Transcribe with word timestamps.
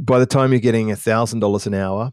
by 0.00 0.18
the 0.18 0.26
time 0.26 0.52
you're 0.52 0.60
getting 0.60 0.88
$1,000 0.88 1.66
an 1.66 1.74
hour, 1.74 2.12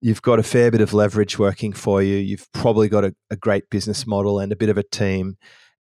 you've 0.00 0.22
got 0.22 0.38
a 0.38 0.42
fair 0.42 0.70
bit 0.70 0.80
of 0.80 0.92
leverage 0.92 1.38
working 1.38 1.72
for 1.72 2.02
you. 2.02 2.16
You've 2.16 2.50
probably 2.52 2.88
got 2.88 3.04
a, 3.04 3.14
a 3.30 3.36
great 3.36 3.70
business 3.70 4.06
model 4.06 4.38
and 4.40 4.52
a 4.52 4.56
bit 4.56 4.68
of 4.68 4.76
a 4.76 4.82
team 4.82 5.36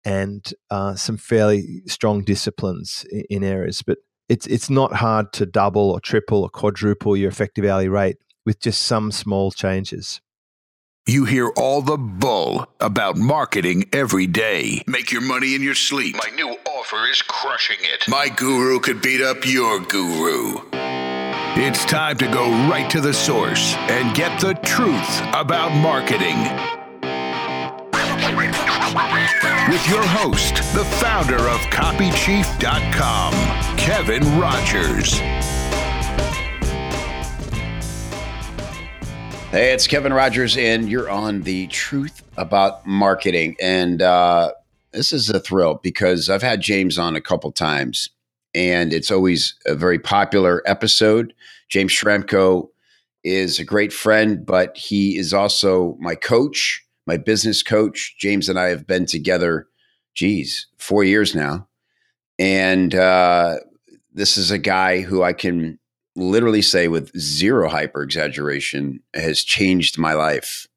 and 0.05 0.53
uh, 0.69 0.95
some 0.95 1.17
fairly 1.17 1.81
strong 1.87 2.23
disciplines 2.23 3.05
in, 3.09 3.23
in, 3.29 3.43
areas. 3.43 3.81
But 3.81 3.99
it's 4.29 4.45
it's 4.47 4.69
not 4.69 4.93
hard 4.93 5.33
to 5.33 5.45
double 5.45 5.91
or 5.91 5.99
triple 5.99 6.43
or 6.43 6.49
quadruple 6.49 7.17
your 7.17 7.29
effective 7.29 7.65
hourly 7.65 7.89
rate 7.89 8.17
with 8.45 8.59
just 8.59 8.83
some 8.83 9.11
small 9.11 9.51
changes. 9.51 10.21
You 11.05 11.25
hear 11.25 11.49
all 11.57 11.81
the 11.81 11.97
bull 11.97 12.65
about 12.79 13.17
marketing 13.17 13.89
every 13.91 14.27
day. 14.27 14.83
Make 14.87 15.11
your 15.11 15.21
money 15.21 15.53
in 15.55 15.61
your 15.61 15.75
sleep. 15.75 16.15
My 16.15 16.33
new 16.35 16.55
offer 16.65 17.09
is 17.09 17.21
crushing 17.21 17.79
it. 17.81 18.05
My 18.07 18.29
guru 18.29 18.79
could 18.79 19.01
beat 19.01 19.21
up 19.21 19.45
your 19.45 19.79
guru. 19.81 20.82
It's 21.55 21.85
time 21.85 22.17
to 22.17 22.25
go 22.25 22.49
right 22.67 22.89
to 22.89 22.99
the 22.99 23.13
source 23.13 23.75
and 23.75 24.15
get 24.15 24.41
the 24.41 24.55
truth 24.55 25.21
about 25.35 25.69
marketing. 25.69 26.39
With 29.69 29.87
your 29.87 30.01
host, 30.01 30.55
the 30.73 30.83
founder 30.99 31.37
of 31.37 31.59
CopyChief.com, 31.69 33.33
Kevin 33.77 34.23
Rogers. 34.39 35.19
Hey, 39.51 39.73
it's 39.73 39.85
Kevin 39.85 40.11
Rogers, 40.11 40.57
and 40.57 40.89
you're 40.89 41.11
on 41.11 41.43
the 41.43 41.67
truth 41.67 42.23
about 42.35 42.87
marketing. 42.87 43.57
And 43.61 44.01
uh, 44.01 44.53
this 44.91 45.13
is 45.13 45.29
a 45.29 45.39
thrill 45.39 45.75
because 45.83 46.31
I've 46.31 46.41
had 46.41 46.61
James 46.61 46.97
on 46.97 47.15
a 47.15 47.21
couple 47.21 47.51
times, 47.51 48.09
and 48.55 48.93
it's 48.93 49.11
always 49.11 49.55
a 49.65 49.75
very 49.75 49.99
popular 49.99 50.61
episode. 50.65 51.33
James 51.69 51.91
Schramko 51.91 52.69
is 53.23 53.59
a 53.59 53.63
great 53.63 53.93
friend, 53.93 54.45
but 54.45 54.75
he 54.77 55.17
is 55.17 55.33
also 55.33 55.97
my 55.99 56.15
coach, 56.15 56.85
my 57.07 57.17
business 57.17 57.63
coach. 57.63 58.15
James 58.19 58.49
and 58.49 58.59
I 58.59 58.69
have 58.69 58.85
been 58.85 59.05
together, 59.05 59.67
geez, 60.13 60.67
four 60.77 61.03
years 61.03 61.33
now. 61.33 61.67
And 62.37 62.93
uh, 62.93 63.57
this 64.13 64.37
is 64.37 64.51
a 64.51 64.57
guy 64.57 65.01
who 65.01 65.23
I 65.23 65.33
can 65.33 65.79
literally 66.15 66.61
say 66.61 66.87
with 66.87 67.17
zero 67.17 67.69
hyper 67.69 68.03
exaggeration 68.03 68.99
has 69.13 69.43
changed 69.43 69.97
my 69.97 70.13
life. 70.13 70.67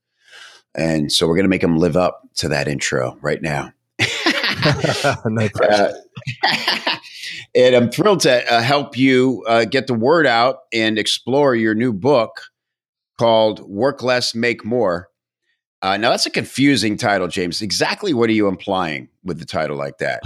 And 0.75 1.11
so 1.11 1.27
we're 1.27 1.37
going 1.37 1.45
to 1.45 1.51
make 1.51 1.63
him 1.63 1.79
live 1.79 1.97
up 1.97 2.23
to 2.37 2.49
that 2.49 2.69
intro 2.69 3.19
right 3.21 3.43
now. 3.43 3.73
no 5.27 5.49
uh, 5.63 5.93
and 7.55 7.75
I'm 7.75 7.91
thrilled 7.91 8.21
to 8.21 8.53
uh, 8.53 8.61
help 8.61 8.97
you 8.97 9.45
uh, 9.47 9.65
get 9.65 9.87
the 9.87 9.95
word 9.95 10.27
out 10.27 10.61
and 10.73 10.99
explore 10.99 11.55
your 11.55 11.75
new 11.75 11.93
book 11.93 12.43
called 13.19 13.61
Work 13.61 14.03
Less, 14.03 14.35
Make 14.35 14.65
More. 14.65 15.09
Uh, 15.83 15.97
now, 15.97 16.11
that's 16.11 16.27
a 16.27 16.31
confusing 16.31 16.97
title, 16.97 17.29
James. 17.29 17.63
Exactly 17.63 18.15
what 18.15 18.29
are 18.31 18.33
you 18.33 18.49
implying 18.49 19.09
with 19.25 19.39
the 19.39 19.45
title 19.45 19.77
like 19.77 19.99
that? 19.99 20.21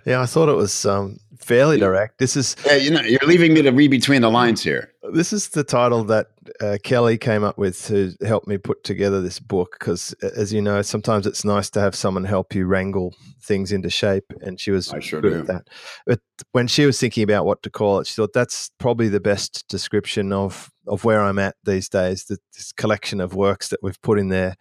yeah, 0.04 0.20
I 0.20 0.26
thought 0.26 0.48
it 0.48 0.54
was 0.54 0.84
um, 0.86 1.18
fairly 1.38 1.78
direct. 1.78 2.18
This 2.18 2.36
is 2.36 2.56
yeah, 2.66 2.76
you 2.76 2.90
know, 2.90 3.00
you're 3.00 3.20
leaving 3.26 3.54
me 3.54 3.62
to 3.62 3.70
read 3.70 3.90
between 3.90 4.22
the 4.22 4.30
lines 4.30 4.62
here. 4.62 4.92
This 5.12 5.32
is 5.32 5.48
the 5.50 5.64
title 5.64 6.04
that 6.04 6.28
uh, 6.60 6.78
Kelly 6.82 7.16
came 7.16 7.44
up 7.44 7.56
with 7.58 7.86
to 7.86 8.14
help 8.26 8.46
me 8.46 8.58
put 8.58 8.84
together 8.84 9.20
this 9.20 9.40
book 9.40 9.76
because, 9.78 10.12
as 10.22 10.52
you 10.52 10.60
know, 10.60 10.82
sometimes 10.82 11.26
it's 11.26 11.44
nice 11.44 11.70
to 11.70 11.80
have 11.80 11.94
someone 11.94 12.24
help 12.24 12.54
you 12.54 12.66
wrangle 12.66 13.14
things 13.42 13.72
into 13.72 13.90
shape, 13.90 14.32
and 14.40 14.60
she 14.60 14.70
was 14.70 14.92
I 14.92 15.00
sure 15.00 15.20
good 15.20 15.32
do. 15.32 15.40
at 15.40 15.46
that. 15.46 15.68
But 16.06 16.20
when 16.52 16.66
she 16.66 16.84
was 16.84 16.98
thinking 16.98 17.22
about 17.22 17.46
what 17.46 17.62
to 17.62 17.70
call 17.70 18.00
it, 18.00 18.06
she 18.06 18.14
thought 18.14 18.32
that's 18.32 18.70
probably 18.78 19.08
the 19.08 19.20
best 19.20 19.66
description 19.68 20.32
of 20.32 20.70
of 20.86 21.04
where 21.04 21.20
I'm 21.20 21.38
at 21.38 21.56
these 21.64 21.88
days. 21.88 22.24
This 22.24 22.72
collection 22.72 23.20
of 23.20 23.34
works 23.34 23.68
that 23.68 23.80
we've 23.82 24.00
put 24.02 24.18
in 24.18 24.28
there. 24.28 24.56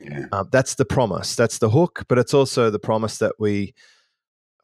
Yeah. 0.00 0.26
Um, 0.30 0.48
that's 0.52 0.76
the 0.76 0.84
promise. 0.84 1.34
That's 1.34 1.58
the 1.58 1.70
hook, 1.70 2.04
but 2.08 2.18
it's 2.18 2.34
also 2.34 2.70
the 2.70 2.78
promise 2.78 3.18
that 3.18 3.34
we 3.38 3.74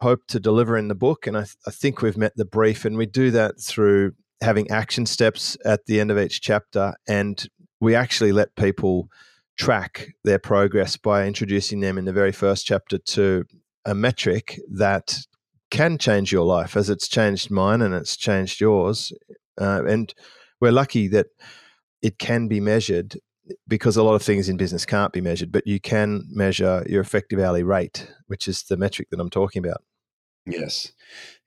hope 0.01 0.21
to 0.27 0.39
deliver 0.39 0.77
in 0.77 0.87
the 0.87 0.95
book. 0.95 1.27
And 1.27 1.37
I, 1.37 1.41
th- 1.41 1.55
I 1.67 1.71
think 1.71 2.01
we've 2.01 2.17
met 2.17 2.33
the 2.35 2.45
brief, 2.45 2.85
and 2.85 2.97
we 2.97 3.05
do 3.05 3.31
that 3.31 3.59
through 3.59 4.13
having 4.41 4.69
action 4.69 5.05
steps 5.05 5.57
at 5.65 5.85
the 5.85 5.99
end 5.99 6.11
of 6.11 6.19
each 6.19 6.41
chapter. 6.41 6.93
And 7.07 7.47
we 7.79 7.95
actually 7.95 8.31
let 8.31 8.55
people 8.55 9.09
track 9.57 10.09
their 10.23 10.39
progress 10.39 10.97
by 10.97 11.25
introducing 11.25 11.79
them 11.79 11.97
in 11.97 12.05
the 12.05 12.13
very 12.13 12.31
first 12.31 12.65
chapter 12.65 12.97
to 12.97 13.45
a 13.85 13.95
metric 13.95 14.59
that 14.69 15.17
can 15.71 15.97
change 15.97 16.31
your 16.31 16.45
life 16.45 16.75
as 16.75 16.89
it's 16.89 17.07
changed 17.07 17.49
mine 17.49 17.81
and 17.81 17.93
it's 17.93 18.17
changed 18.17 18.59
yours. 18.59 19.11
Uh, 19.59 19.83
and 19.85 20.13
we're 20.59 20.71
lucky 20.71 21.07
that 21.07 21.27
it 22.01 22.19
can 22.19 22.47
be 22.47 22.59
measured 22.59 23.17
because 23.67 23.97
a 23.97 24.03
lot 24.03 24.15
of 24.15 24.21
things 24.21 24.49
in 24.49 24.57
business 24.57 24.85
can't 24.85 25.13
be 25.13 25.21
measured, 25.21 25.51
but 25.51 25.67
you 25.67 25.79
can 25.79 26.23
measure 26.29 26.85
your 26.89 27.01
effective 27.01 27.39
hourly 27.39 27.63
rate, 27.63 28.11
which 28.27 28.47
is 28.47 28.63
the 28.63 28.77
metric 28.77 29.09
that 29.11 29.19
I'm 29.19 29.29
talking 29.29 29.63
about. 29.63 29.83
Yes. 30.45 30.91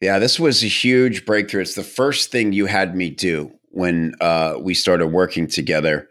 Yeah, 0.00 0.19
this 0.19 0.41
was 0.41 0.62
a 0.62 0.69
huge 0.69 1.25
breakthrough. 1.25 1.62
It's 1.62 1.75
the 1.75 1.82
first 1.82 2.31
thing 2.31 2.53
you 2.53 2.66
had 2.66 2.94
me 2.97 3.10
do 3.10 3.53
when 3.70 4.14
uh, 4.20 4.56
we 4.60 4.75
started 4.75 5.09
working 5.09 5.47
together. 5.47 6.09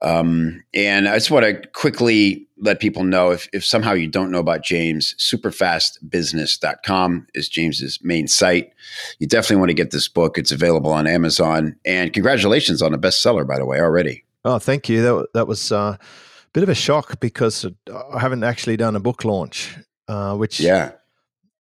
Um, 0.00 0.62
and 0.74 1.08
I 1.08 1.16
just 1.16 1.30
want 1.30 1.44
to 1.44 1.66
quickly 1.68 2.46
let 2.58 2.80
people 2.80 3.04
know 3.04 3.30
if, 3.30 3.48
if 3.52 3.64
somehow 3.64 3.92
you 3.92 4.08
don't 4.08 4.30
know 4.30 4.38
about 4.38 4.62
James, 4.62 5.14
superfastbusiness.com 5.18 7.26
is 7.34 7.48
James's 7.48 7.98
main 8.02 8.28
site. 8.28 8.72
You 9.18 9.26
definitely 9.26 9.56
want 9.56 9.70
to 9.70 9.74
get 9.74 9.90
this 9.90 10.08
book. 10.08 10.38
It's 10.38 10.52
available 10.52 10.92
on 10.92 11.06
Amazon. 11.06 11.76
And 11.84 12.12
congratulations 12.12 12.82
on 12.82 12.94
a 12.94 12.98
bestseller, 12.98 13.46
by 13.46 13.58
the 13.58 13.66
way, 13.66 13.80
already. 13.80 14.24
Oh, 14.48 14.58
thank 14.58 14.88
you. 14.88 15.02
That, 15.02 15.26
that 15.34 15.46
was 15.46 15.70
uh, 15.70 15.96
a 15.98 16.50
bit 16.54 16.62
of 16.62 16.70
a 16.70 16.74
shock 16.74 17.20
because 17.20 17.66
I 18.14 18.18
haven't 18.18 18.44
actually 18.44 18.78
done 18.78 18.96
a 18.96 19.00
book 19.00 19.22
launch, 19.26 19.76
uh, 20.08 20.36
which 20.36 20.58
yeah 20.58 20.92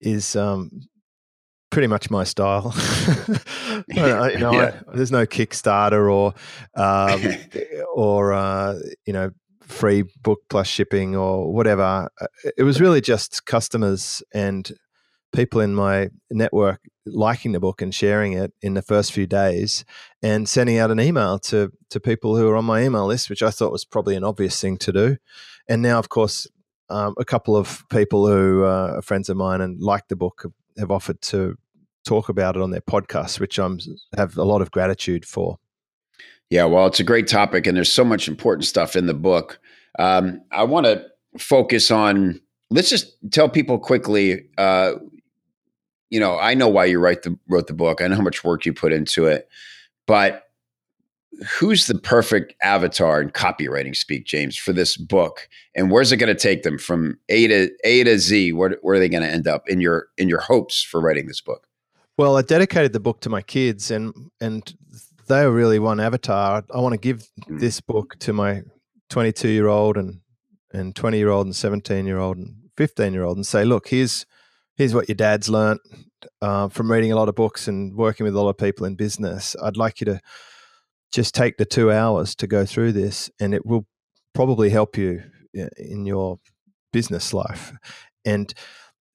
is 0.03 0.37
um, 0.37 0.83
pretty 1.71 1.89
much 1.89 2.11
my 2.11 2.25
style. 2.25 2.75
I, 2.77 4.33
you 4.33 4.39
know, 4.39 4.53
yeah. 4.53 4.81
I, 4.87 4.97
there's 4.97 5.11
no 5.11 5.25
Kickstarter 5.25 6.13
or 6.13 6.35
um, 6.75 7.23
or 7.95 8.35
uh, 8.35 8.79
you 9.07 9.15
know 9.15 9.31
free 9.63 10.05
book 10.23 10.41
plus 10.51 10.67
shipping 10.67 11.17
or 11.17 11.51
whatever. 11.55 12.11
Uh, 12.21 12.27
it 12.59 12.65
was 12.65 12.83
really 12.83 13.01
just 13.01 13.47
customers 13.47 14.23
and 14.35 14.71
people 15.33 15.63
in 15.63 15.75
my 15.75 16.11
network 16.31 16.83
liking 17.07 17.53
the 17.53 17.61
book 17.61 17.83
and 17.83 17.95
sharing 17.95 18.33
it 18.33 18.53
in 18.63 18.75
the 18.75 18.83
first 18.83 19.13
few 19.13 19.27
days 19.27 19.85
and 20.23 20.49
sending 20.49 20.79
out 20.79 20.91
an 20.91 21.01
email 21.01 21.39
to 21.39 21.71
to 21.91 22.01
people 22.01 22.37
who 22.37 22.49
are 22.49 22.57
on 22.57 22.65
my 22.65 22.83
email 22.83 23.07
list 23.07 23.29
which 23.29 23.43
I 23.43 23.51
thought 23.51 23.73
was 23.73 23.85
probably 23.85 24.17
an 24.17 24.25
obvious 24.25 24.61
thing 24.61 24.79
to 24.79 24.93
do 24.93 25.17
and 25.69 25.83
now 25.83 25.99
of 25.99 26.09
course 26.09 26.47
um, 26.91 27.15
a 27.19 27.25
couple 27.25 27.57
of 27.57 27.85
people 27.91 28.27
who 28.27 28.65
uh, 28.65 28.95
are 28.97 29.03
friends 29.03 29.29
of 29.29 29.37
mine 29.37 29.61
and 29.61 29.81
like 29.81 30.09
the 30.09 30.17
book 30.17 30.47
have, 30.79 30.91
offered 30.91 31.21
to 31.23 31.57
talk 32.05 32.29
about 32.29 32.57
it 32.57 32.63
on 32.63 32.71
their 32.71 32.81
podcast, 32.81 33.41
which 33.41 33.59
I'm 33.59 33.79
have 34.17 34.37
a 34.37 34.45
lot 34.45 34.61
of 34.61 34.71
gratitude 34.71 35.25
for. 35.25 35.59
Yeah, 36.51 36.65
well, 36.65 36.87
it's 36.87 37.01
a 37.01 37.05
great 37.05 37.27
topic, 37.27 37.67
and 37.67 37.77
there's 37.77 37.93
so 37.93 38.05
much 38.05 38.29
important 38.29 38.67
stuff 38.67 38.97
in 38.97 39.07
the 39.07 39.15
book. 39.15 39.59
Um, 39.99 40.43
I 40.51 40.65
want 40.65 40.87
to 40.87 41.05
focus 41.39 41.91
on. 41.91 42.41
Let's 42.71 42.91
just 42.91 43.15
tell 43.31 43.49
people 43.49 43.79
quickly. 43.79 44.47
Uh, 44.59 44.93
you 46.15 46.21
know, 46.21 46.39
I 46.39 46.55
know 46.55 46.69
why 46.69 46.85
you 46.85 47.01
write 47.01 47.25
the 47.25 47.37
wrote 47.49 47.67
the 47.67 47.75
book. 47.75 48.01
I 48.01 48.07
know 48.07 48.15
how 48.15 48.23
much 48.23 48.45
work 48.45 48.65
you 48.65 48.73
put 48.73 48.93
into 48.93 49.27
it, 49.27 49.49
but 50.07 50.45
who's 51.59 51.89
the 51.89 51.99
perfect 51.99 52.55
avatar 52.63 53.21
in 53.21 53.31
copywriting 53.31 53.97
speak, 53.97 54.25
James, 54.25 54.57
for 54.57 54.73
this 54.73 54.97
book? 54.97 55.49
And 55.75 55.91
where's 55.91 56.13
it 56.13 56.19
going 56.19 56.33
to 56.33 56.41
take 56.41 56.63
them 56.63 56.79
from 56.79 57.19
A 57.29 57.49
to 57.49 57.69
A 57.83 58.05
to 58.05 58.17
Z? 58.21 58.53
Where, 58.53 58.79
where 58.83 58.95
are 58.95 58.99
they 59.01 59.09
going 59.09 59.25
to 59.25 59.29
end 59.29 59.49
up 59.49 59.69
in 59.69 59.81
your 59.81 60.07
in 60.17 60.29
your 60.29 60.39
hopes 60.39 60.85
for 60.85 61.01
writing 61.01 61.27
this 61.27 61.41
book? 61.41 61.67
Well, 62.17 62.37
I 62.37 62.43
dedicated 62.43 62.93
the 62.93 63.01
book 63.01 63.21
to 63.23 63.29
my 63.29 63.43
kids, 63.43 63.91
and 63.91 64.31
and 64.41 64.73
they 65.27 65.41
are 65.41 65.51
really 65.51 65.81
one 65.81 65.99
avatar. 65.99 66.63
I 66.73 66.79
want 66.79 66.93
to 66.93 67.01
give 67.01 67.29
mm. 67.51 67.59
this 67.59 67.81
book 67.81 68.17
to 68.21 68.33
my 68.33 68.63
22 69.11 69.49
year 69.49 69.67
old 69.67 69.97
and 69.97 70.21
and 70.73 70.95
20 70.95 71.19
year 71.19 71.31
old 71.31 71.47
and 71.49 71.57
17 71.57 72.07
year 72.07 72.21
old 72.21 72.37
and 72.37 72.55
15 72.77 73.13
year 73.13 73.25
old, 73.25 73.37
and 73.37 73.45
say, 73.45 73.65
look, 73.65 73.89
here's 73.89 74.25
here's 74.77 74.95
what 74.95 75.09
your 75.09 75.15
dad's 75.15 75.49
learned 75.49 75.81
uh, 76.43 76.69
from 76.69 76.91
reading 76.91 77.13
a 77.13 77.17
lot 77.17 77.29
of 77.29 77.35
books 77.35 77.69
and 77.69 77.95
working 77.95 78.25
with 78.25 78.35
a 78.35 78.41
lot 78.41 78.51
of 78.51 78.59
people 78.59 78.87
in 78.87 78.95
business. 78.95 79.55
I'd 79.63 79.77
like 79.77 80.01
you 80.01 80.07
to 80.07 80.21
just 81.13 81.35
take 81.35 81.57
the 81.57 81.65
two 81.65 81.93
hours 81.93 82.35
to 82.37 82.47
go 82.47 82.67
through 82.67 82.93
this, 82.93 83.31
and 83.41 83.55
it 83.55 83.65
will 83.65 83.87
probably 84.35 84.71
help 84.71 84.97
you 84.97 85.23
in 85.77 86.07
your 86.07 86.39
business 86.93 87.33
life. 87.33 87.73
And 88.25 88.53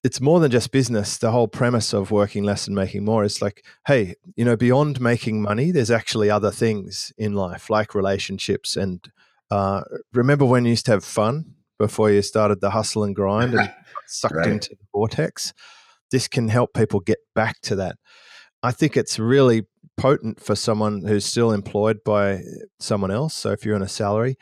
it's 0.04 0.22
more 0.22 0.40
than 0.40 0.52
just 0.52 0.72
business. 0.72 1.18
The 1.18 1.32
whole 1.32 1.50
premise 1.50 1.94
of 1.94 2.10
working 2.10 2.44
less 2.44 2.68
and 2.68 2.76
making 2.76 3.04
more 3.04 3.26
is 3.26 3.42
like, 3.42 3.66
hey, 3.86 4.16
you 4.36 4.46
know, 4.46 4.56
beyond 4.56 5.02
making 5.02 5.42
money, 5.42 5.72
there's 5.72 5.92
actually 5.92 6.30
other 6.30 6.52
things 6.52 7.12
in 7.18 7.34
life, 7.34 7.70
like 7.70 7.94
relationships. 7.94 8.78
And 8.78 9.06
uh, 9.52 9.82
remember 10.14 10.46
when 10.46 10.64
you 10.64 10.72
used 10.72 10.86
to 10.86 10.92
have 10.92 11.04
fun 11.04 11.56
before 11.80 12.12
you 12.12 12.22
started 12.22 12.62
the 12.62 12.70
hustle 12.70 13.04
and 13.04 13.16
grind 13.16 13.56
and 13.56 13.74
sucked 14.06 14.36
right. 14.36 14.48
into 14.48 14.70
the 14.70 14.86
vortex? 14.94 15.54
This 16.12 16.28
can 16.28 16.48
help 16.50 16.74
people 16.74 17.00
get 17.00 17.20
back 17.34 17.60
to 17.62 17.76
that. 17.78 17.98
I 18.62 18.72
think 18.72 18.98
it's 18.98 19.18
really 19.18 19.64
potent 19.98 20.40
for 20.40 20.56
someone 20.56 21.04
who's 21.06 21.26
still 21.26 21.52
employed 21.52 22.04
by 22.06 22.42
someone 22.80 23.12
else. 23.12 23.34
So 23.34 23.52
if 23.52 23.66
you're 23.66 23.76
on 23.76 23.82
a 23.82 23.88
salary, 23.88 24.38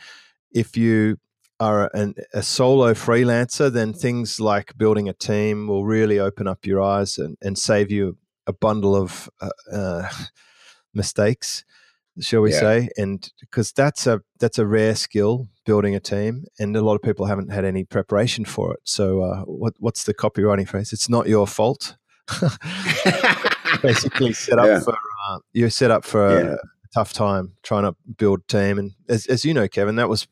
if 0.51 0.75
you 0.75 1.17
are 1.59 1.89
an, 1.93 2.15
a 2.33 2.43
solo 2.43 2.93
freelancer, 2.93 3.71
then 3.71 3.93
things 3.93 4.39
like 4.39 4.77
building 4.77 5.09
a 5.09 5.13
team 5.13 5.67
will 5.67 5.85
really 5.85 6.19
open 6.19 6.47
up 6.47 6.65
your 6.65 6.81
eyes 6.81 7.17
and, 7.17 7.37
and 7.41 7.57
save 7.57 7.91
you 7.91 8.17
a 8.45 8.53
bundle 8.53 8.95
of 8.95 9.29
uh, 9.41 9.49
uh, 9.71 10.09
mistakes, 10.93 11.65
shall 12.19 12.41
we 12.41 12.51
yeah. 12.51 12.59
say? 12.59 12.89
And 12.97 13.29
because 13.39 13.71
that's 13.71 14.07
a 14.07 14.21
that's 14.39 14.59
a 14.59 14.65
rare 14.65 14.95
skill, 14.95 15.47
building 15.65 15.95
a 15.95 15.99
team, 15.99 16.45
and 16.59 16.75
a 16.75 16.81
lot 16.81 16.95
of 16.95 17.01
people 17.01 17.25
haven't 17.25 17.51
had 17.51 17.65
any 17.65 17.83
preparation 17.83 18.45
for 18.45 18.73
it. 18.73 18.79
So, 18.83 19.21
uh, 19.21 19.41
what, 19.41 19.73
what's 19.79 20.03
the 20.03 20.13
copywriting 20.13 20.67
phrase? 20.67 20.93
It's 20.93 21.09
not 21.09 21.27
your 21.27 21.47
fault. 21.47 21.97
Basically, 23.81 24.33
set 24.33 24.59
up 24.59 24.65
yeah. 24.65 24.79
for 24.79 24.93
uh, 24.93 25.39
you're 25.53 25.69
set 25.69 25.91
up 25.91 26.05
for 26.05 26.43
yeah. 26.43 26.53
a, 26.53 26.57
tough 26.93 27.11
time 27.11 27.53
trying 27.63 27.83
to 27.83 27.95
build 28.17 28.47
team, 28.47 28.79
and 28.79 28.93
as, 29.09 29.27
as 29.27 29.43
you 29.43 29.53
know, 29.53 29.67
Kevin, 29.67 29.97
that 29.97 30.09
was 30.09 30.25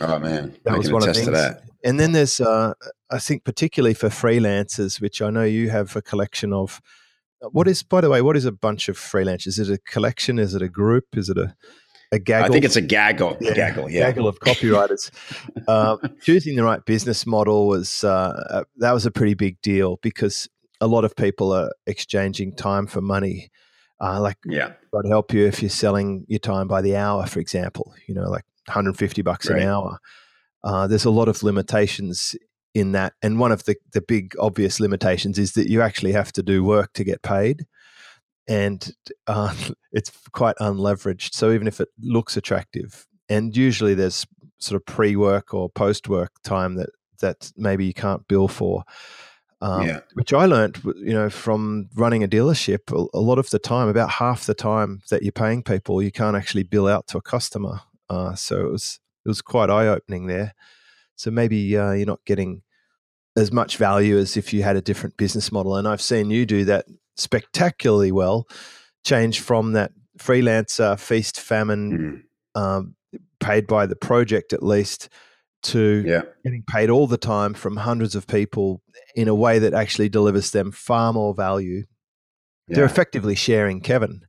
Oh 0.00 0.18
man, 0.18 0.56
that 0.64 0.74
I 0.74 0.78
was 0.78 0.90
one 0.90 1.02
of 1.02 1.08
the 1.08 1.14
things. 1.14 1.30
That. 1.30 1.62
And 1.84 2.00
then 2.00 2.12
there's, 2.12 2.40
uh, 2.40 2.74
I 3.10 3.18
think, 3.18 3.44
particularly 3.44 3.94
for 3.94 4.08
freelancers, 4.08 5.00
which 5.00 5.20
I 5.22 5.30
know 5.30 5.44
you 5.44 5.70
have 5.70 5.94
a 5.96 6.02
collection 6.02 6.52
of. 6.52 6.80
What 7.52 7.68
is, 7.68 7.82
by 7.82 8.00
the 8.00 8.10
way, 8.10 8.20
what 8.22 8.36
is 8.36 8.44
a 8.44 8.52
bunch 8.52 8.88
of 8.88 8.98
freelancers? 8.98 9.58
Is 9.58 9.70
it 9.70 9.70
a 9.70 9.78
collection? 9.78 10.38
Is 10.38 10.54
it 10.54 10.62
a 10.62 10.68
group? 10.68 11.04
Is 11.14 11.28
it 11.28 11.38
a 11.38 11.54
a 12.12 12.18
gaggle? 12.18 12.50
I 12.50 12.52
think 12.52 12.64
it's 12.64 12.76
a 12.76 12.80
gaggle. 12.80 13.36
Yeah, 13.40 13.54
gaggle, 13.54 13.90
yeah. 13.90 14.00
Gaggle 14.00 14.28
of 14.28 14.40
copywriters. 14.40 15.10
uh, 15.68 15.96
choosing 16.22 16.56
the 16.56 16.64
right 16.64 16.84
business 16.84 17.26
model 17.26 17.68
was 17.68 18.04
uh, 18.04 18.44
uh, 18.50 18.64
that 18.78 18.92
was 18.92 19.06
a 19.06 19.10
pretty 19.10 19.34
big 19.34 19.60
deal 19.62 19.98
because 20.02 20.48
a 20.80 20.86
lot 20.86 21.04
of 21.04 21.14
people 21.14 21.52
are 21.52 21.70
exchanging 21.86 22.54
time 22.56 22.86
for 22.86 23.00
money. 23.00 23.50
Uh, 24.00 24.20
like, 24.20 24.38
yeah, 24.44 24.72
I'd 24.94 25.08
help 25.08 25.32
you 25.32 25.46
if 25.46 25.62
you're 25.62 25.70
selling 25.70 26.24
your 26.26 26.38
time 26.38 26.66
by 26.66 26.80
the 26.82 26.96
hour, 26.96 27.26
for 27.26 27.38
example. 27.38 27.94
You 28.08 28.14
know, 28.14 28.28
like 28.28 28.44
150 28.66 29.22
bucks 29.22 29.48
right. 29.48 29.62
an 29.62 29.68
hour. 29.68 29.98
Uh, 30.64 30.86
there's 30.86 31.04
a 31.04 31.10
lot 31.10 31.28
of 31.28 31.42
limitations 31.42 32.34
in 32.74 32.92
that, 32.92 33.14
and 33.22 33.38
one 33.38 33.52
of 33.52 33.64
the 33.64 33.76
the 33.92 34.00
big 34.00 34.34
obvious 34.38 34.80
limitations 34.80 35.38
is 35.38 35.52
that 35.52 35.68
you 35.68 35.82
actually 35.82 36.12
have 36.12 36.32
to 36.32 36.42
do 36.42 36.64
work 36.64 36.92
to 36.94 37.04
get 37.04 37.22
paid, 37.22 37.66
and 38.48 38.92
uh, 39.26 39.54
it's 39.92 40.12
quite 40.32 40.56
unleveraged. 40.56 41.34
So 41.34 41.52
even 41.52 41.66
if 41.66 41.80
it 41.80 41.88
looks 42.00 42.36
attractive, 42.36 43.06
and 43.28 43.56
usually 43.56 43.94
there's 43.94 44.26
sort 44.58 44.76
of 44.76 44.84
pre-work 44.84 45.54
or 45.54 45.70
post-work 45.70 46.32
time 46.42 46.74
that 46.74 46.90
that 47.20 47.52
maybe 47.56 47.84
you 47.84 47.94
can't 47.94 48.26
bill 48.28 48.48
for. 48.48 48.84
Um, 49.62 49.86
yeah. 49.86 50.00
Which 50.14 50.32
I 50.32 50.46
learned, 50.46 50.80
you 50.96 51.12
know, 51.12 51.28
from 51.28 51.90
running 51.94 52.24
a 52.24 52.28
dealership. 52.28 52.90
A, 52.92 53.18
a, 53.18 53.20
lot 53.20 53.38
of 53.38 53.50
the 53.50 53.58
time, 53.58 53.88
about 53.88 54.08
half 54.08 54.46
the 54.46 54.54
time 54.54 55.02
that 55.10 55.22
you're 55.22 55.32
paying 55.32 55.62
people, 55.62 56.02
you 56.02 56.10
can't 56.10 56.34
actually 56.34 56.62
bill 56.62 56.88
out 56.88 57.06
to 57.08 57.18
a 57.18 57.22
customer. 57.22 57.82
Uh, 58.08 58.34
so 58.34 58.64
it 58.64 58.72
was 58.72 59.00
it 59.24 59.28
was 59.28 59.42
quite 59.42 59.68
eye 59.68 59.86
opening 59.86 60.26
there. 60.26 60.54
So 61.20 61.30
maybe 61.30 61.76
uh, 61.76 61.92
you're 61.92 62.06
not 62.06 62.24
getting 62.24 62.62
as 63.36 63.52
much 63.52 63.76
value 63.76 64.16
as 64.16 64.38
if 64.38 64.54
you 64.54 64.62
had 64.62 64.76
a 64.76 64.80
different 64.80 65.18
business 65.18 65.52
model. 65.52 65.76
And 65.76 65.86
I've 65.86 66.00
seen 66.00 66.30
you 66.30 66.46
do 66.46 66.64
that 66.64 66.86
spectacularly 67.16 68.10
well. 68.10 68.48
Change 69.04 69.40
from 69.40 69.72
that 69.72 69.92
freelancer 70.18 70.98
feast 70.98 71.38
famine, 71.38 72.24
mm. 72.56 72.60
um, 72.60 72.94
paid 73.38 73.66
by 73.66 73.84
the 73.84 73.96
project 73.96 74.54
at 74.54 74.62
least, 74.62 75.10
to 75.64 76.02
yeah. 76.06 76.22
getting 76.42 76.64
paid 76.66 76.88
all 76.88 77.06
the 77.06 77.18
time 77.18 77.52
from 77.52 77.76
hundreds 77.76 78.14
of 78.14 78.26
people 78.26 78.80
in 79.14 79.28
a 79.28 79.34
way 79.34 79.58
that 79.58 79.74
actually 79.74 80.08
delivers 80.08 80.52
them 80.52 80.72
far 80.72 81.12
more 81.12 81.34
value. 81.34 81.84
Yeah. 82.66 82.76
They're 82.76 82.84
effectively 82.86 83.34
sharing 83.34 83.82
Kevin 83.82 84.22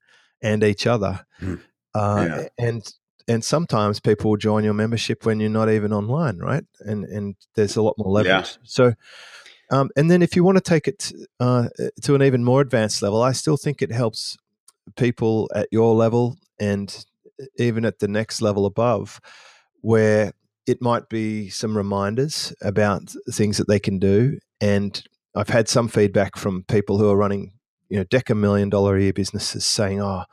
and 0.43 0.61
each 0.61 0.85
other. 0.85 1.25
Mm. 1.41 1.61
Uh, 1.95 2.27
yeah. 2.27 2.47
And 2.57 2.93
and 3.31 3.45
sometimes 3.45 4.01
people 4.01 4.29
will 4.29 4.37
join 4.37 4.65
your 4.65 4.73
membership 4.73 5.25
when 5.25 5.39
you're 5.39 5.49
not 5.49 5.69
even 5.69 5.93
online, 5.93 6.37
right? 6.37 6.65
And 6.81 7.05
and 7.05 7.35
there's 7.55 7.77
a 7.77 7.81
lot 7.81 7.95
more 7.97 8.11
leverage. 8.11 8.49
Yeah. 8.51 8.63
So, 8.63 8.93
um, 9.71 9.89
and 9.95 10.11
then 10.11 10.21
if 10.21 10.35
you 10.35 10.43
want 10.43 10.57
to 10.57 10.61
take 10.61 10.87
it 10.87 11.13
uh, 11.39 11.69
to 12.01 12.15
an 12.15 12.23
even 12.23 12.43
more 12.43 12.59
advanced 12.59 13.01
level, 13.01 13.21
I 13.21 13.31
still 13.31 13.55
think 13.55 13.81
it 13.81 13.91
helps 13.91 14.37
people 14.97 15.49
at 15.55 15.69
your 15.71 15.95
level 15.95 16.37
and 16.59 17.05
even 17.57 17.85
at 17.85 17.99
the 17.99 18.07
next 18.09 18.41
level 18.41 18.65
above, 18.65 19.21
where 19.79 20.33
it 20.67 20.81
might 20.81 21.07
be 21.07 21.49
some 21.49 21.77
reminders 21.77 22.53
about 22.61 23.15
things 23.31 23.57
that 23.57 23.69
they 23.69 23.79
can 23.79 23.97
do. 23.97 24.39
And 24.59 25.01
I've 25.35 25.49
had 25.49 25.69
some 25.69 25.87
feedback 25.87 26.37
from 26.37 26.63
people 26.63 26.97
who 26.97 27.09
are 27.09 27.15
running, 27.15 27.53
you 27.87 27.97
know, 27.97 28.03
deca 28.03 28.37
million 28.37 28.69
dollar 28.69 28.97
a 28.97 29.01
year 29.01 29.13
businesses 29.13 29.65
saying, 29.65 30.01
"Oh." 30.01 30.25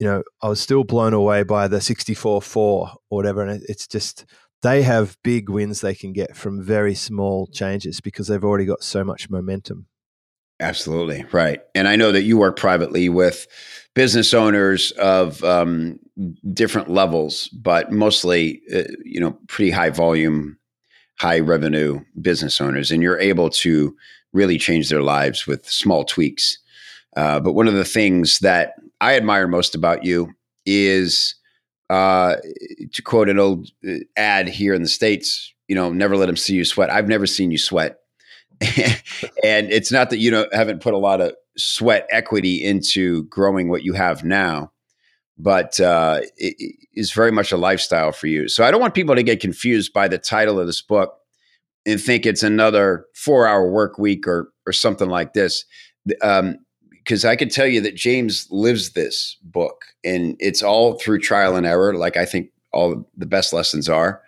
You 0.00 0.06
know, 0.06 0.22
I 0.42 0.48
was 0.48 0.60
still 0.60 0.82
blown 0.82 1.12
away 1.12 1.42
by 1.42 1.68
the 1.68 1.80
64 1.80 2.40
4 2.40 2.88
or 3.10 3.16
whatever. 3.16 3.42
And 3.42 3.62
it's 3.68 3.86
just, 3.86 4.24
they 4.62 4.82
have 4.82 5.16
big 5.22 5.50
wins 5.50 5.82
they 5.82 5.94
can 5.94 6.12
get 6.12 6.36
from 6.36 6.62
very 6.62 6.94
small 6.94 7.46
changes 7.48 8.00
because 8.00 8.26
they've 8.26 8.42
already 8.42 8.64
got 8.64 8.82
so 8.82 9.04
much 9.04 9.28
momentum. 9.28 9.86
Absolutely. 10.58 11.24
Right. 11.32 11.60
And 11.74 11.86
I 11.86 11.96
know 11.96 12.12
that 12.12 12.22
you 12.22 12.38
work 12.38 12.58
privately 12.58 13.08
with 13.08 13.46
business 13.94 14.34
owners 14.34 14.90
of 14.92 15.42
um, 15.44 15.98
different 16.52 16.88
levels, 16.88 17.48
but 17.48 17.92
mostly, 17.92 18.62
uh, 18.74 18.82
you 19.04 19.20
know, 19.20 19.38
pretty 19.48 19.70
high 19.70 19.90
volume, 19.90 20.58
high 21.18 21.40
revenue 21.40 22.00
business 22.20 22.60
owners. 22.60 22.90
And 22.90 23.02
you're 23.02 23.18
able 23.18 23.50
to 23.50 23.94
really 24.32 24.58
change 24.58 24.88
their 24.88 25.02
lives 25.02 25.46
with 25.46 25.66
small 25.66 26.04
tweaks. 26.04 26.58
Uh, 27.16 27.40
but 27.40 27.54
one 27.54 27.66
of 27.66 27.74
the 27.74 27.84
things 27.84 28.38
that 28.40 28.74
I 29.00 29.16
admire 29.16 29.48
most 29.48 29.74
about 29.74 30.04
you 30.04 30.32
is, 30.66 31.34
uh, 31.88 32.36
to 32.92 33.02
quote 33.02 33.28
an 33.28 33.38
old 33.38 33.70
uh, 33.88 33.94
ad 34.16 34.48
here 34.48 34.74
in 34.74 34.82
the 34.82 34.88
States, 34.88 35.52
you 35.68 35.74
know, 35.74 35.92
never 35.92 36.16
let 36.16 36.26
them 36.26 36.36
see 36.36 36.54
you 36.54 36.64
sweat. 36.64 36.90
I've 36.90 37.08
never 37.08 37.26
seen 37.26 37.50
you 37.50 37.58
sweat. 37.58 37.98
and 39.42 39.72
it's 39.72 39.90
not 39.90 40.10
that 40.10 40.18
you 40.18 40.30
know 40.30 40.46
haven't 40.52 40.82
put 40.82 40.92
a 40.92 40.98
lot 40.98 41.20
of 41.20 41.34
sweat 41.56 42.06
equity 42.10 42.62
into 42.62 43.24
growing 43.24 43.70
what 43.70 43.82
you 43.82 43.94
have 43.94 44.22
now, 44.22 44.70
but 45.38 45.80
uh, 45.80 46.20
it 46.36 46.76
is 46.92 47.12
very 47.12 47.30
much 47.30 47.52
a 47.52 47.56
lifestyle 47.56 48.12
for 48.12 48.26
you. 48.26 48.48
So 48.48 48.64
I 48.64 48.70
don't 48.70 48.80
want 48.80 48.94
people 48.94 49.14
to 49.14 49.22
get 49.22 49.40
confused 49.40 49.94
by 49.94 50.08
the 50.08 50.18
title 50.18 50.60
of 50.60 50.66
this 50.66 50.82
book 50.82 51.14
and 51.86 51.98
think 51.98 52.26
it's 52.26 52.42
another 52.42 53.06
four-hour 53.14 53.70
work 53.70 53.98
week 53.98 54.28
or 54.28 54.52
or 54.66 54.72
something 54.72 55.08
like 55.08 55.32
this. 55.32 55.64
Um, 56.20 56.58
because 57.04 57.24
I 57.24 57.36
could 57.36 57.50
tell 57.50 57.66
you 57.66 57.80
that 57.82 57.94
James 57.94 58.46
lives 58.50 58.90
this 58.90 59.36
book, 59.42 59.84
and 60.04 60.36
it's 60.38 60.62
all 60.62 60.94
through 60.94 61.20
trial 61.20 61.56
and 61.56 61.66
error. 61.66 61.94
Like 61.94 62.16
I 62.16 62.24
think 62.24 62.50
all 62.72 63.08
the 63.16 63.26
best 63.26 63.52
lessons 63.52 63.88
are. 63.88 64.22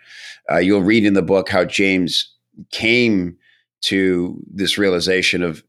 Uh, 0.51 0.57
you'll 0.57 0.83
read 0.83 1.05
in 1.05 1.13
the 1.13 1.21
book 1.21 1.49
how 1.49 1.63
James 1.63 2.33
came 2.71 3.37
to 3.81 4.37
this 4.53 4.77
realization 4.77 5.41
of 5.43 5.63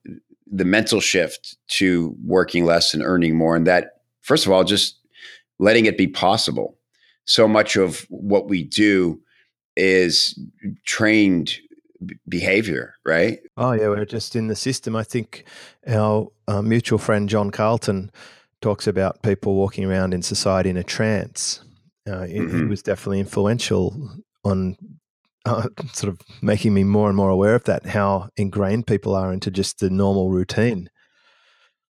the 0.50 0.64
mental 0.64 1.00
shift 1.00 1.56
to 1.68 2.14
working 2.24 2.64
less 2.64 2.94
and 2.94 3.02
earning 3.02 3.36
more, 3.36 3.56
and 3.56 3.66
that 3.66 4.00
first 4.22 4.46
of 4.46 4.52
all, 4.52 4.64
just 4.64 4.98
letting 5.58 5.86
it 5.86 5.98
be 5.98 6.06
possible. 6.06 6.76
So 7.26 7.48
much 7.48 7.76
of 7.76 8.06
what 8.10 8.48
we 8.48 8.64
do 8.64 9.20
is 9.76 10.38
trained 10.84 11.54
behavior, 12.28 12.94
right? 13.04 13.38
Oh 13.56 13.72
yeah, 13.72 13.88
we're 13.88 14.04
just 14.04 14.36
in 14.36 14.48
the 14.48 14.56
system. 14.56 14.96
I 14.96 15.02
think 15.02 15.44
our 15.86 16.28
uh, 16.48 16.62
mutual 16.62 16.98
friend 16.98 17.28
John 17.28 17.50
Carlton 17.50 18.10
talks 18.60 18.86
about 18.86 19.22
people 19.22 19.54
walking 19.54 19.84
around 19.84 20.14
in 20.14 20.22
society 20.22 20.70
in 20.70 20.76
a 20.76 20.84
trance. 20.84 21.62
Uh, 22.06 22.20
mm-hmm. 22.20 22.58
He 22.58 22.64
was 22.64 22.82
definitely 22.82 23.20
influential 23.20 24.10
on 24.44 24.76
uh, 25.44 25.68
sort 25.92 26.12
of 26.12 26.20
making 26.42 26.74
me 26.74 26.84
more 26.84 27.08
and 27.08 27.16
more 27.16 27.30
aware 27.30 27.54
of 27.54 27.64
that, 27.64 27.86
how 27.86 28.28
ingrained 28.36 28.86
people 28.86 29.14
are 29.14 29.32
into 29.32 29.50
just 29.50 29.80
the 29.80 29.90
normal 29.90 30.30
routine. 30.30 30.88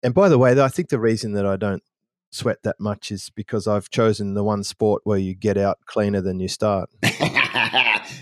And 0.02 0.14
by 0.14 0.28
the 0.28 0.38
way, 0.38 0.54
though, 0.54 0.64
I 0.64 0.68
think 0.68 0.88
the 0.88 1.00
reason 1.00 1.32
that 1.32 1.46
I 1.46 1.56
don't 1.56 1.82
sweat 2.30 2.62
that 2.64 2.80
much 2.80 3.10
is 3.10 3.30
because 3.34 3.66
I've 3.66 3.90
chosen 3.90 4.34
the 4.34 4.44
one 4.44 4.64
sport 4.64 5.02
where 5.04 5.18
you 5.18 5.34
get 5.34 5.56
out 5.56 5.78
cleaner 5.86 6.20
than 6.20 6.40
you 6.40 6.48
start. 6.48 6.90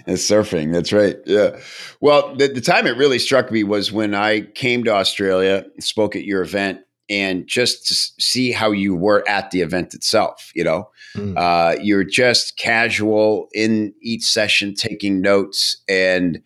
It's 0.06 0.28
surfing. 0.28 0.72
That's 0.72 0.92
right. 0.92 1.16
Yeah. 1.24 1.58
Well, 2.00 2.34
the, 2.36 2.48
the 2.48 2.60
time 2.60 2.86
it 2.86 2.96
really 2.96 3.18
struck 3.18 3.50
me 3.50 3.64
was 3.64 3.90
when 3.90 4.14
I 4.14 4.42
came 4.42 4.84
to 4.84 4.92
Australia, 4.92 5.64
spoke 5.80 6.14
at 6.14 6.24
your 6.24 6.42
event, 6.42 6.80
and 7.08 7.46
just 7.46 7.86
to 7.88 7.94
see 7.94 8.52
how 8.52 8.70
you 8.70 8.94
were 8.94 9.26
at 9.28 9.50
the 9.50 9.60
event 9.60 9.94
itself. 9.94 10.50
You 10.54 10.64
know, 10.64 10.90
mm. 11.16 11.36
uh, 11.36 11.78
you're 11.80 12.04
just 12.04 12.56
casual 12.58 13.48
in 13.52 13.94
each 14.02 14.24
session, 14.24 14.74
taking 14.74 15.20
notes 15.20 15.82
and 15.88 16.42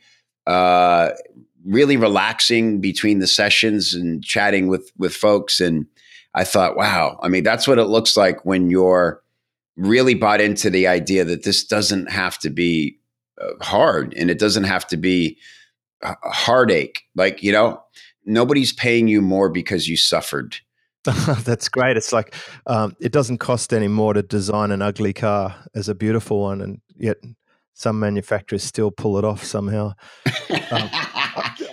uh, 0.47 1.11
really 1.65 1.97
relaxing 1.97 2.81
between 2.81 3.19
the 3.19 3.27
sessions 3.27 3.95
and 3.95 4.23
chatting 4.23 4.69
with 4.69 4.93
with 4.97 5.15
folks. 5.15 5.61
And 5.61 5.87
I 6.35 6.45
thought, 6.45 6.77
wow. 6.77 7.19
I 7.23 7.29
mean, 7.29 7.43
that's 7.43 7.67
what 7.67 7.79
it 7.79 7.85
looks 7.85 8.17
like 8.17 8.45
when 8.45 8.71
you're 8.71 9.23
really 9.77 10.15
bought 10.15 10.41
into 10.41 10.71
the 10.71 10.87
idea 10.87 11.25
that 11.25 11.45
this 11.45 11.65
doesn't 11.65 12.11
have 12.11 12.39
to 12.41 12.51
be 12.51 12.99
uh, 13.41 13.53
hard 13.61 14.15
and 14.15 14.31
it 14.31 14.39
doesn't 14.39 14.65
have 14.65 14.87
to 14.89 14.97
be 14.97 15.39
a 16.03 16.15
heartache. 16.25 17.03
Like, 17.15 17.43
you 17.43 17.53
know, 17.53 17.83
nobody's 18.25 18.73
paying 18.73 19.09
you 19.09 19.23
more 19.23 19.49
because 19.49 19.89
you 19.89 19.97
suffered. 19.97 20.57
That's 21.45 21.69
great. 21.69 21.97
It's 21.97 22.13
like 22.13 22.35
um, 22.67 22.95
it 23.01 23.13
doesn't 23.13 23.39
cost 23.39 23.73
any 23.73 23.89
more 23.89 24.13
to 24.15 24.23
design 24.23 24.71
an 24.71 24.83
ugly 24.83 25.13
car 25.13 25.55
as 25.75 25.89
a 25.89 25.95
beautiful 25.95 26.41
one, 26.41 26.61
and 26.61 26.81
yet 26.99 27.17
some 27.73 28.01
manufacturers 28.01 28.65
still 28.65 28.91
pull 28.91 29.17
it 29.19 29.25
off 29.25 29.45
somehow. 29.45 29.95
Um, 30.27 30.33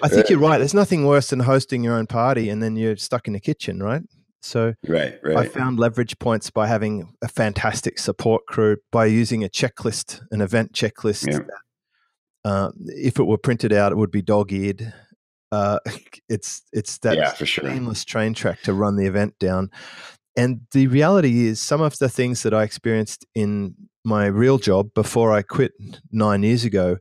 I 0.04 0.08
think 0.08 0.30
you're 0.30 0.40
right. 0.40 0.60
There's 0.60 0.76
nothing 0.76 1.06
worse 1.06 1.32
than 1.32 1.40
hosting 1.40 1.84
your 1.84 1.96
own 1.96 2.06
party 2.06 2.50
and 2.50 2.62
then 2.62 2.76
you're 2.76 2.96
stuck 2.96 3.26
in 3.26 3.34
the 3.34 3.40
kitchen, 3.40 3.82
right? 3.82 4.04
So 4.46 4.76
right, 4.88 5.18
right. 5.24 5.38
I 5.38 5.48
found 5.48 5.80
leverage 5.80 6.20
points 6.20 6.52
by 6.52 6.68
having 6.68 7.16
a 7.24 7.28
fantastic 7.28 7.98
support 7.98 8.46
crew, 8.46 8.78
by 8.92 9.08
using 9.08 9.44
a 9.44 9.50
checklist, 9.50 10.22
an 10.30 10.40
event 10.40 10.72
checklist. 10.72 11.32
Yeah. 11.32 11.40
Uh, 12.44 12.72
if 12.86 13.18
it 13.18 13.24
were 13.24 13.40
printed 13.40 13.74
out, 13.74 13.92
it 13.92 13.96
would 13.96 14.12
be 14.12 14.22
dog 14.22 14.52
eared. 14.52 14.94
Uh, 15.52 15.80
it's 16.30 16.62
it's 16.72 17.00
that 17.00 17.18
yeah, 17.18 17.32
for 17.32 17.48
sure. 17.48 17.68
seamless 17.68 18.06
train 18.06 18.36
track 18.36 18.62
to 18.62 18.74
run 18.74 18.98
the 18.98 19.08
event 19.08 19.34
down. 19.40 19.72
And 20.38 20.62
the 20.74 20.88
reality 20.88 21.48
is, 21.48 21.60
some 21.60 21.82
of 21.82 21.98
the 21.98 22.10
things 22.10 22.44
that 22.44 22.54
I 22.54 22.64
experienced 22.64 23.26
in 23.34 23.74
my 24.04 24.28
real 24.28 24.60
job 24.60 24.94
before 24.94 25.34
I 25.34 25.42
quit 25.42 25.72
nine 26.12 26.44
years 26.44 26.66
ago 26.66 26.98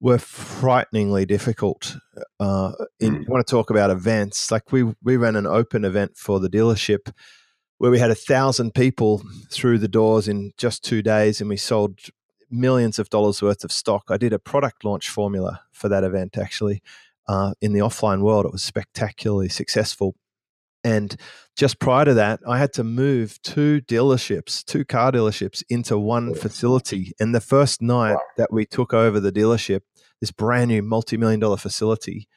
were 0.00 0.18
frighteningly 0.18 1.26
difficult. 1.26 1.96
Uh, 2.38 2.72
in, 3.00 3.16
mm. 3.16 3.20
you 3.22 3.26
want 3.28 3.46
to 3.46 3.50
talk 3.50 3.70
about 3.70 3.90
events? 3.90 4.50
Like 4.50 4.72
we 4.72 4.94
we 5.02 5.16
ran 5.16 5.36
an 5.36 5.46
open 5.46 5.84
event 5.84 6.16
for 6.16 6.40
the 6.40 6.48
dealership 6.48 7.12
where 7.78 7.90
we 7.90 7.98
had 7.98 8.10
a 8.10 8.14
thousand 8.14 8.74
people 8.74 9.22
through 9.50 9.78
the 9.78 9.88
doors 9.88 10.28
in 10.28 10.52
just 10.56 10.84
two 10.84 11.02
days, 11.02 11.40
and 11.40 11.48
we 11.48 11.56
sold 11.56 11.98
millions 12.50 12.98
of 12.98 13.10
dollars 13.10 13.42
worth 13.42 13.64
of 13.64 13.72
stock. 13.72 14.04
I 14.08 14.16
did 14.16 14.32
a 14.32 14.38
product 14.38 14.84
launch 14.84 15.08
formula 15.08 15.60
for 15.72 15.88
that 15.88 16.04
event 16.04 16.38
actually. 16.38 16.82
Uh, 17.26 17.52
in 17.60 17.74
the 17.74 17.80
offline 17.80 18.22
world, 18.22 18.46
it 18.46 18.52
was 18.52 18.62
spectacularly 18.62 19.50
successful. 19.50 20.14
And 20.84 21.16
just 21.56 21.80
prior 21.80 22.04
to 22.04 22.14
that, 22.14 22.40
I 22.46 22.58
had 22.58 22.72
to 22.74 22.84
move 22.84 23.40
two 23.42 23.80
dealerships, 23.82 24.64
two 24.64 24.84
car 24.84 25.10
dealerships, 25.10 25.62
into 25.68 25.98
one 25.98 26.34
facility. 26.34 27.12
And 27.18 27.34
the 27.34 27.40
first 27.40 27.82
night 27.82 28.14
wow. 28.14 28.20
that 28.36 28.52
we 28.52 28.64
took 28.64 28.94
over 28.94 29.18
the 29.18 29.32
dealership, 29.32 29.80
this 30.20 30.30
brand 30.30 30.68
new 30.68 30.82
multi 30.82 31.16
million 31.16 31.40
dollar 31.40 31.56
facility, 31.56 32.28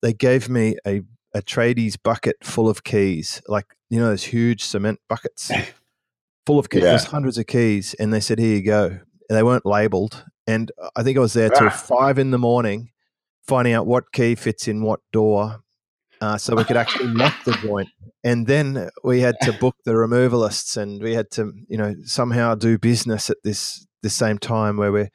they 0.00 0.12
gave 0.12 0.48
me 0.48 0.76
a, 0.86 1.02
a 1.34 1.42
tradies 1.42 1.96
bucket 2.02 2.36
full 2.42 2.68
of 2.68 2.82
keys, 2.82 3.42
like, 3.46 3.66
you 3.90 4.00
know, 4.00 4.08
those 4.08 4.24
huge 4.24 4.64
cement 4.64 5.00
buckets 5.08 5.50
full 6.46 6.58
of 6.58 6.70
keys, 6.70 6.82
yeah. 6.82 6.90
There's 6.90 7.04
hundreds 7.04 7.38
of 7.38 7.46
keys. 7.46 7.94
And 7.94 8.12
they 8.12 8.20
said, 8.20 8.38
here 8.38 8.56
you 8.56 8.62
go. 8.62 8.86
And 8.86 9.38
they 9.38 9.42
weren't 9.42 9.66
labeled. 9.66 10.24
And 10.46 10.72
I 10.96 11.02
think 11.02 11.16
I 11.16 11.20
was 11.20 11.34
there 11.34 11.50
till 11.50 11.68
ah. 11.68 11.70
five 11.70 12.18
in 12.18 12.30
the 12.30 12.38
morning, 12.38 12.90
finding 13.46 13.74
out 13.74 13.86
what 13.86 14.12
key 14.12 14.34
fits 14.34 14.66
in 14.66 14.82
what 14.82 15.00
door 15.12 15.61
uh, 16.22 16.38
so 16.38 16.54
we 16.54 16.62
could 16.62 16.76
actually 16.76 17.08
lock 17.08 17.34
the 17.44 17.52
joint. 17.54 17.88
And 18.22 18.46
then 18.46 18.88
we 19.02 19.20
had 19.20 19.34
to 19.42 19.52
book 19.52 19.74
the 19.84 19.90
removalists, 19.90 20.76
and 20.76 21.02
we 21.02 21.14
had 21.14 21.32
to, 21.32 21.52
you 21.68 21.76
know, 21.76 21.96
somehow 22.04 22.54
do 22.54 22.78
business 22.78 23.28
at 23.28 23.38
this 23.42 23.84
the 24.02 24.10
same 24.10 24.38
time 24.38 24.76
where 24.76 24.92
we, 24.92 25.08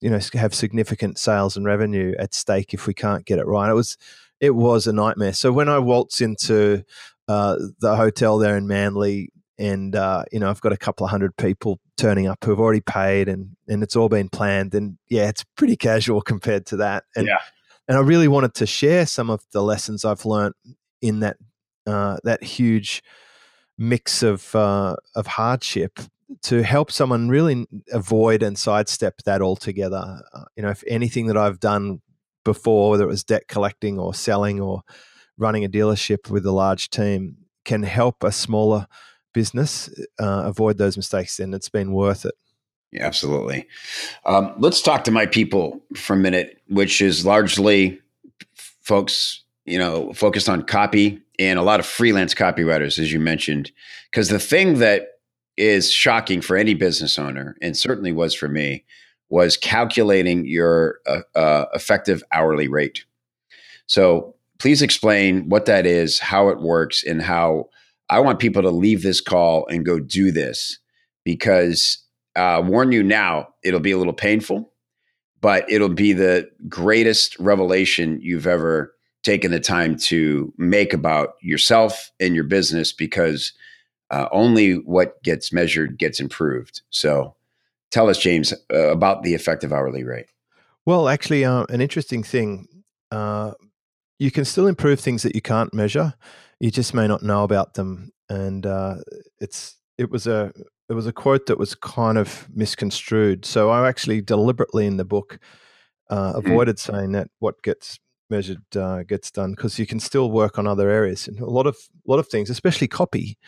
you 0.00 0.10
know, 0.10 0.18
have 0.32 0.52
significant 0.52 1.18
sales 1.18 1.56
and 1.56 1.64
revenue 1.64 2.14
at 2.18 2.34
stake 2.34 2.74
if 2.74 2.88
we 2.88 2.94
can't 2.94 3.24
get 3.24 3.38
it 3.38 3.46
right. 3.46 3.70
It 3.70 3.74
was, 3.74 3.96
it 4.40 4.56
was 4.56 4.88
a 4.88 4.92
nightmare. 4.92 5.34
So 5.34 5.52
when 5.52 5.68
I 5.68 5.78
waltz 5.78 6.20
into 6.20 6.82
uh, 7.28 7.56
the 7.78 7.94
hotel 7.94 8.38
there 8.38 8.56
in 8.56 8.66
Manly, 8.66 9.30
and 9.56 9.94
uh, 9.94 10.24
you 10.32 10.40
know, 10.40 10.50
I've 10.50 10.60
got 10.60 10.72
a 10.72 10.76
couple 10.76 11.06
of 11.06 11.12
hundred 11.12 11.36
people 11.36 11.78
turning 11.96 12.26
up 12.26 12.42
who've 12.42 12.58
already 12.58 12.80
paid, 12.80 13.28
and 13.28 13.50
and 13.68 13.84
it's 13.84 13.94
all 13.94 14.08
been 14.08 14.28
planned. 14.28 14.74
And 14.74 14.98
yeah, 15.08 15.28
it's 15.28 15.44
pretty 15.56 15.76
casual 15.76 16.20
compared 16.32 16.66
to 16.66 16.78
that. 16.78 17.04
And 17.14 17.28
yeah 17.28 17.38
and 17.88 17.98
I 17.98 18.00
really 18.00 18.28
wanted 18.28 18.54
to 18.54 18.66
share 18.66 19.06
some 19.06 19.30
of 19.30 19.42
the 19.52 19.62
lessons 19.62 20.04
I've 20.04 20.24
learned 20.24 20.54
in 21.02 21.20
that 21.20 21.36
uh, 21.86 22.16
that 22.24 22.42
huge 22.42 23.02
mix 23.76 24.22
of 24.22 24.54
uh, 24.54 24.96
of 25.14 25.26
hardship 25.26 25.98
to 26.42 26.62
help 26.62 26.90
someone 26.90 27.28
really 27.28 27.66
avoid 27.92 28.42
and 28.42 28.58
sidestep 28.58 29.22
that 29.24 29.42
altogether. 29.42 30.22
Uh, 30.32 30.44
you 30.56 30.62
know, 30.62 30.70
if 30.70 30.82
anything 30.86 31.26
that 31.26 31.36
I've 31.36 31.60
done 31.60 32.00
before, 32.44 32.90
whether 32.90 33.04
it 33.04 33.08
was 33.08 33.24
debt 33.24 33.48
collecting 33.48 33.98
or 33.98 34.14
selling 34.14 34.60
or 34.60 34.82
running 35.36 35.64
a 35.64 35.68
dealership 35.68 36.30
with 36.30 36.46
a 36.46 36.52
large 36.52 36.90
team, 36.90 37.36
can 37.64 37.82
help 37.82 38.22
a 38.22 38.32
smaller 38.32 38.86
business 39.32 39.90
uh, 40.18 40.42
avoid 40.46 40.78
those 40.78 40.96
mistakes, 40.96 41.36
then 41.36 41.52
it's 41.52 41.68
been 41.68 41.92
worth 41.92 42.24
it. 42.24 42.34
Absolutely. 42.98 43.66
Um, 44.24 44.54
let's 44.58 44.80
talk 44.80 45.04
to 45.04 45.10
my 45.10 45.26
people 45.26 45.82
for 45.96 46.14
a 46.14 46.18
minute, 46.18 46.60
which 46.68 47.00
is 47.00 47.26
largely 47.26 47.98
folks, 48.82 49.42
you 49.64 49.78
know, 49.78 50.12
focused 50.12 50.48
on 50.48 50.62
copy 50.62 51.20
and 51.38 51.58
a 51.58 51.62
lot 51.62 51.80
of 51.80 51.86
freelance 51.86 52.34
copywriters, 52.34 52.98
as 52.98 53.12
you 53.12 53.18
mentioned. 53.18 53.72
Because 54.10 54.28
the 54.28 54.38
thing 54.38 54.78
that 54.78 55.08
is 55.56 55.90
shocking 55.90 56.40
for 56.40 56.56
any 56.56 56.74
business 56.74 57.18
owner, 57.18 57.56
and 57.62 57.76
certainly 57.76 58.12
was 58.12 58.34
for 58.34 58.48
me, 58.48 58.84
was 59.28 59.56
calculating 59.56 60.46
your 60.46 60.98
uh, 61.06 61.20
uh, 61.34 61.66
effective 61.74 62.22
hourly 62.32 62.68
rate. 62.68 63.04
So 63.86 64.34
please 64.58 64.82
explain 64.82 65.48
what 65.48 65.66
that 65.66 65.86
is, 65.86 66.18
how 66.18 66.48
it 66.48 66.60
works, 66.60 67.04
and 67.04 67.22
how 67.22 67.68
I 68.08 68.20
want 68.20 68.38
people 68.38 68.62
to 68.62 68.70
leave 68.70 69.02
this 69.02 69.20
call 69.20 69.66
and 69.66 69.84
go 69.84 69.98
do 69.98 70.30
this 70.30 70.78
because 71.24 72.03
uh, 72.36 72.62
warn 72.64 72.92
you 72.92 73.02
now, 73.02 73.48
it'll 73.62 73.80
be 73.80 73.92
a 73.92 73.98
little 73.98 74.12
painful, 74.12 74.72
but 75.40 75.70
it'll 75.70 75.88
be 75.88 76.12
the 76.12 76.48
greatest 76.68 77.38
revelation 77.38 78.18
you've 78.20 78.46
ever 78.46 78.94
taken 79.22 79.50
the 79.50 79.60
time 79.60 79.96
to 79.96 80.52
make 80.58 80.92
about 80.92 81.34
yourself 81.40 82.10
and 82.20 82.34
your 82.34 82.44
business 82.44 82.92
because 82.92 83.52
uh, 84.10 84.28
only 84.32 84.74
what 84.74 85.22
gets 85.22 85.52
measured 85.52 85.98
gets 85.98 86.20
improved. 86.20 86.82
So 86.90 87.34
tell 87.90 88.10
us, 88.10 88.18
James, 88.18 88.52
uh, 88.72 88.88
about 88.90 89.22
the 89.22 89.34
effective 89.34 89.72
hourly 89.72 90.04
rate. 90.04 90.26
Well, 90.86 91.08
actually, 91.08 91.44
uh, 91.44 91.64
an 91.70 91.80
interesting 91.80 92.22
thing. 92.22 92.68
Uh, 93.10 93.52
you 94.18 94.30
can 94.30 94.44
still 94.44 94.66
improve 94.66 95.00
things 95.00 95.22
that 95.22 95.34
you 95.34 95.40
can't 95.40 95.72
measure. 95.72 96.14
You 96.60 96.70
just 96.70 96.94
may 96.94 97.06
not 97.08 97.22
know 97.22 97.42
about 97.42 97.74
them, 97.74 98.12
and 98.28 98.66
uh, 98.66 98.96
it's 99.40 99.76
it 99.98 100.10
was 100.10 100.26
a 100.26 100.52
there 100.88 100.96
was 100.96 101.06
a 101.06 101.12
quote 101.12 101.46
that 101.46 101.58
was 101.58 101.74
kind 101.74 102.18
of 102.18 102.48
misconstrued. 102.54 103.44
So 103.44 103.70
I 103.70 103.88
actually 103.88 104.20
deliberately 104.20 104.86
in 104.86 104.96
the 104.96 105.04
book 105.04 105.38
uh, 106.10 106.34
mm-hmm. 106.34 106.46
avoided 106.46 106.76
mm. 106.76 106.80
saying 106.80 107.12
that 107.12 107.28
what 107.38 107.62
gets 107.62 107.98
measured 108.30 108.62
uh, 108.76 109.02
gets 109.02 109.30
done 109.30 109.52
because 109.52 109.78
you 109.78 109.86
can 109.86 110.00
still 110.00 110.30
work 110.30 110.58
on 110.58 110.66
other 110.66 110.88
areas 110.88 111.28
and 111.28 111.38
a 111.40 111.46
lot 111.46 111.66
of 111.66 111.76
a 112.06 112.10
lot 112.10 112.18
of 112.18 112.28
things, 112.28 112.50
especially 112.50 112.88
copy. 112.88 113.38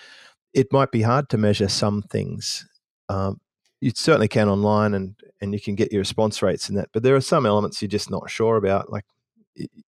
It 0.54 0.72
might 0.72 0.90
be 0.90 1.02
hard 1.02 1.28
to 1.30 1.38
measure 1.38 1.68
some 1.68 2.02
things. 2.02 2.66
Um, 3.08 3.40
you 3.80 3.92
certainly 3.94 4.28
can 4.28 4.48
online 4.48 4.94
and 4.94 5.14
and 5.40 5.52
you 5.52 5.60
can 5.60 5.74
get 5.74 5.92
your 5.92 6.00
response 6.00 6.42
rates 6.42 6.68
in 6.68 6.76
that, 6.76 6.88
but 6.92 7.02
there 7.02 7.16
are 7.16 7.20
some 7.20 7.44
elements 7.44 7.82
you're 7.82 7.88
just 7.88 8.10
not 8.10 8.30
sure 8.30 8.56
about, 8.56 8.90
like 8.90 9.04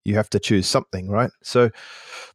you 0.05 0.15
have 0.15 0.31
to 0.31 0.39
choose 0.39 0.67
something, 0.67 1.09
right? 1.09 1.31
So 1.43 1.71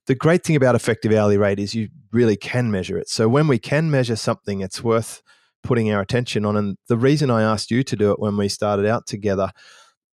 the 0.07 0.15
great 0.15 0.43
thing 0.43 0.55
about 0.55 0.75
effective 0.75 1.11
hourly 1.11 1.37
rate 1.37 1.59
is 1.59 1.73
you 1.73 1.89
really 2.11 2.35
can 2.35 2.71
measure 2.71 2.97
it. 2.97 3.09
So 3.09 3.27
when 3.27 3.47
we 3.47 3.59
can 3.59 3.89
measure 3.89 4.15
something, 4.15 4.61
it's 4.61 4.83
worth 4.83 5.21
putting 5.63 5.91
our 5.91 6.01
attention 6.01 6.45
on. 6.45 6.55
And 6.55 6.77
the 6.87 6.97
reason 6.97 7.29
I 7.29 7.41
asked 7.41 7.71
you 7.71 7.83
to 7.83 7.95
do 7.95 8.11
it 8.11 8.19
when 8.19 8.37
we 8.37 8.49
started 8.49 8.85
out 8.85 9.07
together 9.07 9.51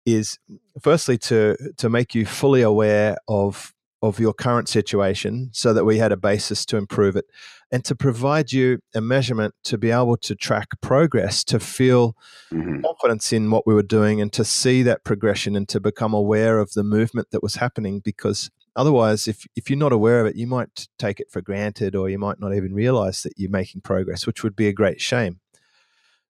is 0.06 0.40
firstly 0.82 1.18
to 1.18 1.58
to 1.78 1.90
make 1.90 2.16
you 2.16 2.26
fully 2.26 2.62
aware 2.62 3.18
of 3.28 3.74
of 4.02 4.20
your 4.20 4.34
current 4.34 4.70
situation 4.70 5.50
so 5.54 5.74
that 5.74 5.86
we 5.86 5.98
had 5.98 6.12
a 6.12 6.18
basis 6.18 6.66
to 6.66 6.78
improve 6.78 7.16
it 7.16 7.26
and 7.72 7.84
to 7.84 7.96
provide 7.96 8.52
you 8.52 8.80
a 8.96 9.02
measurement 9.02 9.54
to 9.64 9.78
be 9.78 9.92
able 9.92 10.18
to 10.18 10.36
track 10.36 10.68
progress, 10.82 11.44
to 11.44 11.60
feel 11.60 12.16
mm-hmm. 12.52 12.82
confidence 12.82 13.34
in 13.34 13.50
what 13.52 13.66
we 13.66 13.74
were 13.74 13.84
doing 13.84 14.22
and 14.22 14.32
to 14.34 14.46
see 14.46 14.84
that 14.84 15.04
progression 15.04 15.56
and 15.56 15.68
to 15.68 15.80
become 15.80 16.14
aware 16.14 16.60
of 16.60 16.72
the 16.74 16.84
movement 16.84 17.30
that 17.32 17.44
was 17.44 17.56
happening. 17.56 18.00
Because 18.00 18.52
otherwise, 18.76 19.28
if, 19.28 19.46
if 19.56 19.70
you're 19.70 19.80
not 19.80 19.92
aware 19.92 20.22
of 20.22 20.28
it, 20.28 20.36
you 20.36 20.48
might 20.48 20.88
take 20.98 21.20
it 21.20 21.32
for 21.32 21.42
granted 21.42 21.96
or 21.96 22.08
you 22.08 22.20
might 22.20 22.40
not 22.40 22.54
even 22.54 22.74
realize 22.74 23.24
that 23.24 23.34
you're 23.36 23.52
making 23.52 23.82
progress, 23.82 24.26
which 24.26 24.44
would 24.44 24.56
be 24.56 24.68
a 24.68 24.74
great 24.74 25.02
shame. 25.02 25.40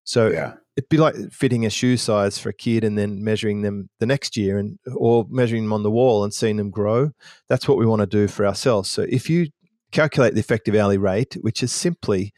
So 0.04 0.28
yeah. 0.28 0.54
It'd 0.78 0.88
be 0.88 0.96
like 0.96 1.16
fitting 1.32 1.66
a 1.66 1.70
shoe 1.70 1.96
size 1.96 2.38
for 2.38 2.50
a 2.50 2.54
kid 2.54 2.84
and 2.84 2.96
then 2.96 3.24
measuring 3.24 3.62
them 3.62 3.90
the 3.98 4.06
next 4.06 4.36
year 4.36 4.58
and 4.58 4.78
or 4.94 5.26
measuring 5.28 5.64
them 5.64 5.72
on 5.72 5.82
the 5.82 5.90
wall 5.90 6.22
and 6.22 6.32
seeing 6.32 6.56
them 6.56 6.70
grow. 6.70 7.10
That's 7.48 7.66
what 7.66 7.78
we 7.78 7.84
want 7.84 7.98
to 7.98 8.06
do 8.06 8.28
for 8.28 8.46
ourselves. 8.46 8.88
So 8.88 9.04
if 9.08 9.28
you 9.28 9.48
calculate 9.90 10.34
the 10.34 10.40
effective 10.40 10.76
hourly 10.76 10.96
rate, 10.96 11.36
which 11.40 11.64
is 11.64 11.72
simply 11.72 12.32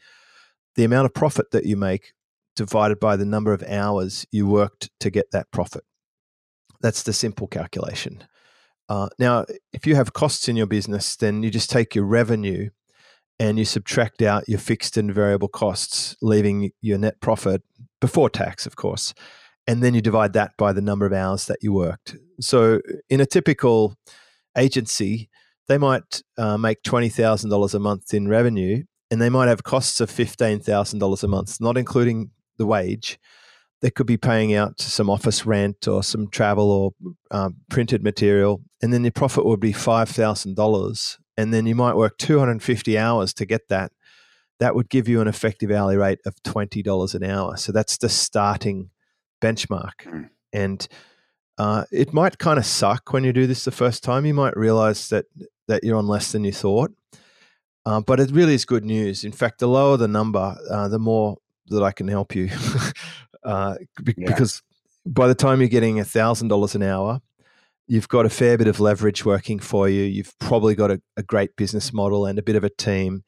the 0.73 0.83
amount 0.83 1.05
of 1.05 1.13
profit 1.13 1.51
that 1.51 1.67
you 1.67 1.77
make 1.77 2.13
divided 2.55 2.99
by 2.99 3.15
the 3.15 3.25
number 3.25 3.53
of 3.53 3.61
hours 3.61 4.25
you 4.31 4.47
worked 4.47 4.89
to 5.01 5.11
get 5.11 5.29
that 5.31 5.51
profit. 5.51 5.83
That's 6.81 7.03
the 7.03 7.13
simple 7.13 7.45
calculation. 7.45 8.23
Uh, 8.89 9.09
now, 9.19 9.45
if 9.71 9.85
you 9.85 9.93
have 9.93 10.13
costs 10.13 10.49
in 10.49 10.55
your 10.55 10.65
business, 10.65 11.15
then 11.15 11.43
you 11.43 11.51
just 11.51 11.69
take 11.69 11.93
your 11.93 12.05
revenue 12.05 12.71
and 13.39 13.59
you 13.59 13.65
subtract 13.65 14.23
out 14.23 14.49
your 14.49 14.59
fixed 14.59 14.97
and 14.97 15.13
variable 15.13 15.47
costs, 15.47 16.15
leaving 16.23 16.71
your 16.81 16.97
net 16.97 17.21
profit 17.21 17.61
before 18.01 18.29
tax, 18.29 18.65
of 18.65 18.75
course. 18.75 19.13
And 19.67 19.81
then 19.81 19.93
you 19.93 20.01
divide 20.01 20.33
that 20.33 20.57
by 20.57 20.73
the 20.73 20.81
number 20.81 21.05
of 21.05 21.13
hours 21.13 21.45
that 21.45 21.59
you 21.61 21.71
worked. 21.71 22.17
So, 22.41 22.81
in 23.09 23.21
a 23.21 23.25
typical 23.25 23.95
agency, 24.57 25.29
they 25.67 25.77
might 25.77 26.21
uh, 26.37 26.57
make 26.57 26.83
$20,000 26.83 27.73
a 27.73 27.79
month 27.79 28.13
in 28.13 28.27
revenue 28.27 28.83
and 29.11 29.21
they 29.21 29.29
might 29.29 29.49
have 29.49 29.63
costs 29.63 29.99
of 29.99 30.09
$15,000 30.09 31.23
a 31.23 31.27
month, 31.27 31.57
not 31.59 31.77
including 31.77 32.31
the 32.57 32.65
wage. 32.65 33.19
They 33.81 33.91
could 33.91 34.07
be 34.07 34.17
paying 34.17 34.53
out 34.53 34.79
some 34.79 35.09
office 35.09 35.45
rent 35.45 35.87
or 35.87 36.03
some 36.03 36.29
travel 36.29 36.71
or 36.71 36.91
um, 37.31 37.57
printed 37.69 38.03
material, 38.03 38.61
and 38.81 38.93
then 38.93 39.03
your 39.03 39.11
profit 39.11 39.45
would 39.45 39.59
be 39.59 39.73
$5,000. 39.73 41.17
And 41.37 41.53
then 41.53 41.65
you 41.65 41.75
might 41.75 41.95
work 41.95 42.17
250 42.19 42.97
hours 42.97 43.33
to 43.33 43.45
get 43.45 43.67
that. 43.69 43.91
That 44.61 44.75
would 44.75 44.89
give 44.89 45.09
you 45.09 45.19
an 45.19 45.27
effective 45.27 45.71
hourly 45.71 45.97
rate 45.97 46.19
of 46.25 46.41
$20 46.43 47.15
an 47.15 47.23
hour. 47.23 47.57
So 47.57 47.73
that's 47.73 47.97
the 47.97 48.07
starting 48.07 48.91
benchmark. 49.41 50.05
Mm. 50.05 50.29
And 50.53 50.87
uh, 51.57 51.83
it 51.91 52.13
might 52.13 52.37
kind 52.37 52.57
of 52.57 52.65
suck 52.65 53.11
when 53.11 53.23
you 53.23 53.33
do 53.33 53.45
this 53.45 53.65
the 53.65 53.71
first 53.71 54.03
time. 54.03 54.25
You 54.25 54.33
might 54.33 54.55
realize 54.55 55.09
that 55.09 55.25
that 55.67 55.83
you're 55.83 55.97
on 55.97 56.07
less 56.07 56.31
than 56.31 56.43
you 56.43 56.51
thought, 56.51 56.91
uh, 57.85 58.01
but 58.01 58.19
it 58.19 58.31
really 58.31 58.55
is 58.55 58.65
good 58.65 58.83
news. 58.83 59.23
In 59.23 59.31
fact, 59.31 59.59
the 59.59 59.67
lower 59.67 59.95
the 59.95 60.07
number, 60.07 60.57
uh, 60.69 60.87
the 60.87 60.99
more 60.99 61.37
that 61.67 61.83
I 61.83 61.91
can 61.91 62.07
help 62.07 62.35
you, 62.35 62.49
uh, 63.43 63.75
be- 64.03 64.15
yeah. 64.17 64.27
because 64.27 64.63
by 65.05 65.27
the 65.27 65.35
time 65.35 65.59
you're 65.59 65.69
getting 65.69 65.99
a 65.99 66.05
thousand 66.05 66.47
dollars 66.47 66.75
an 66.75 66.83
hour, 66.83 67.21
you've 67.87 68.09
got 68.09 68.25
a 68.25 68.29
fair 68.29 68.57
bit 68.57 68.67
of 68.67 68.79
leverage 68.79 69.23
working 69.23 69.59
for 69.59 69.87
you. 69.87 70.03
You've 70.03 70.37
probably 70.39 70.75
got 70.75 70.91
a, 70.91 71.01
a 71.15 71.23
great 71.23 71.55
business 71.55 71.93
model 71.93 72.25
and 72.25 72.39
a 72.39 72.43
bit 72.43 72.55
of 72.55 72.63
a 72.63 72.69
team, 72.69 73.23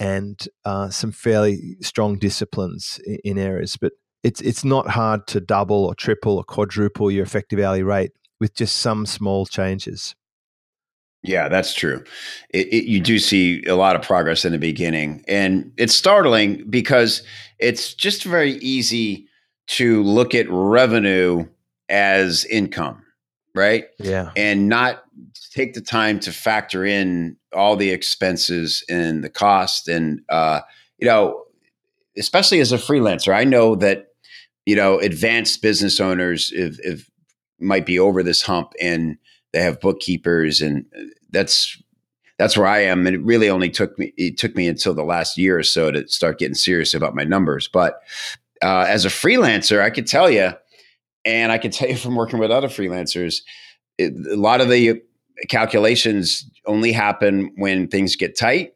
and 0.00 0.48
uh, 0.64 0.88
some 0.88 1.12
fairly 1.12 1.76
strong 1.80 2.18
disciplines 2.18 2.98
in, 3.06 3.18
in 3.24 3.38
areas. 3.38 3.76
But 3.76 3.92
it's 4.24 4.40
it's 4.40 4.64
not 4.64 4.88
hard 4.88 5.26
to 5.28 5.40
double 5.40 5.84
or 5.84 5.94
triple 5.94 6.38
or 6.38 6.44
quadruple 6.44 7.10
your 7.10 7.22
effective 7.22 7.60
hourly 7.60 7.84
rate 7.84 8.12
with 8.40 8.54
just 8.54 8.78
some 8.78 9.06
small 9.06 9.46
changes. 9.46 10.16
Yeah, 11.22 11.48
that's 11.50 11.74
true. 11.74 12.02
It, 12.48 12.68
it, 12.68 12.84
you 12.84 12.98
do 12.98 13.18
see 13.18 13.62
a 13.66 13.76
lot 13.76 13.94
of 13.94 14.00
progress 14.00 14.46
in 14.46 14.52
the 14.52 14.58
beginning, 14.58 15.22
and 15.28 15.70
it's 15.76 15.94
startling 15.94 16.64
because 16.70 17.22
it's 17.58 17.92
just 17.92 18.24
very 18.24 18.52
easy 18.54 19.28
to 19.68 20.02
look 20.02 20.34
at 20.34 20.46
revenue 20.48 21.46
as 21.90 22.46
income, 22.46 22.99
right? 23.54 23.86
Yeah, 23.98 24.32
and 24.36 24.68
not 24.68 25.04
take 25.52 25.74
the 25.74 25.80
time 25.80 26.20
to 26.20 26.32
factor 26.32 26.84
in 26.84 27.36
all 27.52 27.76
the 27.76 27.90
expenses 27.90 28.84
and 28.88 29.24
the 29.24 29.30
cost, 29.30 29.88
and 29.88 30.22
uh, 30.28 30.60
you 30.98 31.06
know, 31.06 31.44
especially 32.16 32.60
as 32.60 32.72
a 32.72 32.78
freelancer, 32.78 33.34
I 33.34 33.44
know 33.44 33.74
that 33.76 34.10
you 34.66 34.76
know, 34.76 34.98
advanced 34.98 35.62
business 35.62 36.00
owners 36.00 36.52
if, 36.54 36.78
if 36.80 37.10
might 37.58 37.86
be 37.86 37.98
over 37.98 38.22
this 38.22 38.42
hump 38.42 38.72
and 38.80 39.18
they 39.52 39.60
have 39.62 39.80
bookkeepers 39.80 40.60
and 40.60 40.86
uh, 40.96 41.02
that's 41.30 41.80
that's 42.38 42.56
where 42.56 42.66
I 42.66 42.84
am. 42.84 43.06
And 43.06 43.16
it 43.16 43.22
really 43.22 43.50
only 43.50 43.68
took 43.68 43.98
me 43.98 44.12
it 44.16 44.38
took 44.38 44.54
me 44.54 44.68
until 44.68 44.94
the 44.94 45.02
last 45.02 45.36
year 45.36 45.58
or 45.58 45.62
so 45.62 45.90
to 45.90 46.06
start 46.08 46.38
getting 46.38 46.54
serious 46.54 46.94
about 46.94 47.14
my 47.14 47.24
numbers. 47.24 47.68
But 47.68 48.00
uh, 48.62 48.86
as 48.88 49.04
a 49.04 49.08
freelancer, 49.08 49.82
I 49.82 49.90
could 49.90 50.06
tell 50.06 50.30
you, 50.30 50.52
and 51.24 51.52
I 51.52 51.58
can 51.58 51.70
tell 51.70 51.88
you 51.88 51.96
from 52.04 52.16
working 52.16 52.38
with 52.38 52.50
other 52.50 52.68
freelancers, 52.68 53.42
it, 53.98 54.12
a 54.30 54.36
lot 54.36 54.60
of 54.60 54.68
the 54.68 55.02
calculations 55.48 56.48
only 56.66 56.92
happen 56.92 57.52
when 57.56 57.88
things 57.88 58.16
get 58.16 58.38
tight, 58.38 58.74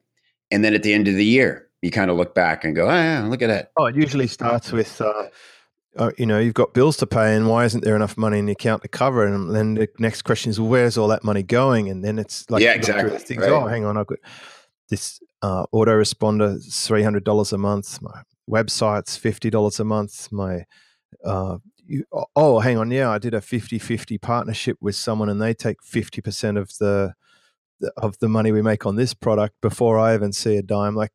and 0.51 0.65
then 0.65 0.75
at 0.75 0.83
the 0.83 0.93
end 0.93 1.09
of 1.09 1.15
the 1.15 1.25
year, 1.25 1.69
you 1.83 1.91
kind 1.91 2.11
of 2.11 2.17
look 2.17 2.35
back 2.35 2.65
and 2.65 2.75
go, 2.75 2.87
"Oh, 2.87 2.95
yeah, 2.95 3.27
look 3.27 3.43
at 3.43 3.49
that." 3.49 3.71
Oh, 3.79 3.87
it 3.87 3.97
usually 3.97 4.27
starts 4.27 4.73
with. 4.73 5.01
Uh, 5.01 5.29
uh, 5.97 6.11
you 6.19 6.27
know, 6.27 6.41
you've 6.41 6.55
got 6.55 6.75
bills 6.75 6.97
to 6.97 7.07
pay, 7.07 7.37
and 7.37 7.49
why 7.49 7.65
isn't 7.65 7.85
there 7.85 7.95
enough 7.95 8.17
money 8.17 8.39
in 8.39 8.47
the 8.47 8.53
account 8.53 8.83
to 8.83 8.89
cover 8.89 9.25
it? 9.27 9.33
And 9.33 9.55
then 9.55 9.75
the 9.75 9.89
next 9.99 10.23
question 10.23 10.51
is, 10.51 10.59
well, 10.59 10.69
where's 10.69 10.99
all 10.99 11.09
that 11.09 11.23
money 11.23 11.43
going? 11.43 11.89
And 11.89 12.05
then 12.05 12.19
it's 12.19 12.51
like, 12.51 12.63
yeah, 12.63 12.73
exactly. 12.73 13.17
Things, 13.19 13.43
right. 13.43 13.53
Oh, 13.53 13.67
hang 13.67 13.85
on, 13.85 13.97
I've 13.97 14.07
got 14.07 14.19
this 14.91 15.21
uh, 15.43 15.67
autoresponder, 15.73 16.61
three 16.87 17.03
hundred 17.03 17.25
dollars 17.25 17.53
a 17.53 17.59
month. 17.59 18.03
My 18.03 18.23
website's 18.51 19.17
fifty 19.17 19.51
dollars 19.51 19.79
a 19.79 19.85
month. 19.85 20.33
My 20.33 20.65
uh, 21.25 21.59
you, 21.95 22.05
oh, 22.35 22.61
hang 22.61 22.79
on, 22.79 22.91
yeah, 22.91 23.11
I 23.11 23.19
did 23.19 23.35
a 23.35 23.41
50-50 23.41 24.21
partnership 24.21 24.79
with 24.81 24.97
someone, 24.97 25.29
and 25.29 25.41
they 25.41 25.55
take 25.55 25.83
fifty 25.83 26.21
percent 26.21 26.59
of 26.59 26.77
the 26.79 27.15
of 27.97 28.19
the 28.19 28.29
money 28.29 28.53
we 28.53 28.63
make 28.63 28.87
on 28.87 28.97
this 28.97 29.15
product 29.15 29.57
before 29.61 29.99
I 29.99 30.15
even 30.15 30.33
see 30.33 30.57
a 30.57 30.63
dime. 30.63 30.95
Like 30.95 31.13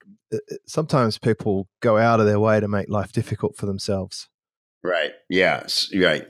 sometimes 0.68 1.18
people 1.18 1.68
go 1.82 1.98
out 1.98 2.20
of 2.20 2.26
their 2.26 2.40
way 2.40 2.60
to 2.60 2.68
make 2.68 2.90
life 2.90 3.12
difficult 3.12 3.56
for 3.56 3.66
themselves. 3.66 4.30
Right. 4.82 5.12
Yes. 5.30 5.90
Right. 5.94 6.26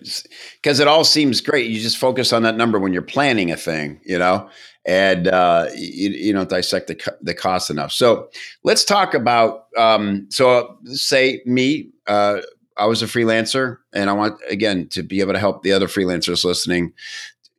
Because 0.61 0.79
it 0.79 0.87
all 0.87 1.03
seems 1.03 1.39
great. 1.39 1.69
You 1.69 1.79
just 1.79 1.97
focus 1.97 2.33
on 2.33 2.41
that 2.43 2.57
number 2.57 2.79
when 2.79 2.93
you're 2.93 3.03
planning 3.03 3.51
a 3.51 3.57
thing, 3.57 4.01
you 4.03 4.17
know, 4.17 4.49
and 4.87 5.27
uh, 5.27 5.67
you, 5.75 6.09
you 6.09 6.33
don't 6.33 6.49
dissect 6.49 6.87
the 6.87 7.17
the 7.21 7.35
cost 7.35 7.69
enough. 7.69 7.91
So 7.91 8.29
let's 8.63 8.83
talk 8.83 9.13
about. 9.13 9.65
Um, 9.77 10.25
so 10.31 10.79
say 10.85 11.43
me, 11.45 11.91
uh, 12.07 12.41
I 12.79 12.85
was 12.85 13.01
a 13.01 13.05
freelancer, 13.05 13.77
and 13.93 14.09
I 14.09 14.13
want 14.13 14.39
again 14.49 14.87
to 14.89 15.03
be 15.03 15.21
able 15.21 15.33
to 15.33 15.39
help 15.39 15.63
the 15.63 15.71
other 15.71 15.87
freelancers 15.87 16.43
listening 16.43 16.93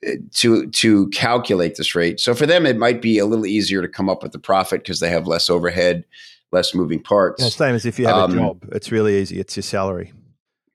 uh, 0.06 0.12
to 0.34 0.68
to 0.70 1.08
calculate 1.10 1.76
this 1.76 1.94
rate. 1.94 2.20
So 2.20 2.34
for 2.34 2.46
them, 2.46 2.66
it 2.66 2.76
might 2.76 3.02
be 3.02 3.18
a 3.18 3.26
little 3.26 3.46
easier 3.46 3.82
to 3.82 3.88
come 3.88 4.08
up 4.08 4.22
with 4.22 4.32
the 4.32 4.38
profit 4.38 4.82
because 4.82 5.00
they 5.00 5.10
have 5.10 5.26
less 5.26 5.50
overhead, 5.50 6.04
less 6.52 6.74
moving 6.74 7.02
parts. 7.02 7.54
Same 7.54 7.74
as 7.74 7.86
if 7.86 7.98
you 7.98 8.06
have 8.06 8.16
um, 8.16 8.32
a 8.32 8.34
job. 8.34 8.68
It's 8.72 8.90
really 8.90 9.20
easy. 9.20 9.38
It's 9.38 9.56
your 9.56 9.62
salary. 9.62 10.12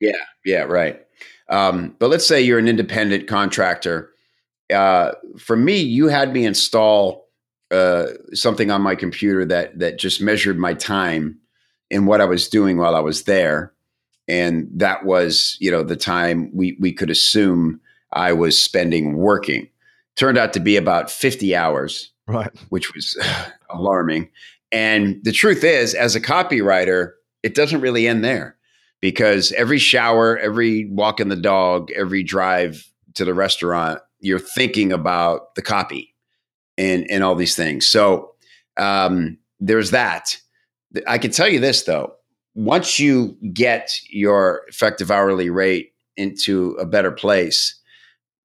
Yeah, 0.00 0.12
yeah, 0.44 0.62
right. 0.62 1.00
Um, 1.48 1.94
but 1.98 2.10
let's 2.10 2.26
say 2.26 2.40
you're 2.40 2.58
an 2.58 2.68
independent 2.68 3.28
contractor. 3.28 4.10
Uh, 4.72 5.12
for 5.38 5.56
me, 5.56 5.78
you 5.80 6.08
had 6.08 6.32
me 6.32 6.44
install 6.44 7.28
uh, 7.70 8.06
something 8.32 8.70
on 8.70 8.82
my 8.82 8.94
computer 8.94 9.44
that 9.44 9.78
that 9.78 9.98
just 9.98 10.20
measured 10.20 10.58
my 10.58 10.74
time 10.74 11.38
and 11.90 12.06
what 12.06 12.20
I 12.20 12.24
was 12.24 12.48
doing 12.48 12.78
while 12.78 12.96
I 12.96 13.00
was 13.00 13.24
there, 13.24 13.72
and 14.28 14.68
that 14.74 15.04
was 15.04 15.56
you 15.60 15.70
know 15.70 15.82
the 15.82 15.96
time 15.96 16.50
we 16.54 16.76
we 16.80 16.92
could 16.92 17.10
assume 17.10 17.80
I 18.12 18.32
was 18.32 18.60
spending 18.60 19.16
working. 19.16 19.68
Turned 20.16 20.38
out 20.38 20.54
to 20.54 20.60
be 20.60 20.76
about 20.76 21.10
50 21.10 21.54
hours, 21.54 22.10
right? 22.26 22.50
Which 22.70 22.94
was 22.94 23.16
alarming. 23.70 24.30
And 24.72 25.22
the 25.22 25.32
truth 25.32 25.62
is, 25.62 25.94
as 25.94 26.16
a 26.16 26.20
copywriter, 26.20 27.12
it 27.42 27.54
doesn't 27.54 27.80
really 27.80 28.08
end 28.08 28.24
there 28.24 28.56
because 29.00 29.52
every 29.52 29.78
shower, 29.78 30.38
every 30.38 30.86
walk 30.86 31.20
in 31.20 31.28
the 31.28 31.36
dog, 31.36 31.90
every 31.92 32.22
drive 32.22 32.90
to 33.14 33.24
the 33.24 33.34
restaurant, 33.34 34.00
you're 34.20 34.38
thinking 34.38 34.92
about 34.92 35.54
the 35.54 35.62
copy 35.62 36.14
and 36.78 37.06
and 37.10 37.22
all 37.22 37.34
these 37.34 37.56
things. 37.56 37.86
So 37.86 38.32
um, 38.76 39.38
there's 39.60 39.90
that. 39.90 40.36
I 41.06 41.18
can 41.18 41.30
tell 41.30 41.48
you 41.48 41.60
this 41.60 41.82
though: 41.82 42.14
once 42.56 42.98
you 42.98 43.36
get 43.52 43.92
your 44.10 44.62
effective 44.66 45.10
hourly 45.10 45.50
rate 45.50 45.92
into 46.16 46.72
a 46.80 46.86
better 46.86 47.12
place, 47.12 47.78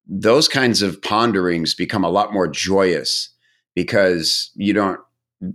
those 0.06 0.46
kinds 0.46 0.82
of 0.82 1.02
ponderings 1.02 1.74
become 1.74 2.04
a 2.04 2.10
lot 2.10 2.32
more 2.32 2.46
joyous 2.46 3.30
because 3.74 4.50
you 4.54 4.72
don't 4.72 5.00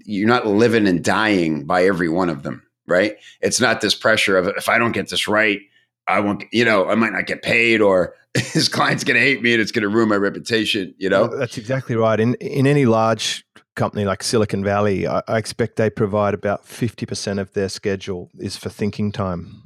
you're 0.03 0.27
not 0.27 0.45
living 0.45 0.85
and 0.85 1.01
dying 1.01 1.65
by 1.65 1.85
every 1.85 2.09
one 2.09 2.29
of 2.29 2.43
them 2.43 2.67
right? 2.87 3.17
It's 3.41 3.59
not 3.61 3.81
this 3.81 3.93
pressure 3.93 4.37
of 4.37 4.47
if 4.47 4.69
I 4.69 4.77
don't 4.77 4.93
get 4.93 5.09
this 5.09 5.27
right, 5.27 5.59
I 6.07 6.19
won't, 6.19 6.43
you 6.51 6.65
know, 6.65 6.87
I 6.87 6.95
might 6.95 7.13
not 7.13 7.27
get 7.27 7.41
paid 7.41 7.81
or 7.81 8.15
his 8.33 8.69
client's 8.69 9.03
going 9.03 9.19
to 9.19 9.25
hate 9.25 9.41
me 9.41 9.53
and 9.53 9.61
it's 9.61 9.71
going 9.71 9.83
to 9.83 9.89
ruin 9.89 10.09
my 10.09 10.15
reputation, 10.15 10.93
you 10.97 11.09
know? 11.09 11.27
That's 11.27 11.57
exactly 11.57 11.95
right. 11.95 12.19
In, 12.19 12.35
in 12.35 12.67
any 12.67 12.85
large 12.85 13.45
company 13.75 14.05
like 14.05 14.23
Silicon 14.23 14.63
Valley, 14.63 15.07
I, 15.07 15.21
I 15.27 15.37
expect 15.37 15.75
they 15.75 15.89
provide 15.89 16.33
about 16.33 16.65
50% 16.65 17.39
of 17.39 17.53
their 17.53 17.69
schedule 17.69 18.29
is 18.39 18.57
for 18.57 18.69
thinking 18.69 19.11
time. 19.11 19.63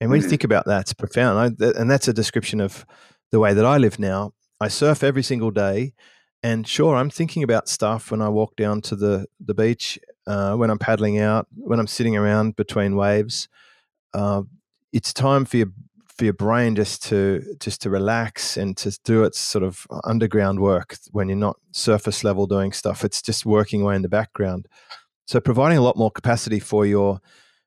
And 0.00 0.10
when 0.10 0.20
mm-hmm. 0.20 0.24
you 0.24 0.30
think 0.30 0.44
about 0.44 0.66
that, 0.66 0.82
it's 0.82 0.92
profound. 0.92 1.56
I, 1.60 1.66
and 1.78 1.90
that's 1.90 2.08
a 2.08 2.12
description 2.12 2.60
of 2.60 2.84
the 3.30 3.40
way 3.40 3.54
that 3.54 3.64
I 3.64 3.78
live 3.78 3.98
now. 3.98 4.32
I 4.60 4.68
surf 4.68 5.02
every 5.02 5.22
single 5.22 5.50
day. 5.50 5.94
And 6.42 6.68
sure, 6.68 6.96
I'm 6.96 7.10
thinking 7.10 7.42
about 7.42 7.68
stuff 7.68 8.10
when 8.10 8.20
I 8.20 8.28
walk 8.28 8.54
down 8.56 8.82
to 8.82 8.96
the, 8.96 9.26
the 9.40 9.54
beach 9.54 9.98
uh, 10.26 10.54
when 10.56 10.70
I'm 10.70 10.78
paddling 10.78 11.18
out, 11.18 11.46
when 11.56 11.80
I'm 11.80 11.86
sitting 11.86 12.16
around 12.16 12.56
between 12.56 12.96
waves. 12.96 13.48
Uh, 14.12 14.42
it's 14.94 15.12
time 15.12 15.44
for 15.44 15.58
your 15.58 15.66
for 16.16 16.24
your 16.24 16.32
brain 16.32 16.76
just 16.76 17.02
to 17.02 17.42
just 17.58 17.82
to 17.82 17.90
relax 17.90 18.56
and 18.56 18.76
to 18.76 18.96
do 19.04 19.24
its 19.24 19.38
sort 19.38 19.64
of 19.64 19.86
underground 20.04 20.60
work 20.60 20.96
when 21.10 21.28
you're 21.28 21.36
not 21.36 21.56
surface 21.72 22.22
level 22.22 22.46
doing 22.46 22.72
stuff. 22.72 23.04
It's 23.04 23.20
just 23.20 23.44
working 23.44 23.82
away 23.82 23.96
in 23.96 24.02
the 24.02 24.08
background. 24.08 24.68
So 25.26 25.40
providing 25.40 25.76
a 25.76 25.82
lot 25.82 25.96
more 25.96 26.12
capacity 26.12 26.60
for 26.60 26.86
your 26.86 27.20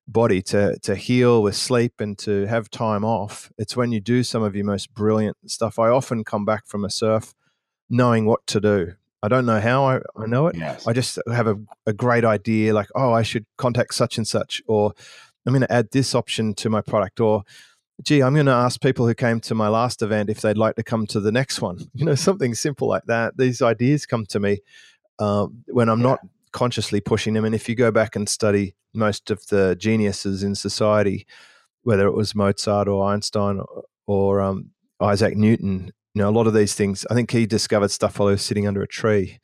body 0.07 0.41
to 0.41 0.79
to 0.79 0.95
heal 0.95 1.43
with 1.43 1.55
sleep 1.55 1.99
and 1.99 2.17
to 2.19 2.45
have 2.45 2.69
time 2.69 3.03
off. 3.03 3.51
It's 3.57 3.75
when 3.75 3.91
you 3.91 3.99
do 3.99 4.23
some 4.23 4.41
of 4.41 4.55
your 4.55 4.65
most 4.65 4.93
brilliant 4.93 5.37
stuff. 5.51 5.77
I 5.77 5.89
often 5.89 6.23
come 6.23 6.45
back 6.45 6.65
from 6.65 6.85
a 6.85 6.89
surf 6.89 7.35
knowing 7.89 8.25
what 8.25 8.47
to 8.47 8.61
do 8.61 8.93
I 9.23 9.29
don't 9.29 9.45
know 9.45 9.59
how 9.59 9.85
I, 9.85 9.99
I 10.15 10.25
know 10.27 10.47
it. 10.47 10.55
Yes. 10.55 10.85
I 10.85 10.93
just 10.93 11.17
have 11.31 11.47
a, 11.47 11.57
a 11.85 11.93
great 11.93 12.23
idea 12.23 12.73
like, 12.73 12.87
oh, 12.95 13.13
I 13.13 13.23
should 13.23 13.45
contact 13.57 13.95
such 13.95 14.17
and 14.17 14.27
such, 14.27 14.61
or 14.67 14.93
I'm 15.47 15.53
going 15.53 15.61
to 15.61 15.71
add 15.73 15.89
this 15.91 16.13
option 16.13 16.53
to 16.55 16.69
my 16.69 16.81
product, 16.81 17.19
or 17.19 17.43
gee, 18.03 18.21
I'm 18.21 18.35
going 18.35 18.45
to 18.45 18.51
ask 18.51 18.79
people 18.79 19.07
who 19.07 19.15
came 19.15 19.39
to 19.39 19.55
my 19.55 19.69
last 19.69 20.03
event 20.03 20.29
if 20.29 20.41
they'd 20.41 20.57
like 20.57 20.75
to 20.75 20.83
come 20.83 21.07
to 21.07 21.19
the 21.19 21.31
next 21.31 21.61
one. 21.61 21.79
You 21.95 22.05
know, 22.05 22.15
something 22.15 22.53
simple 22.53 22.87
like 22.87 23.05
that. 23.05 23.37
These 23.37 23.63
ideas 23.63 24.05
come 24.05 24.25
to 24.27 24.39
me. 24.39 24.59
uh, 25.19 25.47
when 25.67 25.89
I'm 25.89 26.01
yeah. 26.01 26.09
not 26.09 26.19
consciously 26.51 27.01
pushing 27.01 27.33
them. 27.33 27.45
And 27.45 27.55
if 27.55 27.67
you 27.69 27.75
go 27.75 27.91
back 27.91 28.15
and 28.15 28.27
study 28.27 28.75
most 28.93 29.29
of 29.31 29.45
the 29.47 29.75
geniuses 29.75 30.43
in 30.43 30.55
society, 30.55 31.27
whether 31.83 32.07
it 32.07 32.13
was 32.13 32.35
Mozart 32.35 32.87
or 32.87 33.05
Einstein 33.05 33.59
or, 33.59 33.83
or 34.07 34.41
um, 34.41 34.71
Isaac 34.99 35.37
Newton, 35.37 35.91
you 36.13 36.21
know, 36.21 36.29
a 36.29 36.31
lot 36.31 36.47
of 36.47 36.53
these 36.53 36.73
things, 36.73 37.05
I 37.09 37.13
think 37.13 37.31
he 37.31 37.45
discovered 37.45 37.91
stuff 37.91 38.17
while 38.17 38.29
he 38.29 38.33
was 38.33 38.41
sitting 38.41 38.67
under 38.67 38.81
a 38.81 38.87
tree 38.87 39.39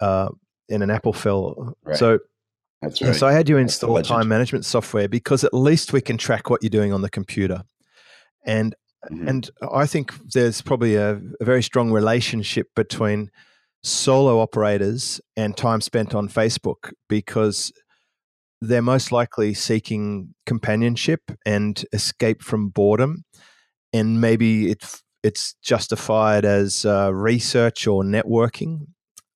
uh, 0.00 0.28
and 0.70 0.82
an 0.82 0.90
apple 0.90 1.12
fell. 1.12 1.76
Right. 1.84 1.96
So, 1.96 2.20
That's 2.82 3.00
right. 3.00 3.14
so 3.14 3.26
I 3.26 3.32
had 3.32 3.48
you 3.48 3.56
install 3.56 4.00
time 4.02 4.28
management 4.28 4.64
software 4.64 5.08
because 5.08 5.44
at 5.44 5.54
least 5.54 5.92
we 5.92 6.00
can 6.00 6.18
track 6.18 6.50
what 6.50 6.62
you're 6.62 6.70
doing 6.70 6.92
on 6.92 7.02
the 7.02 7.10
computer. 7.10 7.62
And 8.44 8.74
Mm-hmm. 9.10 9.28
And 9.28 9.50
I 9.72 9.86
think 9.86 10.12
there's 10.32 10.62
probably 10.62 10.96
a, 10.96 11.20
a, 11.40 11.44
very 11.44 11.62
strong 11.62 11.92
relationship 11.92 12.68
between 12.74 13.30
solo 13.82 14.40
operators 14.40 15.20
and 15.36 15.56
time 15.56 15.80
spent 15.80 16.14
on 16.14 16.28
Facebook 16.28 16.92
because 17.08 17.72
they're 18.60 18.82
most 18.82 19.12
likely 19.12 19.54
seeking 19.54 20.34
companionship 20.44 21.20
and 21.44 21.84
escape 21.92 22.42
from 22.42 22.68
boredom. 22.68 23.24
And 23.92 24.20
maybe 24.20 24.70
it's, 24.70 25.02
it's 25.22 25.54
justified 25.62 26.44
as 26.44 26.84
uh, 26.84 27.14
research 27.14 27.86
or 27.86 28.02
networking. 28.02 28.86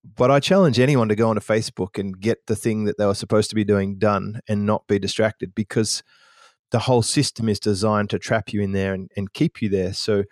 But 0.03 0.31
I 0.31 0.41
challenge 0.41 0.79
anyone 0.79 1.09
to 1.09 1.15
go 1.15 1.29
onto 1.29 1.41
Facebook 1.41 1.99
and 1.99 2.19
get 2.19 2.47
the 2.47 2.57
thing 2.57 2.85
that 2.85 2.97
they 2.99 3.07
were 3.07 3.15
supposed 3.15 3.51
to 3.51 3.57
be 3.57 3.65
doing 3.65 3.99
done 3.99 4.41
and 4.49 4.65
not 4.65 4.87
be 4.87 4.99
distracted 4.99 5.55
because– 5.55 6.03
the 6.71 6.81
whole 6.81 7.03
system 7.03 7.49
is 7.49 7.61
designed 7.61 8.11
to 8.11 8.19
trap 8.19 8.53
you 8.53 8.61
in 8.61 8.73
there 8.73 8.95
and, 8.95 9.11
and 9.17 9.33
keep 9.33 9.61
you 9.61 9.69
there. 9.69 9.93
So 9.93 10.25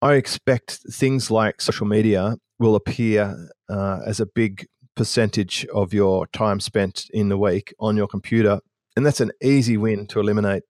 I 0.00 0.14
expect 0.14 0.80
things 0.90 1.30
like 1.30 1.60
social 1.60 1.86
media 1.86 2.36
will 2.58 2.74
appear 2.74 3.48
uh, 3.68 4.00
as 4.06 4.20
a 4.20 4.26
big 4.26 4.66
percentage 4.94 5.66
of 5.74 5.92
your 5.92 6.26
time 6.28 6.60
spent 6.60 7.06
in 7.12 7.28
the 7.28 7.38
week 7.38 7.74
on 7.80 7.96
your 7.96 8.06
computer. 8.06 8.60
And 8.96 9.04
that's 9.04 9.20
an 9.20 9.32
easy 9.42 9.76
win 9.76 10.06
to 10.08 10.20
eliminate 10.20 10.62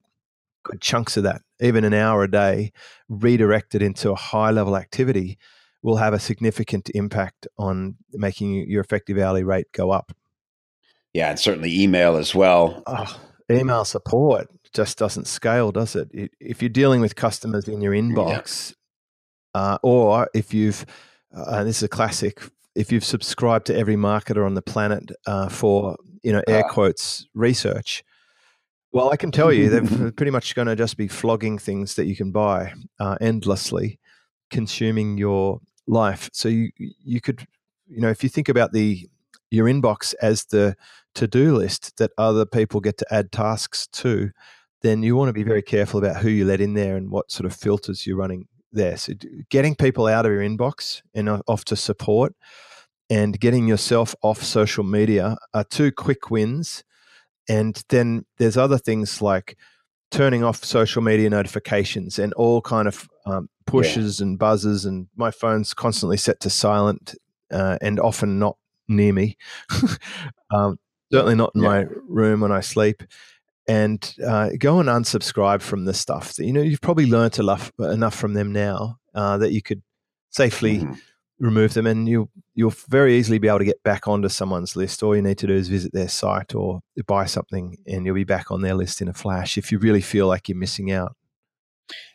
good 0.65 0.81
chunks 0.81 1.17
of 1.17 1.25
that. 1.25 1.43
Even 1.61 1.85
an 1.85 1.95
hour 1.95 2.23
a 2.23 2.31
day 2.31 2.73
redirected 3.09 3.83
into 3.83 4.11
a 4.11 4.17
high 4.17 4.51
level 4.51 4.77
activity 4.77 5.39
will 5.83 5.97
have 5.97 6.15
a 6.15 6.19
significant 6.19 6.91
impact 6.95 7.47
on 7.59 7.97
making 8.13 8.69
your 8.69 8.81
effective 8.81 9.19
hourly 9.19 9.45
rate 9.45 9.71
go 9.73 9.91
up. 9.91 10.13
Yeah, 11.13 11.31
and 11.31 11.39
certainly 11.39 11.81
email 11.81 12.17
as 12.17 12.35
well. 12.35 12.83
Oh, 12.87 13.21
email 13.51 13.85
support 13.85 14.49
just 14.73 14.99
doesn't 14.99 15.27
scale, 15.27 15.73
does 15.73 15.95
it? 15.95 16.11
If 16.41 16.63
you're 16.63 16.69
dealing 16.69 17.01
with 17.01 17.17
customers 17.17 17.69
in 17.69 17.81
your 17.81 17.93
inbox, 17.93 18.75
yeah. 19.55 19.61
uh, 19.61 19.79
or 19.83 20.29
if 20.35 20.55
you've, 20.55 20.87
uh, 21.35 21.65
this 21.65 21.79
is 21.79 21.83
a 21.83 21.89
classic, 21.89 22.43
if 22.75 22.91
you've 22.91 23.05
subscribed 23.05 23.67
to 23.67 23.77
every 23.77 23.97
marketer 23.97 24.47
on 24.47 24.55
the 24.55 24.63
planet 24.63 25.11
uh, 25.27 25.49
for 25.49 25.97
you 26.23 26.33
know 26.33 26.43
air 26.49 26.65
ah. 26.65 26.73
quotes 26.73 27.27
research, 27.35 28.03
well, 28.93 29.11
I 29.11 29.17
can 29.17 29.31
tell 29.31 29.53
you 29.53 29.69
they're 29.69 30.13
pretty 30.17 30.31
much 30.31 30.55
going 30.55 30.69
to 30.69 30.77
just 30.77 30.97
be 30.97 31.09
flogging 31.09 31.59
things 31.59 31.95
that 31.97 32.07
you 32.07 32.17
can 32.17 32.33
buy 32.33 32.73
uh, 32.99 33.17
endlessly, 33.21 33.99
consuming 34.51 35.19
your 35.19 35.61
life. 35.87 36.31
So 36.33 36.49
you 36.49 36.71
you 36.77 37.21
could, 37.21 37.47
you 37.89 38.01
know, 38.01 38.11
if 38.11 38.23
you 38.23 38.29
think 38.29 38.49
about 38.49 38.73
the 38.73 39.09
your 39.51 39.67
inbox 39.67 40.15
as 40.23 40.47
the 40.47 40.77
to 41.15 41.27
do 41.29 41.55
list 41.55 41.97
that 41.99 42.11
other 42.17 42.47
people 42.47 42.81
get 42.81 42.97
to 42.99 43.15
add 43.15 43.31
tasks 43.31 43.87
to, 43.89 44.31
then 44.81 45.03
you 45.03 45.15
want 45.15 45.29
to 45.29 45.33
be 45.33 45.43
very 45.43 45.63
careful 45.63 45.99
about 45.99 46.23
who 46.23 46.29
you 46.29 46.45
let 46.45 46.61
in 46.61 46.75
there 46.75 46.97
and 46.97 47.11
what 47.11 47.31
sort 47.31 47.47
of 47.47 47.55
filters 47.55 48.07
you're 48.07 48.17
running 48.17 48.47
there. 48.73 48.97
So, 48.97 49.13
getting 49.51 49.75
people 49.75 50.07
out 50.07 50.27
of 50.27 50.33
your 50.33 50.41
inbox 50.41 51.03
and 51.15 51.29
off 51.47 51.65
to 51.67 51.77
support 51.77 52.35
and 53.11 53.39
getting 53.39 53.69
yourself 53.69 54.15
off 54.23 54.43
social 54.43 54.85
media 54.85 55.37
are 55.53 55.65
two 55.65 55.93
quick 55.93 56.31
wins. 56.31 56.83
And 57.49 57.83
then 57.89 58.25
there's 58.39 58.57
other 58.57 58.79
things 58.79 59.21
like 59.21 59.59
turning 60.13 60.45
off 60.45 60.65
social 60.65 61.03
media 61.03 61.29
notifications 61.29 62.19
and 62.19 62.33
all 62.35 62.61
kind 62.61 62.87
of 62.87 63.09
um, 63.27 63.49
pushes 63.67 64.21
yeah. 64.21 64.27
and 64.27 64.39
buzzes. 64.39 64.85
And 64.85 65.09
my 65.17 65.31
phone's 65.31 65.75
constantly 65.75 66.17
set 66.17 66.39
to 66.41 66.51
silent 66.51 67.15
uh, 67.51 67.79
and 67.81 67.99
often 67.99 68.39
not 68.39 68.57
near 68.87 69.13
me. 69.13 69.37
um, 70.51 70.79
certainly 71.11 71.35
not 71.35 71.53
in 71.55 71.63
yeah. 71.63 71.69
my 71.69 71.87
room 72.07 72.41
when 72.41 72.53
I 72.53 72.61
sleep 72.61 73.03
and 73.69 74.15
uh, 74.25 74.51
go 74.59 74.81
and 74.81 74.89
unsubscribe 74.89 75.63
from 75.63 75.85
the 75.85 75.95
stuff. 75.95 76.39
You 76.39 76.53
know, 76.53 76.63
you've 76.63 76.81
probably 76.81 77.07
learned 77.07 77.39
enough 77.39 77.73
enough 77.79 78.15
from 78.15 78.35
them 78.35 78.53
now 78.53 78.99
uh, 79.15 79.39
that 79.39 79.53
you 79.53 79.63
could 79.63 79.83
safely 80.31 80.79
mm-hmm. 80.79 80.95
Remove 81.43 81.75
them, 81.75 81.87
and 81.87 82.09
you'll 82.09 82.31
you'll 82.55 82.75
very 82.89 83.17
easily 83.17 83.39
be 83.39 83.49
able 83.49 83.59
to 83.59 83.65
get 83.65 83.83
back 83.83 84.09
onto 84.09 84.29
someone's 84.29 84.77
list. 84.77 85.03
All 85.03 85.15
you 85.15 85.23
need 85.23 85.39
to 85.39 85.47
do 85.47 85.53
is 85.53 85.69
visit 85.69 85.93
their 85.93 86.09
site 86.09 86.55
or 86.55 86.81
buy 87.07 87.27
something, 87.27 87.77
and 87.87 88.07
you'll 88.07 88.15
be 88.15 88.25
back 88.25 88.51
on 88.51 88.63
their 88.63 88.75
list 88.75 89.03
in 89.03 89.09
a 89.09 89.13
flash. 89.13 89.59
If 89.59 89.71
you 89.71 89.79
really 89.79 90.01
feel 90.01 90.27
like 90.27 90.49
you're 90.49 90.59
missing 90.59 90.91
out. 90.91 91.15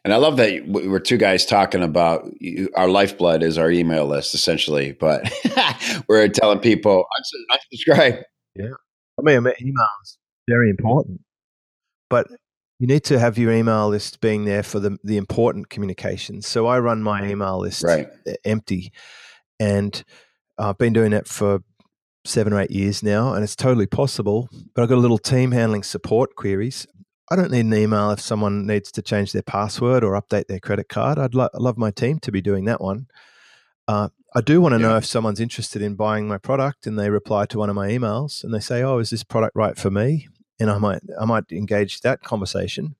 And 0.03 0.13
I 0.13 0.17
love 0.17 0.37
that 0.37 0.63
we're 0.65 0.99
two 0.99 1.17
guys 1.17 1.45
talking 1.45 1.83
about 1.83 2.27
our 2.75 2.87
lifeblood 2.87 3.43
is 3.43 3.59
our 3.59 3.69
email 3.69 4.07
list, 4.07 4.33
essentially. 4.33 4.93
But 4.93 5.29
we're 6.07 6.29
telling 6.29 6.59
people 6.59 7.05
unsubscribe. 7.19 8.23
Yeah, 8.55 8.71
I 9.19 9.21
mean, 9.21 9.41
emails 9.43 10.17
very 10.47 10.69
important 10.69 11.19
but 12.09 12.27
you 12.79 12.87
need 12.87 13.03
to 13.05 13.19
have 13.19 13.37
your 13.37 13.51
email 13.51 13.89
list 13.89 14.21
being 14.21 14.45
there 14.45 14.63
for 14.63 14.79
the, 14.79 14.97
the 15.03 15.17
important 15.17 15.69
communications. 15.69 16.47
So 16.47 16.67
I 16.67 16.79
run 16.79 17.01
my 17.01 17.27
email 17.27 17.59
list 17.59 17.83
right. 17.83 18.07
empty, 18.45 18.91
and 19.59 20.03
I've 20.57 20.77
been 20.77 20.93
doing 20.93 21.11
that 21.11 21.27
for 21.27 21.61
seven 22.25 22.53
or 22.53 22.61
eight 22.61 22.71
years 22.71 23.01
now, 23.01 23.33
and 23.33 23.43
it's 23.43 23.55
totally 23.55 23.87
possible. 23.87 24.49
But 24.75 24.83
I've 24.83 24.89
got 24.89 24.97
a 24.97 25.01
little 25.01 25.17
team 25.17 25.51
handling 25.51 25.83
support 25.83 26.35
queries. 26.35 26.85
I 27.29 27.35
don't 27.35 27.51
need 27.51 27.65
an 27.65 27.73
email 27.73 28.11
if 28.11 28.21
someone 28.21 28.65
needs 28.65 28.91
to 28.93 29.01
change 29.01 29.33
their 29.33 29.41
password 29.41 30.03
or 30.03 30.19
update 30.19 30.47
their 30.47 30.59
credit 30.59 30.87
card. 30.87 31.17
I'd 31.17 31.35
lo- 31.35 31.49
love 31.55 31.77
my 31.77 31.91
team 31.91 32.19
to 32.19 32.31
be 32.31 32.41
doing 32.41 32.65
that 32.65 32.79
one. 32.79 33.07
Uh, 33.87 34.09
I 34.35 34.41
do 34.41 34.61
want 34.61 34.73
to 34.73 34.79
yeah. 34.79 34.89
know 34.89 34.97
if 34.97 35.05
someone's 35.05 35.39
interested 35.39 35.81
in 35.81 35.95
buying 35.95 36.27
my 36.27 36.37
product 36.37 36.85
and 36.85 36.97
they 36.97 37.09
reply 37.09 37.45
to 37.47 37.57
one 37.57 37.69
of 37.69 37.75
my 37.75 37.89
emails 37.89 38.43
and 38.43 38.53
they 38.53 38.59
say, 38.59 38.83
"Oh, 38.83 38.99
is 38.99 39.09
this 39.09 39.23
product 39.23 39.55
right 39.55 39.77
for 39.77 39.89
me?" 39.89 40.27
And 40.59 40.69
I 40.69 40.77
might 40.77 41.01
I 41.19 41.25
might 41.25 41.51
engage 41.51 42.01
that 42.01 42.21
conversation, 42.21 42.95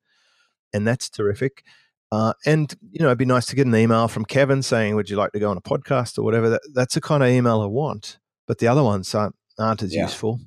and 0.74 0.88
that's 0.88 1.10
terrific. 1.10 1.64
Uh, 2.12 2.34
and 2.46 2.74
you 2.92 3.00
know, 3.00 3.08
it'd 3.08 3.18
be 3.18 3.26
nice 3.26 3.46
to 3.48 3.56
get 3.56 3.68
an 3.68 3.76
email 3.76 4.08
from 4.08 4.26
Kevin 4.26 4.62
saying, 4.62 4.96
"Would 4.96 5.10
you 5.10 5.18
like 5.18 5.32
to 5.34 5.40
go 5.40 5.50
on 5.50 5.58
a 5.58 5.62
podcast 5.62 6.18
or 6.18 6.24
whatever?" 6.24 6.50
That, 6.50 6.62
that's 6.74 6.96
the 6.96 7.02
kind 7.02 7.24
of 7.24 7.30
email 7.30 7.62
I 7.62 7.66
want. 7.66 8.20
But 8.48 8.60
the 8.60 8.68
other 8.68 8.84
ones 8.84 9.14
aren't 9.14 9.36
aren't 9.60 9.84
as 9.84 9.94
yeah. 9.94 10.04
useful. 10.04 10.40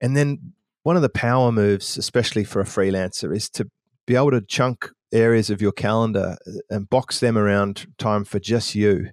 And 0.00 0.16
then 0.16 0.52
one 0.82 0.96
of 0.96 1.02
the 1.02 1.08
power 1.08 1.50
moves, 1.50 1.96
especially 1.96 2.44
for 2.44 2.60
a 2.60 2.64
freelancer, 2.64 3.34
is 3.34 3.48
to 3.50 3.68
be 4.06 4.14
able 4.14 4.30
to 4.30 4.40
chunk 4.40 4.88
areas 5.12 5.50
of 5.50 5.60
your 5.60 5.72
calendar 5.72 6.36
uh, 6.46 6.50
and 6.70 6.88
box 6.88 7.20
them 7.20 7.36
around 7.36 7.86
time 7.98 8.24
for 8.24 8.38
just 8.38 8.74
you, 8.74 9.10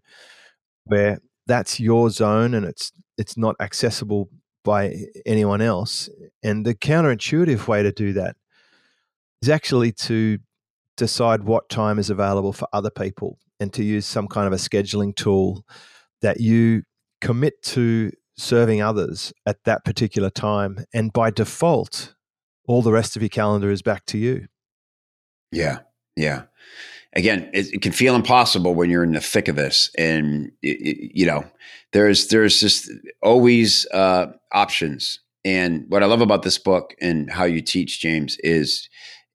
where 0.85 1.19
that's 1.47 1.79
your 1.79 2.09
zone 2.09 2.53
and 2.53 2.65
it's 2.65 2.91
it's 3.17 3.37
not 3.37 3.55
accessible 3.59 4.29
by 4.63 4.95
anyone 5.25 5.61
else. 5.61 6.09
And 6.41 6.65
the 6.65 6.75
counterintuitive 6.75 7.67
way 7.67 7.83
to 7.83 7.91
do 7.91 8.13
that 8.13 8.35
is 9.41 9.49
actually 9.49 9.91
to 9.91 10.39
decide 10.97 11.43
what 11.43 11.69
time 11.69 11.99
is 11.99 12.09
available 12.09 12.53
for 12.53 12.67
other 12.71 12.89
people 12.89 13.37
and 13.59 13.73
to 13.73 13.83
use 13.83 14.05
some 14.05 14.27
kind 14.27 14.47
of 14.47 14.53
a 14.53 14.57
scheduling 14.57 15.15
tool 15.15 15.65
that 16.21 16.39
you 16.39 16.83
commit 17.21 17.61
to 17.63 18.11
serving 18.37 18.81
others 18.81 19.33
at 19.45 19.63
that 19.65 19.85
particular 19.85 20.29
time. 20.29 20.85
And 20.93 21.11
by 21.13 21.29
default, 21.29 22.15
all 22.67 22.81
the 22.81 22.91
rest 22.91 23.15
of 23.15 23.21
your 23.21 23.29
calendar 23.29 23.69
is 23.69 23.81
back 23.81 24.05
to 24.07 24.17
you. 24.17 24.47
Yeah. 25.51 25.79
Yeah. 26.15 26.43
Again, 27.15 27.49
it, 27.53 27.73
it 27.73 27.81
can 27.81 27.91
feel 27.91 28.15
impossible 28.15 28.73
when 28.73 28.89
you're 28.89 29.03
in 29.03 29.13
the 29.13 29.21
thick 29.21 29.47
of 29.47 29.55
this. 29.55 29.91
And, 29.97 30.51
it, 30.61 30.81
it, 30.81 31.11
you 31.13 31.25
know, 31.25 31.45
there's, 31.91 32.27
there's 32.27 32.59
just 32.59 32.89
always, 33.21 33.85
uh, 33.91 34.27
options. 34.51 35.19
And 35.45 35.85
what 35.89 36.03
I 36.03 36.05
love 36.05 36.21
about 36.21 36.43
this 36.43 36.57
book 36.57 36.95
and 37.01 37.29
how 37.29 37.43
you 37.43 37.61
teach, 37.61 37.99
James, 37.99 38.37
is 38.39 38.89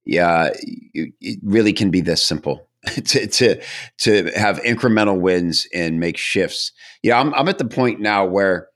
yeah, 0.09 0.49
it 0.95 1.39
really 1.43 1.75
can 1.75 1.91
be 1.91 2.01
this 2.01 2.27
simple. 2.27 2.67
to, 3.05 3.27
to 3.27 3.61
to 3.99 4.31
have 4.37 4.59
incremental 4.61 5.21
wins 5.21 5.67
and 5.75 5.99
make 5.99 6.17
shifts. 6.17 6.73
Yeah, 7.03 7.21
I'm 7.21 7.35
I'm 7.35 7.49
at 7.49 7.59
the 7.59 7.67
point 7.67 8.01
now 8.01 8.25
where 8.25 8.69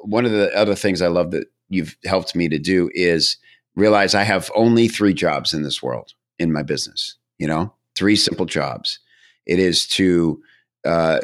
one 0.00 0.24
of 0.24 0.32
the 0.32 0.50
other 0.56 0.74
things 0.74 1.02
I 1.02 1.08
love 1.08 1.32
that 1.32 1.46
you've 1.68 1.96
helped 2.04 2.34
me 2.34 2.48
to 2.48 2.58
do 2.58 2.90
is 2.94 3.36
realize 3.74 4.14
I 4.14 4.22
have 4.22 4.50
only 4.56 4.88
three 4.88 5.12
jobs 5.12 5.52
in 5.52 5.62
this 5.62 5.82
world 5.82 6.12
in 6.38 6.50
my 6.50 6.62
business. 6.62 7.18
You 7.38 7.46
know, 7.46 7.74
three 7.96 8.16
simple 8.16 8.46
jobs. 8.46 8.98
It 9.46 9.58
is 9.58 9.86
to 9.88 10.42
uh, 10.84 11.20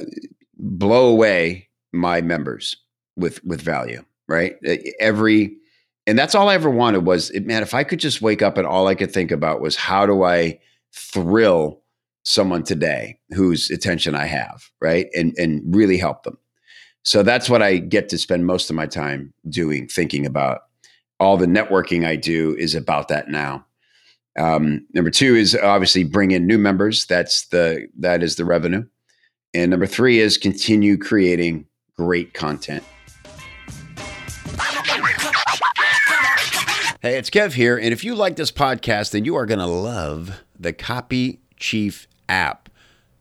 blow 0.59 1.09
away 1.09 1.69
my 1.93 2.21
members 2.21 2.77
with 3.17 3.45
with 3.45 3.61
value 3.61 4.03
right? 4.33 4.57
Every 4.99 5.57
and 6.07 6.19
that's 6.19 6.35
all 6.35 6.49
I 6.49 6.55
ever 6.55 6.71
wanted 6.71 7.07
was 7.07 7.31
man, 7.43 7.63
if 7.63 7.75
I 7.75 7.85
could 7.85 8.01
just 8.01 8.23
wake 8.23 8.43
up 8.43 8.59
and 8.59 8.67
all 8.67 8.89
I 8.89 8.95
could 8.95 9.13
think 9.13 9.31
about 9.31 9.61
was 9.61 9.77
how 9.77 10.07
do 10.07 10.25
I 10.25 10.59
thrill 10.93 11.81
someone 12.25 12.63
today 12.63 13.19
whose 13.31 13.71
attention 13.71 14.15
I 14.15 14.25
have, 14.25 14.71
right? 14.81 15.09
And 15.15 15.35
and 15.39 15.63
really 15.75 15.99
help 15.99 16.23
them. 16.25 16.39
So 17.05 17.23
that's 17.23 17.51
what 17.51 17.63
I 17.63 17.79
get 17.79 18.09
to 18.11 18.19
spend 18.19 18.47
most 18.47 18.71
of 18.71 18.77
my 18.77 18.87
time 18.87 19.33
doing, 19.49 19.89
thinking 19.89 20.25
about. 20.25 20.63
All 21.21 21.37
the 21.37 21.47
networking 21.47 22.07
I 22.07 22.17
do 22.17 22.57
is 22.57 22.75
about 22.75 23.09
that 23.09 23.29
now. 23.29 23.65
Um, 24.39 24.87
number 24.95 25.11
two 25.11 25.35
is 25.37 25.55
obviously 25.55 26.05
bring 26.05 26.31
in 26.31 26.47
new 26.47 26.59
members. 26.59 27.07
That's 27.07 27.47
the 27.49 27.89
that 27.99 28.23
is 28.23 28.37
the 28.37 28.45
revenue. 28.45 28.85
And 29.55 29.71
number 29.71 29.87
three 29.87 30.19
is 30.19 30.39
continue 30.39 30.97
creating 30.97 31.67
great 31.97 32.33
content. 32.33 32.83
Hey, 37.03 37.19
it's 37.19 37.31
Kev 37.31 37.55
here. 37.55 37.77
And 37.77 37.93
if 37.93 38.05
you 38.05 38.15
like 38.15 38.37
this 38.37 38.53
podcast, 38.53 39.11
then 39.11 39.25
you 39.25 39.35
are 39.35 39.45
going 39.45 39.59
to 39.59 39.67
love 39.67 40.41
the 40.59 40.73
Copy 40.73 41.41
Chief 41.57 42.07
app. 42.29 42.69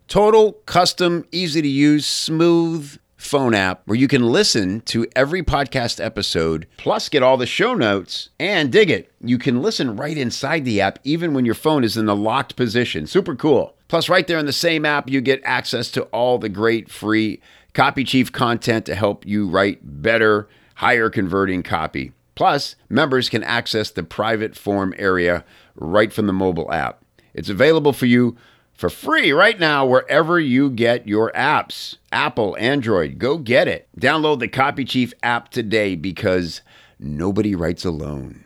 Total, 0.07 0.53
custom, 0.53 1.25
easy 1.31 1.63
to 1.63 1.67
use, 1.67 2.05
smooth 2.05 2.97
phone 3.21 3.53
app 3.53 3.83
where 3.85 3.97
you 3.97 4.07
can 4.07 4.25
listen 4.25 4.81
to 4.81 5.05
every 5.15 5.43
podcast 5.43 6.03
episode, 6.03 6.67
plus 6.77 7.07
get 7.07 7.21
all 7.21 7.37
the 7.37 7.45
show 7.45 7.75
notes 7.75 8.29
and 8.39 8.71
dig 8.71 8.89
it. 8.89 9.11
You 9.21 9.37
can 9.37 9.61
listen 9.61 9.95
right 9.95 10.17
inside 10.17 10.65
the 10.65 10.81
app, 10.81 10.99
even 11.03 11.33
when 11.33 11.45
your 11.45 11.55
phone 11.55 11.83
is 11.83 11.95
in 11.95 12.07
the 12.07 12.15
locked 12.15 12.55
position. 12.55 13.05
Super 13.05 13.35
cool. 13.35 13.75
Plus, 13.87 14.09
right 14.09 14.25
there 14.25 14.39
in 14.39 14.45
the 14.45 14.53
same 14.53 14.85
app, 14.85 15.09
you 15.09 15.21
get 15.21 15.41
access 15.43 15.91
to 15.91 16.03
all 16.05 16.39
the 16.39 16.49
great 16.49 16.89
free 16.89 17.39
Copy 17.73 18.03
Chief 18.03 18.31
content 18.31 18.85
to 18.87 18.95
help 18.95 19.25
you 19.25 19.47
write 19.47 19.79
better, 19.83 20.49
higher 20.75 21.09
converting 21.09 21.61
copy. 21.61 22.13
Plus, 22.35 22.75
members 22.89 23.29
can 23.29 23.43
access 23.43 23.91
the 23.91 24.03
private 24.03 24.55
form 24.55 24.93
area 24.97 25.45
right 25.75 26.11
from 26.11 26.25
the 26.25 26.33
mobile 26.33 26.71
app. 26.71 27.03
It's 27.33 27.49
available 27.49 27.93
for 27.93 28.07
you 28.07 28.35
for 28.81 28.89
free 28.89 29.31
right 29.31 29.59
now 29.59 29.85
wherever 29.85 30.39
you 30.39 30.71
get 30.71 31.07
your 31.07 31.31
apps. 31.33 31.97
Apple, 32.11 32.57
Android, 32.59 33.19
go 33.19 33.37
get 33.37 33.67
it. 33.67 33.87
Download 33.99 34.39
the 34.39 34.47
Copy 34.47 34.83
Chief 34.85 35.13
app 35.21 35.49
today 35.49 35.95
because 35.95 36.61
nobody 36.99 37.53
writes 37.53 37.85
alone. 37.85 38.43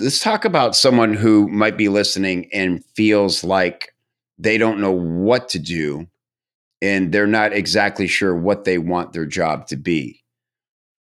Let's 0.00 0.20
talk 0.20 0.44
about 0.44 0.74
someone 0.74 1.14
who 1.14 1.46
might 1.46 1.78
be 1.78 1.88
listening 1.88 2.50
and 2.52 2.84
feels 2.96 3.44
like 3.44 3.94
they 4.36 4.58
don't 4.58 4.80
know 4.80 4.90
what 4.90 5.48
to 5.50 5.60
do 5.60 6.08
and 6.82 7.12
they're 7.12 7.28
not 7.28 7.52
exactly 7.52 8.08
sure 8.08 8.34
what 8.34 8.64
they 8.64 8.78
want 8.78 9.12
their 9.12 9.26
job 9.26 9.68
to 9.68 9.76
be. 9.76 10.24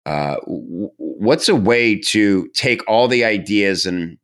Uh, 0.05 0.35
what's 0.45 1.49
a 1.49 1.55
way 1.55 1.97
to 1.97 2.47
take 2.49 2.87
all 2.87 3.07
the 3.07 3.25
ideas 3.25 3.87
and 3.87 4.19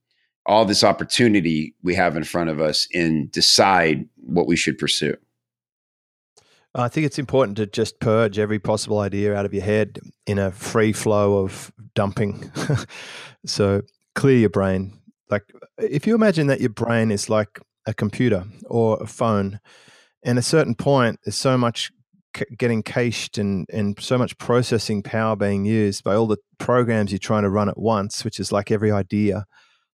all 0.46 0.66
this 0.66 0.84
opportunity 0.84 1.76
we 1.84 1.96
have 1.96 2.16
in 2.16 2.24
front 2.24 2.50
of 2.50 2.60
us 2.60 2.88
and 2.94 3.32
decide 3.32 4.08
what 4.16 4.48
we 4.48 4.56
should 4.56 4.78
pursue? 4.78 5.16
I 6.74 6.88
think 6.88 7.06
it's 7.06 7.20
important 7.20 7.58
to 7.58 7.66
just 7.66 8.00
purge 8.00 8.40
every 8.40 8.60
possible 8.60 9.00
idea 9.00 9.36
out 9.36 9.46
of 9.46 9.54
your 9.54 9.64
head 9.64 10.00
in 10.26 10.40
a 10.40 10.52
free 10.52 10.94
flow 10.94 11.44
of 11.44 11.72
dumping. 11.96 12.50
so 13.46 13.82
clear 14.16 14.38
your 14.38 14.50
brain. 14.50 14.98
Like 15.30 15.44
if 15.78 16.08
you 16.08 16.16
imagine 16.16 16.48
that 16.48 16.62
your 16.62 16.70
brain 16.70 17.12
is 17.12 17.30
like 17.30 17.60
a 17.86 17.94
computer 17.94 18.46
or 18.68 18.98
a 19.02 19.08
phone, 19.08 19.60
and 20.24 20.38
a 20.38 20.44
certain 20.44 20.76
point, 20.76 21.20
there's 21.24 21.36
so 21.36 21.58
much 21.58 21.92
getting 22.58 22.84
cached 22.84 23.38
and, 23.38 23.68
and 23.74 24.00
so 24.00 24.18
much 24.18 24.38
processing 24.38 25.04
power 25.04 25.36
being 25.36 25.66
used 25.66 26.04
by 26.04 26.16
all 26.16 26.28
the 26.28 26.38
programs 26.60 27.12
you're 27.12 27.20
trying 27.20 27.44
to 27.44 27.50
run 27.50 27.68
at 27.68 27.78
once, 27.78 28.24
which 28.24 28.40
is 28.40 28.52
like 28.52 28.72
every 28.72 28.92
idea 28.92 29.46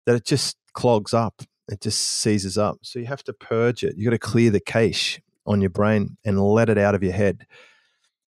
that 0.07 0.17
it 0.17 0.25
just 0.25 0.57
clogs 0.73 1.15
up. 1.15 1.43
It 1.69 1.81
just 1.81 2.01
seizes 2.03 2.59
up. 2.59 2.79
So 2.83 2.99
you 2.99 3.07
have 3.07 3.25
to 3.25 3.33
purge 3.33 3.85
it. 3.85 3.97
You 3.97 4.05
got 4.05 4.11
to 4.11 4.19
clear 4.19 4.51
the 4.51 4.61
cache 4.61 5.21
on 5.47 5.61
your 5.61 5.71
brain 5.71 6.17
and 6.25 6.41
let 6.41 6.69
it 6.69 6.79
out 6.79 6.95
of 6.95 7.03
your 7.03 7.13
head. 7.13 7.47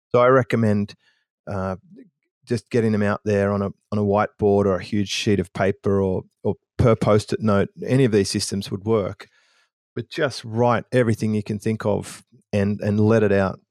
So 0.09 0.19
I 0.19 0.27
recommend 0.27 0.95
uh, 1.47 1.77
just 2.45 2.69
getting 2.69 2.91
them 2.91 3.03
out 3.03 3.21
there 3.23 3.51
on 3.51 3.61
a 3.61 3.69
on 3.91 3.97
a 3.97 4.01
whiteboard 4.01 4.65
or 4.65 4.75
a 4.75 4.83
huge 4.83 5.09
sheet 5.09 5.39
of 5.39 5.53
paper 5.53 6.01
or 6.01 6.23
or 6.43 6.55
per 6.77 6.95
post-it 6.95 7.41
note. 7.41 7.69
Any 7.85 8.03
of 8.03 8.11
these 8.11 8.29
systems 8.29 8.69
would 8.69 8.83
work, 8.83 9.27
but 9.95 10.09
just 10.09 10.43
write 10.43 10.83
everything 10.91 11.33
you 11.33 11.43
can 11.43 11.59
think 11.59 11.85
of 11.85 12.25
and 12.51 12.81
and 12.81 12.99
let 12.99 13.23
it 13.23 13.31
out. 13.31 13.61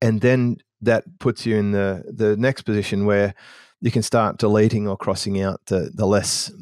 And 0.00 0.20
then 0.20 0.56
that 0.80 1.04
puts 1.20 1.46
you 1.46 1.56
in 1.56 1.72
the 1.72 2.04
the 2.12 2.36
next 2.36 2.62
position 2.62 3.06
where 3.06 3.34
you 3.80 3.90
can 3.90 4.02
start 4.02 4.38
deleting 4.38 4.88
or 4.88 4.96
crossing 4.96 5.40
out 5.40 5.60
the, 5.66 5.90
the 5.94 6.06
less 6.06 6.52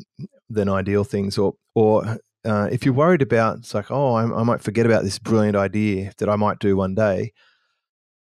than 0.48 0.68
ideal 0.68 1.04
things 1.04 1.38
or 1.38 1.54
or 1.74 2.18
uh, 2.44 2.68
if 2.70 2.84
you're 2.84 2.94
worried 2.94 3.22
about 3.22 3.58
it's 3.58 3.74
like 3.74 3.90
oh 3.90 4.14
I, 4.14 4.22
I, 4.22 4.42
might 4.44 4.62
forget 4.62 4.86
about 4.86 5.02
this 5.02 5.18
brilliant 5.18 5.56
idea 5.56 6.12
that 6.18 6.28
I 6.28 6.36
might 6.36 6.60
do 6.60 6.76
one 6.76 6.94
day 6.94 7.32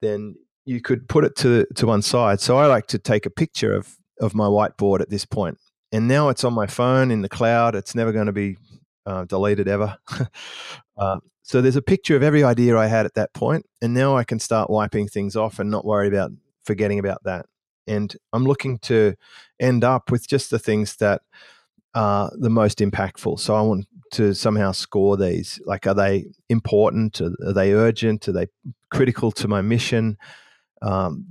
then 0.00 0.36
you 0.64 0.80
could 0.80 1.08
put 1.08 1.24
it 1.24 1.36
to 1.36 1.66
to 1.74 1.86
one 1.86 2.02
side. 2.02 2.40
So 2.40 2.56
I 2.56 2.66
like 2.66 2.86
to 2.88 2.98
take 2.98 3.26
a 3.26 3.30
picture 3.30 3.74
of 3.74 3.96
of 4.20 4.34
my 4.34 4.46
whiteboard 4.46 5.00
at 5.00 5.10
this 5.10 5.24
point 5.24 5.58
and 5.92 6.08
now 6.08 6.28
it's 6.28 6.44
on 6.44 6.52
my 6.52 6.66
phone 6.66 7.10
in 7.10 7.22
the 7.22 7.28
cloud. 7.28 7.74
It's 7.74 7.94
never 7.94 8.12
going 8.12 8.26
to 8.26 8.32
be 8.32 8.56
uh, 9.06 9.24
deleted 9.24 9.68
ever. 9.68 9.98
Uh, 10.96 11.18
so 11.42 11.60
there's 11.60 11.74
a 11.74 11.82
picture 11.82 12.14
of 12.14 12.22
every 12.22 12.44
idea 12.44 12.78
I 12.78 12.86
had 12.86 13.04
at 13.04 13.14
that 13.14 13.34
point 13.34 13.66
and 13.82 13.92
now 13.92 14.16
I 14.16 14.22
can 14.22 14.38
start 14.38 14.70
wiping 14.70 15.08
things 15.08 15.34
off 15.34 15.58
and 15.58 15.68
not 15.68 15.84
worry 15.84 16.06
about 16.06 16.30
forgetting 16.62 17.00
about 17.00 17.24
that 17.24 17.46
and 17.86 18.14
I'm 18.32 18.44
looking 18.44 18.78
to 18.80 19.14
end 19.60 19.84
up 19.84 20.10
with 20.10 20.26
just 20.28 20.50
the 20.50 20.58
things 20.58 20.96
that 20.96 21.22
are 21.94 22.30
the 22.38 22.50
most 22.50 22.78
impactful. 22.78 23.38
So 23.40 23.54
I 23.54 23.60
want 23.62 23.86
to 24.12 24.34
somehow 24.34 24.72
score 24.72 25.16
these. 25.16 25.60
Like, 25.64 25.86
are 25.86 25.94
they 25.94 26.26
important? 26.48 27.20
Are 27.20 27.52
they 27.52 27.72
urgent? 27.72 28.28
Are 28.28 28.32
they 28.32 28.48
critical 28.90 29.30
to 29.32 29.48
my 29.48 29.62
mission? 29.62 30.18
Um, 30.82 31.26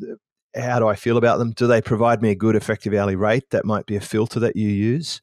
how 0.56 0.80
do 0.80 0.88
I 0.88 0.96
feel 0.96 1.18
about 1.18 1.40
them? 1.40 1.52
Do 1.52 1.68
they 1.68 1.82
provide 1.82 2.22
me 2.22 2.30
a 2.32 2.36
good 2.36 2.56
effective 2.56 2.94
hourly 2.94 3.16
rate? 3.16 3.50
That 3.50 3.66
might 3.66 3.86
be 3.86 3.96
a 3.96 4.02
filter 4.02 4.40
that 4.40 4.56
you 4.56 4.70
use. 4.70 5.22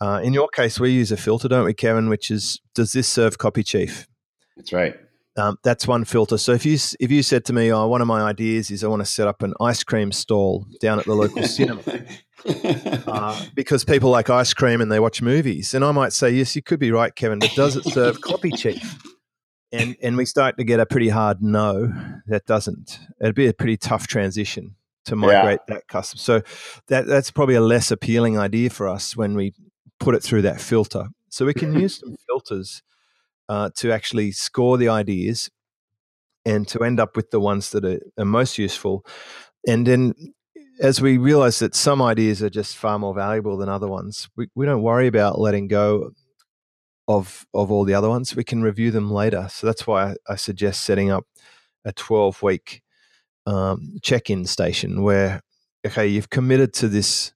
Uh, 0.00 0.20
in 0.22 0.32
your 0.32 0.48
case, 0.48 0.78
we 0.78 0.90
use 0.90 1.10
a 1.10 1.16
filter, 1.16 1.48
don't 1.48 1.64
we, 1.64 1.74
Kevin? 1.74 2.08
Which 2.08 2.30
is, 2.30 2.60
does 2.74 2.92
this 2.92 3.08
serve 3.08 3.38
copy 3.38 3.62
chief? 3.62 4.06
That's 4.56 4.72
right. 4.72 4.94
Um, 5.38 5.56
that's 5.62 5.86
one 5.86 6.04
filter. 6.04 6.36
So 6.36 6.52
if 6.52 6.66
you 6.66 6.76
if 6.98 7.10
you 7.12 7.22
said 7.22 7.44
to 7.46 7.52
me, 7.52 7.72
"Oh, 7.72 7.86
one 7.86 8.00
of 8.00 8.08
my 8.08 8.22
ideas 8.22 8.70
is 8.72 8.82
I 8.82 8.88
want 8.88 9.00
to 9.00 9.06
set 9.06 9.28
up 9.28 9.42
an 9.42 9.54
ice 9.60 9.84
cream 9.84 10.10
stall 10.10 10.66
down 10.80 10.98
at 10.98 11.04
the 11.04 11.14
local 11.14 11.42
cinema," 11.44 11.80
uh, 13.06 13.46
because 13.54 13.84
people 13.84 14.10
like 14.10 14.28
ice 14.30 14.52
cream 14.52 14.80
and 14.80 14.90
they 14.90 14.98
watch 14.98 15.22
movies, 15.22 15.74
and 15.74 15.84
I 15.84 15.92
might 15.92 16.12
say, 16.12 16.30
"Yes, 16.30 16.56
you 16.56 16.62
could 16.62 16.80
be 16.80 16.90
right, 16.90 17.14
Kevin, 17.14 17.38
but 17.38 17.52
does 17.54 17.76
it 17.76 17.84
serve 17.84 18.20
copy 18.20 18.50
chief?" 18.50 18.98
And 19.70 19.96
and 20.02 20.16
we 20.16 20.24
start 20.24 20.56
to 20.58 20.64
get 20.64 20.80
a 20.80 20.86
pretty 20.86 21.08
hard 21.08 21.40
no. 21.40 21.92
That 22.26 22.44
doesn't. 22.46 22.98
It'd 23.20 23.36
be 23.36 23.46
a 23.46 23.54
pretty 23.54 23.76
tough 23.76 24.08
transition 24.08 24.74
to 25.04 25.14
migrate 25.14 25.60
yeah. 25.68 25.74
that 25.74 25.86
custom. 25.86 26.18
So 26.18 26.42
that 26.88 27.06
that's 27.06 27.30
probably 27.30 27.54
a 27.54 27.60
less 27.60 27.92
appealing 27.92 28.36
idea 28.36 28.70
for 28.70 28.88
us 28.88 29.16
when 29.16 29.36
we 29.36 29.54
put 30.00 30.16
it 30.16 30.22
through 30.22 30.42
that 30.42 30.60
filter. 30.60 31.08
So 31.28 31.46
we 31.46 31.54
can 31.54 31.78
use 31.78 32.00
some 32.00 32.16
filters 32.26 32.82
uh, 33.48 33.70
to 33.76 33.92
actually 33.92 34.32
score 34.32 34.76
the 34.76 34.88
ideas 34.88 35.50
and 36.44 36.66
to 36.68 36.80
end 36.80 37.00
up 37.00 37.16
with 37.16 37.30
the 37.30 37.40
ones 37.40 37.70
that 37.70 37.84
are, 37.84 38.00
are 38.18 38.24
most 38.24 38.58
useful. 38.58 39.04
And 39.66 39.86
then 39.86 40.14
as 40.80 41.00
we 41.00 41.18
realize 41.18 41.58
that 41.58 41.74
some 41.74 42.00
ideas 42.00 42.42
are 42.42 42.50
just 42.50 42.76
far 42.76 42.98
more 42.98 43.14
valuable 43.14 43.56
than 43.56 43.68
other 43.68 43.88
ones, 43.88 44.28
we, 44.36 44.48
we 44.54 44.66
don't 44.66 44.82
worry 44.82 45.06
about 45.06 45.40
letting 45.40 45.68
go 45.68 46.10
of 47.06 47.46
of 47.54 47.72
all 47.72 47.84
the 47.84 47.94
other 47.94 48.08
ones. 48.08 48.36
We 48.36 48.44
can 48.44 48.62
review 48.62 48.90
them 48.90 49.10
later. 49.10 49.48
So 49.50 49.66
that's 49.66 49.86
why 49.86 50.10
I, 50.10 50.16
I 50.28 50.36
suggest 50.36 50.82
setting 50.82 51.10
up 51.10 51.24
a 51.84 51.92
12 51.92 52.42
week 52.42 52.82
um, 53.46 53.98
check 54.02 54.28
in 54.30 54.44
station 54.44 55.02
where, 55.02 55.40
okay, 55.86 56.06
you've 56.06 56.30
committed 56.30 56.72
to 56.74 56.88
this 56.88 57.32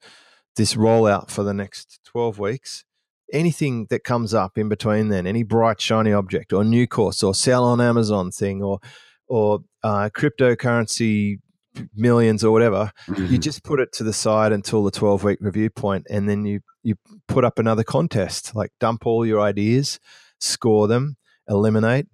this 0.57 0.75
rollout 0.75 1.31
for 1.31 1.42
the 1.42 1.55
next 1.55 2.01
12 2.05 2.38
weeks 2.38 2.85
anything 3.33 3.87
that 3.90 4.05
comes 4.05 4.35
up 4.35 4.59
in 4.59 4.68
between 4.68 5.09
then, 5.09 5.27
any 5.27 5.42
bright 5.42 5.81
shiny 5.81 6.12
object 6.12 6.53
or 6.53 6.64
new 6.64 6.87
course 6.87 7.23
or 7.23 7.35
sell 7.35 7.64
on 7.64 7.81
Amazon 7.81 8.31
thing 8.31 8.62
or 8.62 8.79
or 9.29 9.61
uh, 9.83 10.11
cryptocurrency 10.14 11.38
millions 11.95 12.45
or 12.45 12.53
whatever, 12.53 12.92
mm-hmm. 13.07 13.27
you 13.27 13.38
just 13.38 13.64
put 13.64 13.81
it 13.81 13.92
to 13.92 14.05
the 14.05 14.12
side 14.12 14.53
until 14.53 14.85
the 14.85 14.90
12 14.90 15.25
week 15.25 15.38
review 15.40 15.71
point 15.71 16.07
and 16.11 16.29
then 16.29 16.45
you 16.45 16.61
you 16.83 16.97
put 17.29 17.45
up 17.45 17.59
another 17.59 17.85
contest 17.85 18.55
like 18.55 18.71
dump 18.81 19.07
all 19.07 19.25
your 19.25 19.40
ideas 19.40 20.01
score 20.40 20.88
them 20.88 21.16
eliminate 21.49 22.07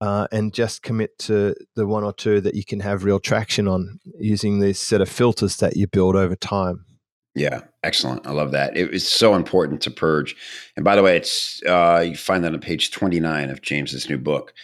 uh, 0.00 0.26
and 0.32 0.52
just 0.52 0.82
commit 0.82 1.16
to 1.18 1.54
the 1.76 1.86
one 1.86 2.04
or 2.04 2.12
two 2.12 2.40
that 2.40 2.54
you 2.54 2.64
can 2.64 2.80
have 2.80 3.04
real 3.04 3.20
traction 3.20 3.68
on 3.68 4.00
using 4.18 4.58
this 4.58 4.80
set 4.80 5.00
of 5.00 5.08
filters 5.08 5.56
that 5.58 5.76
you 5.76 5.86
build 5.86 6.16
over 6.16 6.34
time 6.34 6.84
yeah, 7.34 7.62
excellent. 7.82 8.26
I 8.26 8.30
love 8.30 8.52
that. 8.52 8.76
It 8.76 8.94
is 8.94 9.06
so 9.06 9.34
important 9.34 9.80
to 9.82 9.90
purge. 9.90 10.36
And 10.76 10.84
by 10.84 10.94
the 10.94 11.02
way, 11.02 11.16
it's 11.16 11.62
uh, 11.66 12.04
you 12.06 12.16
find 12.16 12.44
that 12.44 12.52
on 12.52 12.60
page 12.60 12.92
29 12.92 13.50
of 13.50 13.60
James's 13.60 14.08
new 14.08 14.18
book. 14.18 14.54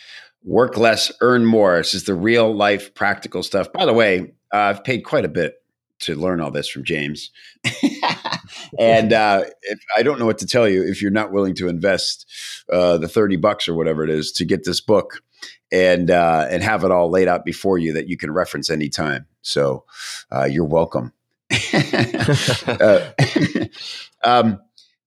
Work 0.44 0.76
less, 0.76 1.12
earn 1.20 1.44
more. 1.44 1.76
This 1.78 1.94
is 1.94 2.04
the 2.04 2.14
real 2.14 2.54
life 2.54 2.94
practical 2.94 3.42
stuff. 3.42 3.72
By 3.72 3.86
the 3.86 3.92
way, 3.92 4.32
uh, 4.54 4.58
I've 4.58 4.84
paid 4.84 5.00
quite 5.00 5.24
a 5.24 5.28
bit 5.28 5.56
to 6.00 6.14
learn 6.14 6.40
all 6.40 6.50
this 6.50 6.68
from 6.68 6.84
James. 6.84 7.30
and 8.78 9.12
uh, 9.12 9.44
if, 9.62 9.80
I 9.96 10.02
don't 10.02 10.18
know 10.18 10.24
what 10.24 10.38
to 10.38 10.46
tell 10.46 10.68
you 10.68 10.82
if 10.82 11.02
you're 11.02 11.10
not 11.10 11.32
willing 11.32 11.54
to 11.56 11.68
invest 11.68 12.24
uh, 12.72 12.96
the 12.96 13.08
30 13.08 13.36
bucks 13.36 13.68
or 13.68 13.74
whatever 13.74 14.02
it 14.04 14.10
is 14.10 14.32
to 14.32 14.44
get 14.44 14.64
this 14.64 14.80
book. 14.80 15.22
and 15.72 16.10
uh, 16.10 16.46
and 16.50 16.62
have 16.62 16.84
it 16.84 16.90
all 16.90 17.10
laid 17.10 17.28
out 17.28 17.44
before 17.44 17.78
you 17.78 17.92
that 17.92 18.08
you 18.08 18.16
can 18.16 18.30
reference 18.30 18.70
anytime. 18.70 19.26
So 19.40 19.84
uh, 20.32 20.44
you're 20.44 20.64
welcome. 20.64 21.12
uh, 22.66 23.10
um, 24.24 24.60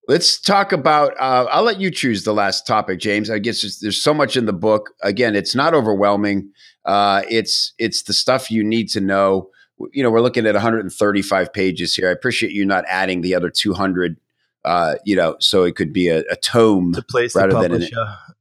let's 0.08 0.40
talk 0.40 0.72
about. 0.72 1.14
Uh, 1.20 1.48
I'll 1.50 1.64
let 1.64 1.80
you 1.80 1.92
choose 1.92 2.24
the 2.24 2.34
last 2.34 2.68
topic, 2.68 3.00
James. 3.00 3.30
I 3.30 3.40
guess 3.40 3.62
there's, 3.62 3.80
there's 3.80 4.02
so 4.02 4.14
much 4.14 4.36
in 4.38 4.46
the 4.46 4.54
book. 4.54 4.92
Again, 5.02 5.36
it's 5.36 5.56
not 5.56 5.74
overwhelming. 5.74 6.52
Uh, 6.86 7.24
it's 7.30 7.74
it's 7.78 8.04
the 8.04 8.14
stuff 8.14 8.52
you 8.52 8.64
need 8.64 8.90
to 8.90 9.02
know. 9.02 9.50
You 9.92 10.04
know, 10.04 10.12
we're 10.12 10.22
looking 10.22 10.46
at 10.46 10.54
135 10.54 11.54
pages 11.54 11.96
here. 11.96 12.08
I 12.08 12.12
appreciate 12.12 12.52
you 12.52 12.66
not 12.66 12.86
adding 12.88 13.22
the 13.22 13.36
other 13.36 13.50
200 13.50 14.18
uh, 14.66 14.96
you 15.04 15.16
know, 15.16 15.36
so 15.40 15.64
it 15.64 15.76
could 15.76 15.92
be 15.92 16.08
a, 16.08 16.20
a 16.32 16.36
tome 16.36 16.94
to 16.94 17.02
please 17.02 17.36
rather 17.36 17.60
than 17.60 17.74
an, 17.74 17.88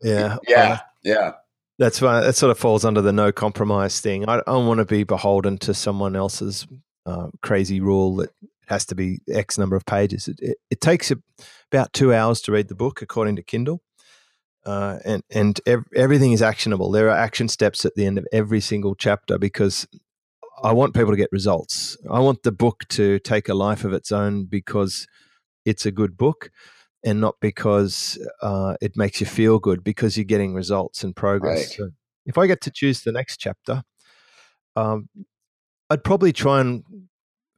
yeah, 0.02 0.36
yeah, 0.48 0.80
yeah. 1.02 1.32
That's 1.78 2.00
why 2.00 2.20
that 2.20 2.34
sort 2.34 2.50
of 2.50 2.58
falls 2.58 2.84
under 2.84 3.00
the 3.00 3.12
no 3.12 3.32
compromise 3.32 3.98
thing. 4.00 4.28
I, 4.28 4.36
I 4.38 4.42
don't 4.46 4.66
want 4.66 4.78
to 4.78 4.84
be 4.84 5.02
beholden 5.02 5.58
to 5.58 5.74
someone 5.74 6.14
else's 6.14 6.66
uh, 7.06 7.28
crazy 7.42 7.80
rule 7.80 8.16
that 8.16 8.30
has 8.66 8.86
to 8.86 8.94
be 8.94 9.20
X 9.30 9.58
number 9.58 9.76
of 9.76 9.84
pages. 9.86 10.28
It, 10.28 10.38
it, 10.40 10.56
it 10.70 10.80
takes 10.80 11.12
about 11.70 11.92
two 11.92 12.14
hours 12.14 12.40
to 12.42 12.52
read 12.52 12.68
the 12.68 12.74
book, 12.74 13.02
according 13.02 13.36
to 13.36 13.42
Kindle. 13.42 13.82
Uh, 14.64 14.98
and 15.04 15.24
and 15.30 15.60
ev- 15.66 15.88
everything 15.94 16.30
is 16.30 16.40
actionable. 16.40 16.92
There 16.92 17.08
are 17.08 17.16
action 17.16 17.48
steps 17.48 17.84
at 17.84 17.96
the 17.96 18.06
end 18.06 18.16
of 18.16 18.26
every 18.32 18.60
single 18.60 18.94
chapter 18.94 19.36
because 19.36 19.88
I 20.62 20.72
want 20.72 20.94
people 20.94 21.10
to 21.10 21.16
get 21.16 21.30
results. 21.32 21.96
I 22.08 22.20
want 22.20 22.44
the 22.44 22.52
book 22.52 22.84
to 22.90 23.18
take 23.18 23.48
a 23.48 23.54
life 23.54 23.84
of 23.84 23.92
its 23.92 24.12
own 24.12 24.44
because 24.44 25.08
it's 25.64 25.84
a 25.84 25.90
good 25.90 26.16
book 26.16 26.50
and 27.04 27.20
not 27.20 27.34
because 27.40 28.18
uh, 28.40 28.76
it 28.80 28.96
makes 28.96 29.20
you 29.20 29.26
feel 29.26 29.58
good 29.58 29.82
because 29.82 30.16
you're 30.16 30.24
getting 30.24 30.54
results 30.54 31.02
and 31.02 31.16
progress. 31.16 31.58
Right. 31.58 31.68
So 31.68 31.90
if 32.26 32.38
I 32.38 32.46
get 32.46 32.60
to 32.62 32.70
choose 32.70 33.02
the 33.02 33.10
next 33.10 33.38
chapter, 33.38 33.82
um, 34.76 35.08
I'd 35.92 36.04
probably 36.04 36.32
try 36.32 36.60
and 36.60 36.84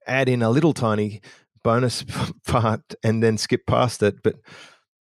add 0.08 0.28
in 0.28 0.42
a 0.42 0.50
little 0.50 0.72
tiny 0.72 1.20
bonus 1.62 2.04
part 2.46 2.82
and 3.04 3.22
then 3.22 3.38
skip 3.38 3.64
past 3.64 4.02
it. 4.02 4.22
But 4.24 4.34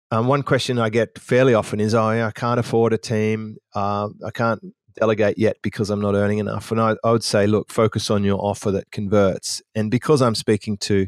um, 0.09 0.25
one 0.25 0.41
question 0.41 0.79
I 0.79 0.89
get 0.89 1.19
fairly 1.19 1.53
often 1.53 1.79
is, 1.79 1.93
"Oh, 1.93 2.07
I 2.07 2.31
can't 2.31 2.59
afford 2.59 2.93
a 2.93 2.97
team. 2.97 3.57
Uh, 3.75 4.09
I 4.25 4.31
can't 4.31 4.61
delegate 4.95 5.37
yet 5.37 5.57
because 5.61 5.91
I'm 5.91 6.01
not 6.01 6.15
earning 6.15 6.39
enough." 6.39 6.71
And 6.71 6.81
I, 6.81 6.95
I 7.03 7.11
would 7.11 7.23
say, 7.23 7.45
look, 7.45 7.71
focus 7.71 8.09
on 8.09 8.23
your 8.23 8.43
offer 8.43 8.71
that 8.71 8.91
converts. 8.91 9.61
And 9.75 9.91
because 9.91 10.23
I'm 10.23 10.35
speaking 10.35 10.77
to 10.77 11.07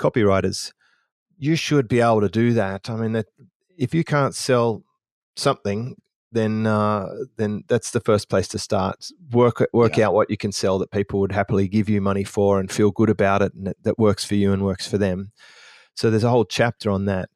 copywriters, 0.00 0.72
you 1.36 1.54
should 1.54 1.86
be 1.86 2.00
able 2.00 2.22
to 2.22 2.30
do 2.30 2.54
that. 2.54 2.88
I 2.88 2.96
mean, 2.96 3.12
that 3.12 3.26
if 3.76 3.94
you 3.94 4.04
can't 4.04 4.34
sell 4.34 4.82
something, 5.36 5.96
then 6.32 6.66
uh, 6.66 7.06
then 7.36 7.64
that's 7.68 7.90
the 7.90 8.00
first 8.00 8.28
place 8.28 8.48
to 8.48 8.58
start. 8.58 9.06
Work 9.32 9.66
work 9.72 9.96
yeah. 9.96 10.06
out 10.06 10.14
what 10.14 10.30
you 10.30 10.36
can 10.36 10.52
sell 10.52 10.78
that 10.78 10.90
people 10.90 11.20
would 11.20 11.32
happily 11.32 11.68
give 11.68 11.88
you 11.88 12.00
money 12.00 12.24
for 12.24 12.60
and 12.60 12.70
feel 12.70 12.90
good 12.90 13.10
about 13.10 13.42
it, 13.42 13.54
and 13.54 13.66
that, 13.66 13.76
that 13.82 13.98
works 13.98 14.24
for 14.24 14.36
you 14.36 14.52
and 14.52 14.62
works 14.62 14.86
for 14.86 14.98
them. 14.98 15.32
So 15.96 16.10
there's 16.10 16.24
a 16.24 16.30
whole 16.30 16.44
chapter 16.44 16.90
on 16.90 17.06
that. 17.06 17.28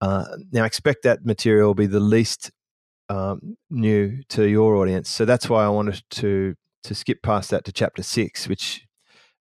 Uh, 0.00 0.24
now, 0.52 0.64
expect 0.64 1.02
that 1.02 1.24
material 1.24 1.68
will 1.68 1.74
be 1.74 1.86
the 1.86 2.00
least 2.00 2.50
um, 3.08 3.56
new 3.70 4.22
to 4.28 4.44
your 4.44 4.76
audience. 4.76 5.10
So 5.10 5.24
that's 5.24 5.48
why 5.48 5.64
I 5.64 5.68
wanted 5.68 6.02
to 6.10 6.54
to 6.84 6.94
skip 6.94 7.22
past 7.22 7.50
that 7.50 7.64
to 7.64 7.72
chapter 7.72 8.02
six, 8.02 8.48
which 8.48 8.86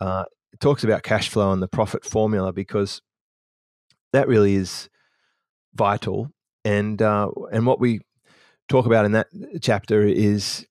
uh, 0.01 0.25
talks 0.61 0.85
about 0.85 1.03
cash 1.03 1.29
flow 1.29 1.53
and 1.53 1.63
the 1.63 1.69
profit 1.69 2.05
formula, 2.05 2.53
because 2.53 3.03
that 4.13 4.29
really 4.29 4.55
is 4.55 4.89
vital. 5.75 6.31
And 6.65 7.03
uh, 7.03 7.31
and 7.53 7.67
what 7.67 7.81
we 7.81 8.01
talk 8.69 8.87
about 8.87 9.05
in 9.05 9.13
that 9.13 9.29
chapter 9.61 10.03
is 10.03 10.67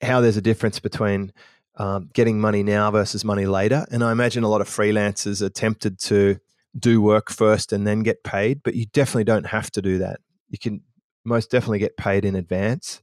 how 0.00 0.20
there's 0.20 0.36
a 0.36 0.42
difference 0.42 0.78
between 0.80 1.32
um, 1.76 2.10
getting 2.12 2.40
money 2.40 2.62
now 2.62 2.90
versus 2.90 3.24
money 3.24 3.46
later. 3.46 3.86
And 3.90 4.04
I 4.04 4.12
imagine 4.12 4.44
a 4.44 4.48
lot 4.48 4.60
of 4.60 4.68
freelancers 4.68 5.40
are 5.42 5.48
tempted 5.48 5.98
to 6.00 6.38
do 6.78 7.00
work 7.00 7.30
first 7.30 7.72
and 7.72 7.86
then 7.86 8.02
get 8.02 8.24
paid, 8.24 8.62
but 8.62 8.74
you 8.74 8.86
definitely 8.86 9.24
don't 9.24 9.46
have 9.46 9.70
to 9.72 9.82
do 9.82 9.98
that. 9.98 10.20
You 10.48 10.58
can 10.58 10.82
most 11.24 11.50
definitely 11.50 11.78
get 11.78 11.96
paid 11.96 12.24
in 12.24 12.34
advance. 12.34 13.02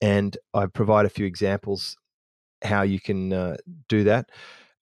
And 0.00 0.36
I 0.52 0.66
provide 0.66 1.06
a 1.06 1.10
few 1.10 1.26
examples 1.26 1.96
how 2.62 2.82
you 2.82 3.00
can 3.00 3.32
uh, 3.32 3.56
do 3.88 4.04
that. 4.04 4.30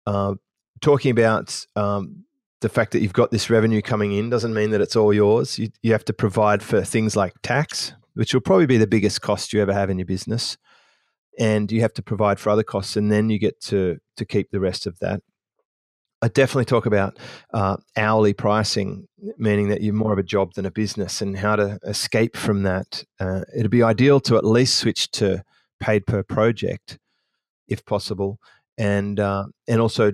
Uh, 0.05 0.35
talking 0.81 1.11
about 1.11 1.65
um, 1.75 2.25
the 2.61 2.69
fact 2.69 2.91
that 2.91 3.01
you've 3.01 3.13
got 3.13 3.31
this 3.31 3.49
revenue 3.49 3.81
coming 3.81 4.11
in 4.11 4.29
doesn't 4.29 4.53
mean 4.53 4.71
that 4.71 4.81
it's 4.81 4.95
all 4.95 5.13
yours. 5.13 5.57
You, 5.57 5.69
you 5.81 5.91
have 5.93 6.05
to 6.05 6.13
provide 6.13 6.61
for 6.61 6.83
things 6.83 7.15
like 7.15 7.33
tax, 7.41 7.93
which 8.15 8.33
will 8.33 8.41
probably 8.41 8.65
be 8.65 8.77
the 8.77 8.87
biggest 8.87 9.21
cost 9.21 9.53
you 9.53 9.61
ever 9.61 9.73
have 9.73 9.89
in 9.89 9.99
your 9.99 10.05
business. 10.05 10.57
And 11.37 11.71
you 11.71 11.81
have 11.81 11.93
to 11.93 12.01
provide 12.01 12.39
for 12.39 12.49
other 12.49 12.63
costs, 12.63 12.95
and 12.95 13.11
then 13.11 13.29
you 13.29 13.37
get 13.37 13.61
to, 13.63 13.97
to 14.17 14.25
keep 14.25 14.51
the 14.51 14.59
rest 14.59 14.87
of 14.87 14.97
that. 14.99 15.21
I 16.21 16.29
definitely 16.29 16.65
talk 16.65 16.85
about 16.85 17.19
uh, 17.53 17.77
hourly 17.97 18.33
pricing, 18.33 19.07
meaning 19.37 19.67
that 19.67 19.81
you're 19.81 19.93
more 19.93 20.13
of 20.13 20.17
a 20.17 20.23
job 20.23 20.53
than 20.53 20.65
a 20.65 20.71
business, 20.71 21.21
and 21.21 21.37
how 21.37 21.57
to 21.57 21.77
escape 21.83 22.37
from 22.37 22.63
that. 22.63 23.03
Uh, 23.19 23.41
it'd 23.55 23.69
be 23.69 23.83
ideal 23.83 24.19
to 24.21 24.37
at 24.37 24.45
least 24.45 24.77
switch 24.77 25.11
to 25.11 25.43
paid 25.79 26.07
per 26.07 26.23
project, 26.23 26.97
if 27.67 27.85
possible, 27.85 28.39
and 28.77 29.19
uh, 29.19 29.45
and 29.67 29.81
also 29.81 30.11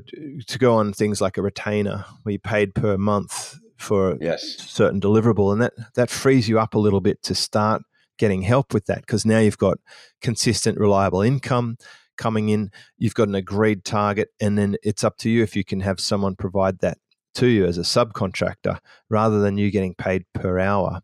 to 0.47 0.59
go 0.59 0.73
on 0.73 0.91
things 0.91 1.21
like 1.21 1.37
a 1.37 1.41
retainer 1.43 2.03
where 2.23 2.31
you're 2.31 2.39
paid 2.39 2.73
per 2.73 2.97
month 2.97 3.59
for 3.77 4.17
yes. 4.19 4.55
a 4.55 4.63
certain 4.63 4.99
deliverable, 4.99 5.53
and 5.53 5.61
that 5.61 5.73
that 5.93 6.09
frees 6.09 6.49
you 6.49 6.59
up 6.59 6.73
a 6.73 6.79
little 6.79 7.01
bit 7.01 7.21
to 7.23 7.35
start 7.35 7.83
getting 8.17 8.41
help 8.41 8.73
with 8.73 8.85
that 8.85 9.01
because 9.01 9.25
now 9.25 9.39
you've 9.39 9.57
got 9.57 9.77
consistent, 10.21 10.77
reliable 10.77 11.21
income 11.21 11.77
coming 12.17 12.49
in. 12.49 12.71
You've 12.97 13.15
got 13.15 13.27
an 13.27 13.35
agreed 13.35 13.83
target, 13.83 14.29
and 14.39 14.57
then 14.57 14.75
it's 14.83 15.03
up 15.03 15.17
to 15.17 15.29
you 15.29 15.43
if 15.43 15.55
you 15.55 15.63
can 15.63 15.81
have 15.81 15.99
someone 15.99 16.35
provide 16.35 16.79
that 16.79 16.97
to 17.35 17.47
you 17.47 17.65
as 17.65 17.77
a 17.77 17.81
subcontractor 17.81 18.79
rather 19.09 19.39
than 19.39 19.57
you 19.57 19.71
getting 19.71 19.95
paid 19.95 20.25
per 20.33 20.59
hour. 20.59 21.01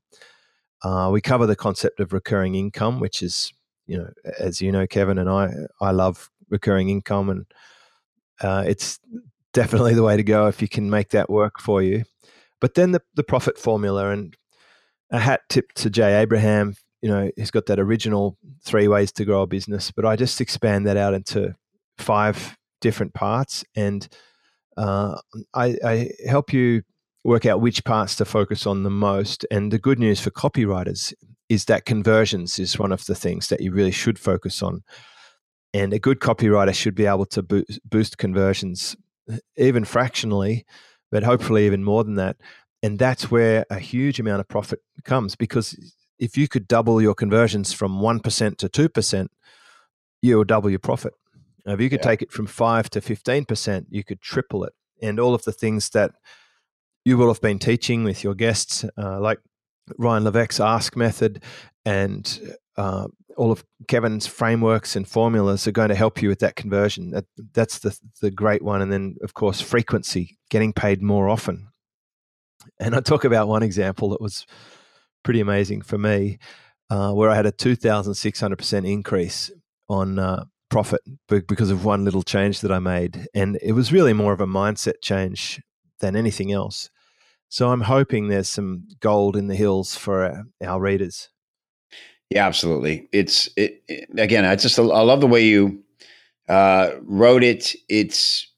Uh, 0.84 1.10
we 1.12 1.22
cover 1.22 1.48
the 1.48 1.56
concept 1.56 2.00
of 2.00 2.14
recurring 2.14 2.56
income, 2.56 3.00
which 3.00 3.24
is, 3.24 3.52
you 3.88 3.98
know, 3.98 4.10
as 4.40 4.62
you 4.62 4.72
know, 4.72 4.86
Kevin 4.86 5.18
and 5.18 5.30
I, 5.30 5.52
I 5.82 5.92
love 5.92 6.30
recurring 6.50 6.90
income, 6.90 7.30
and 7.30 7.46
uh, 8.42 8.64
it's 8.68 9.00
definitely 9.54 9.96
the 9.96 10.04
way 10.04 10.18
to 10.18 10.24
go 10.24 10.48
if 10.48 10.62
you 10.62 10.68
can 10.68 10.90
make 10.90 11.10
that 11.10 11.30
work 11.30 11.60
for 11.60 11.82
you. 11.82 12.04
But 12.62 12.76
then 12.76 12.92
the, 12.92 13.02
the 13.16 13.24
profit 13.24 13.58
formula, 13.58 14.12
and 14.12 14.36
a 15.10 15.20
hat 15.20 15.42
tip 15.50 15.72
to 15.74 15.90
Jay 15.90 16.20
Abraham. 16.20 16.76
You 17.02 17.10
know, 17.10 17.32
he's 17.36 17.52
got 17.52 17.68
that 17.68 17.80
original 17.80 18.38
three 18.64 18.88
ways 18.88 19.12
to 19.14 19.26
grow 19.26 19.44
a 19.44 19.48
business, 19.48 19.92
but 19.92 20.06
I 20.06 20.16
just 20.16 20.42
expand 20.42 20.88
that 20.88 20.98
out 20.98 21.14
into 21.14 21.56
five 21.98 22.58
different 22.82 23.14
parts, 23.14 23.64
and 23.76 24.08
uh, 24.78 25.20
I, 25.54 25.78
I 25.84 26.12
help 26.28 26.54
you 26.54 26.84
work 27.24 27.46
out 27.46 27.60
which 27.62 27.84
parts 27.84 28.16
to 28.16 28.26
focus 28.26 28.66
on 28.66 28.84
the 28.84 28.90
most. 28.90 29.46
And 29.52 29.72
the 29.72 29.80
good 29.80 30.00
news 30.00 30.20
for 30.20 30.30
copywriters 30.32 31.14
is 31.50 31.66
that 31.66 31.86
conversions 31.86 32.60
is 32.60 32.80
one 32.80 32.92
of 32.92 33.06
the 33.06 33.16
things 33.16 33.50
that 33.50 33.62
you 33.62 33.72
really 33.72 33.92
should 33.92 34.18
focus 34.20 34.62
on. 34.62 34.84
And 35.74 35.94
a 35.94 36.00
good 36.00 36.20
copywriter 36.20 36.74
should 36.74 36.96
be 36.96 37.06
able 37.06 37.26
to 37.28 37.44
boost 37.84 38.18
conversions, 38.18 38.96
even 39.58 39.84
fractionally, 39.84 40.66
but 41.12 41.24
hopefully 41.24 41.66
even 41.66 41.84
more 41.84 42.04
than 42.04 42.16
that. 42.16 42.38
And 42.82 42.98
that's 42.98 43.30
where 43.30 43.66
a 43.70 43.80
huge 43.80 44.20
amount 44.20 44.40
of 44.40 44.48
profit 44.48 44.80
comes 45.04 45.36
because 45.36 45.78
if 46.20 46.38
you 46.38 46.48
could 46.48 46.68
double 46.68 47.02
your 47.02 47.14
conversions 47.16 47.74
from 47.74 48.00
1% 48.00 48.58
to 48.58 48.70
2%, 48.70 49.28
you'll 50.22 50.44
double 50.44 50.70
your 50.70 50.80
profit. 50.80 51.14
Now, 51.66 51.74
if 51.74 51.82
you 51.82 51.90
could 51.90 52.00
yeah. 52.00 52.10
take 52.10 52.22
it 52.22 52.32
from 52.32 52.48
5 52.48 52.90
to 52.92 53.02
15%, 53.02 53.86
you 53.90 54.04
could 54.04 54.22
triple 54.22 54.64
it. 54.64 54.74
And 55.02 55.20
all 55.20 55.34
of 55.34 55.44
the 55.44 55.52
things 55.52 55.90
that 55.90 56.12
you 57.06 57.18
will 57.18 57.28
have 57.28 57.42
been 57.42 57.60
teaching 57.60 58.04
with 58.04 58.24
your 58.24 58.34
guests, 58.34 58.84
uh, 58.98 59.20
like 59.20 59.40
Ryan 59.98 60.24
Levesque's 60.24 60.60
Ask 60.60 60.96
method 60.96 61.44
and 61.86 62.56
uh, 62.78 63.08
all 63.38 63.52
of 63.52 63.64
Kevin's 63.88 64.28
frameworks 64.28 64.96
and 64.96 65.08
formulas 65.08 65.68
are 65.68 65.72
going 65.72 65.90
to 65.90 65.96
help 65.96 66.22
you 66.22 66.30
with 66.30 66.40
that 66.40 66.56
conversion. 66.56 67.12
That, 67.12 67.26
that's 67.54 67.80
the 67.80 67.98
the 68.22 68.32
great 68.32 68.64
one. 68.64 68.82
And 68.82 68.92
then, 68.92 69.16
of 69.22 69.34
course, 69.34 69.62
frequency, 69.62 70.38
getting 70.50 70.74
paid 70.74 71.02
more 71.02 71.30
often. 71.30 71.70
And 72.80 72.96
I 72.96 73.00
talk 73.00 73.24
about 73.24 73.48
one 73.48 73.64
example 73.64 74.10
that 74.10 74.22
was 74.22 74.46
pretty 75.24 75.40
amazing 75.40 75.82
for 75.82 75.98
me, 75.98 76.40
uh, 76.90 77.12
where 77.12 77.30
I 77.30 77.36
had 77.36 77.46
a 77.46 77.52
two 77.52 77.76
thousand 77.76 78.14
six 78.16 78.40
hundred 78.40 78.58
percent 78.58 78.86
increase 78.86 79.52
on 79.90 80.20
uh, 80.20 80.46
profit 80.70 81.02
because 81.28 81.72
of 81.72 81.86
one 81.86 82.04
little 82.04 82.24
change 82.24 82.62
that 82.62 82.72
I 82.72 82.80
made, 82.80 83.28
and 83.34 83.58
it 83.62 83.72
was 83.74 83.92
really 83.92 84.14
more 84.14 84.34
of 84.34 84.42
a 84.42 84.48
mindset 84.48 85.02
change 85.02 85.62
than 86.00 86.16
anything 86.16 86.52
else. 86.52 86.90
So 87.50 87.72
I'm 87.72 87.82
hoping 87.82 88.28
there's 88.28 88.50
some 88.50 88.88
gold 89.00 89.38
in 89.38 89.48
the 89.48 89.56
hills 89.56 89.96
for 89.96 90.26
our, 90.26 90.44
our 90.62 90.82
readers. 90.82 91.30
Yeah, 92.30 92.46
absolutely. 92.46 93.08
It's 93.14 93.50
it, 93.56 93.82
it, 93.88 94.10
again. 94.18 94.44
I 94.44 94.56
just 94.56 94.78
I 94.78 94.82
love 94.82 95.22
the 95.22 95.28
way 95.28 95.46
you 95.46 95.82
uh, 96.50 96.92
wrote 97.04 97.44
it. 97.44 97.74
It's 97.88 98.52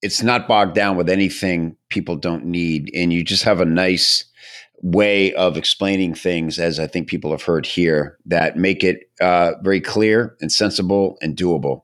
it's 0.00 0.22
not 0.22 0.48
bogged 0.48 0.74
down 0.74 0.96
with 0.96 1.10
anything 1.10 1.76
people 1.90 2.16
don't 2.16 2.46
need, 2.46 2.90
and 2.94 3.12
you 3.12 3.22
just 3.22 3.44
have 3.44 3.60
a 3.60 3.66
nice 3.66 4.24
way 4.82 5.32
of 5.34 5.56
explaining 5.56 6.14
things, 6.14 6.58
as 6.58 6.78
I 6.78 6.86
think 6.86 7.08
people 7.08 7.30
have 7.30 7.42
heard 7.42 7.66
here, 7.66 8.18
that 8.26 8.56
make 8.56 8.84
it 8.84 9.10
uh, 9.20 9.52
very 9.62 9.80
clear 9.80 10.36
and 10.40 10.52
sensible 10.52 11.16
and 11.22 11.36
doable. 11.36 11.82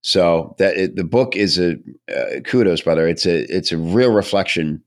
So 0.00 0.54
that 0.58 0.76
it, 0.76 0.96
the 0.96 1.04
book 1.04 1.36
is 1.36 1.58
a 1.58 1.76
uh, 2.14 2.40
kudos, 2.44 2.80
brother. 2.80 3.08
It's 3.08 3.26
a 3.26 3.40
it's 3.54 3.72
a 3.72 3.76
real 3.76 4.12
reflection 4.12 4.82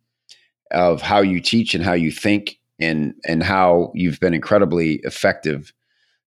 of 0.72 1.01
how 1.01 1.20
you 1.20 1.41
teach 1.41 1.76
and 1.76 1.84
how 1.84 1.93
you 1.93 2.09
think, 2.09 2.57
and 2.80 3.13
and 3.26 3.43
how 3.43 3.91
you've 3.93 4.20
been 4.20 4.34
incredibly 4.34 4.95
effective 5.03 5.74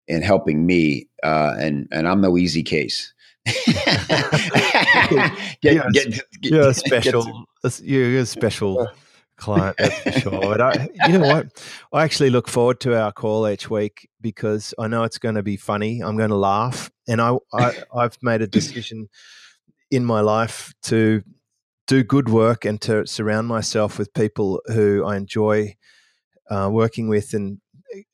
in 0.08 0.20
helping 0.20 0.66
me. 0.66 1.08
Uh, 1.22 1.54
and 1.58 1.88
and 1.90 2.06
I'm 2.06 2.20
no 2.20 2.36
easy 2.36 2.62
case. 2.62 3.14
get, 3.46 5.32
you're, 5.62 5.90
get, 5.90 6.20
you're 6.42 6.68
a 6.68 6.74
special. 6.74 7.46
you're 7.80 8.18
a 8.18 8.26
special 8.26 8.88
client, 9.42 9.76
that's 9.78 9.98
for 9.98 10.12
sure. 10.12 10.40
But 10.40 10.60
I, 10.60 10.88
you 11.06 11.18
know 11.18 11.26
what? 11.26 11.64
I 11.92 12.04
actually 12.04 12.30
look 12.30 12.48
forward 12.48 12.80
to 12.80 12.98
our 12.98 13.12
call 13.12 13.48
each 13.48 13.68
week 13.68 14.08
because 14.20 14.72
I 14.78 14.86
know 14.86 15.02
it's 15.02 15.18
going 15.18 15.34
to 15.34 15.42
be 15.42 15.56
funny. 15.56 16.00
I'm 16.00 16.16
going 16.16 16.30
to 16.30 16.36
laugh, 16.36 16.90
and 17.08 17.20
I, 17.20 17.36
I 17.52 17.82
I've 17.94 18.16
made 18.22 18.42
a 18.42 18.46
decision 18.46 19.08
in 19.90 20.04
my 20.04 20.20
life 20.20 20.72
to 20.84 21.22
do 21.86 22.02
good 22.02 22.28
work 22.28 22.64
and 22.64 22.80
to 22.80 23.06
surround 23.06 23.48
myself 23.48 23.98
with 23.98 24.14
people 24.14 24.62
who 24.66 25.04
I 25.04 25.16
enjoy 25.16 25.76
uh, 26.48 26.70
working 26.72 27.08
with. 27.08 27.34
And 27.34 27.60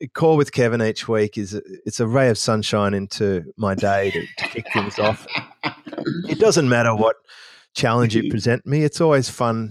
a 0.00 0.08
call 0.08 0.36
with 0.36 0.52
Kevin 0.52 0.82
each 0.82 1.06
week 1.06 1.38
is 1.38 1.54
it's 1.84 2.00
a 2.00 2.06
ray 2.06 2.30
of 2.30 2.38
sunshine 2.38 2.94
into 2.94 3.52
my 3.56 3.74
day 3.74 4.10
to, 4.10 4.26
to 4.38 4.48
kick 4.48 4.72
things 4.72 4.98
off. 4.98 5.26
It 6.28 6.38
doesn't 6.38 6.68
matter 6.68 6.94
what 6.94 7.16
challenge 7.74 8.16
you 8.16 8.30
present 8.30 8.66
me; 8.66 8.82
it's 8.82 9.00
always 9.00 9.28
fun 9.28 9.68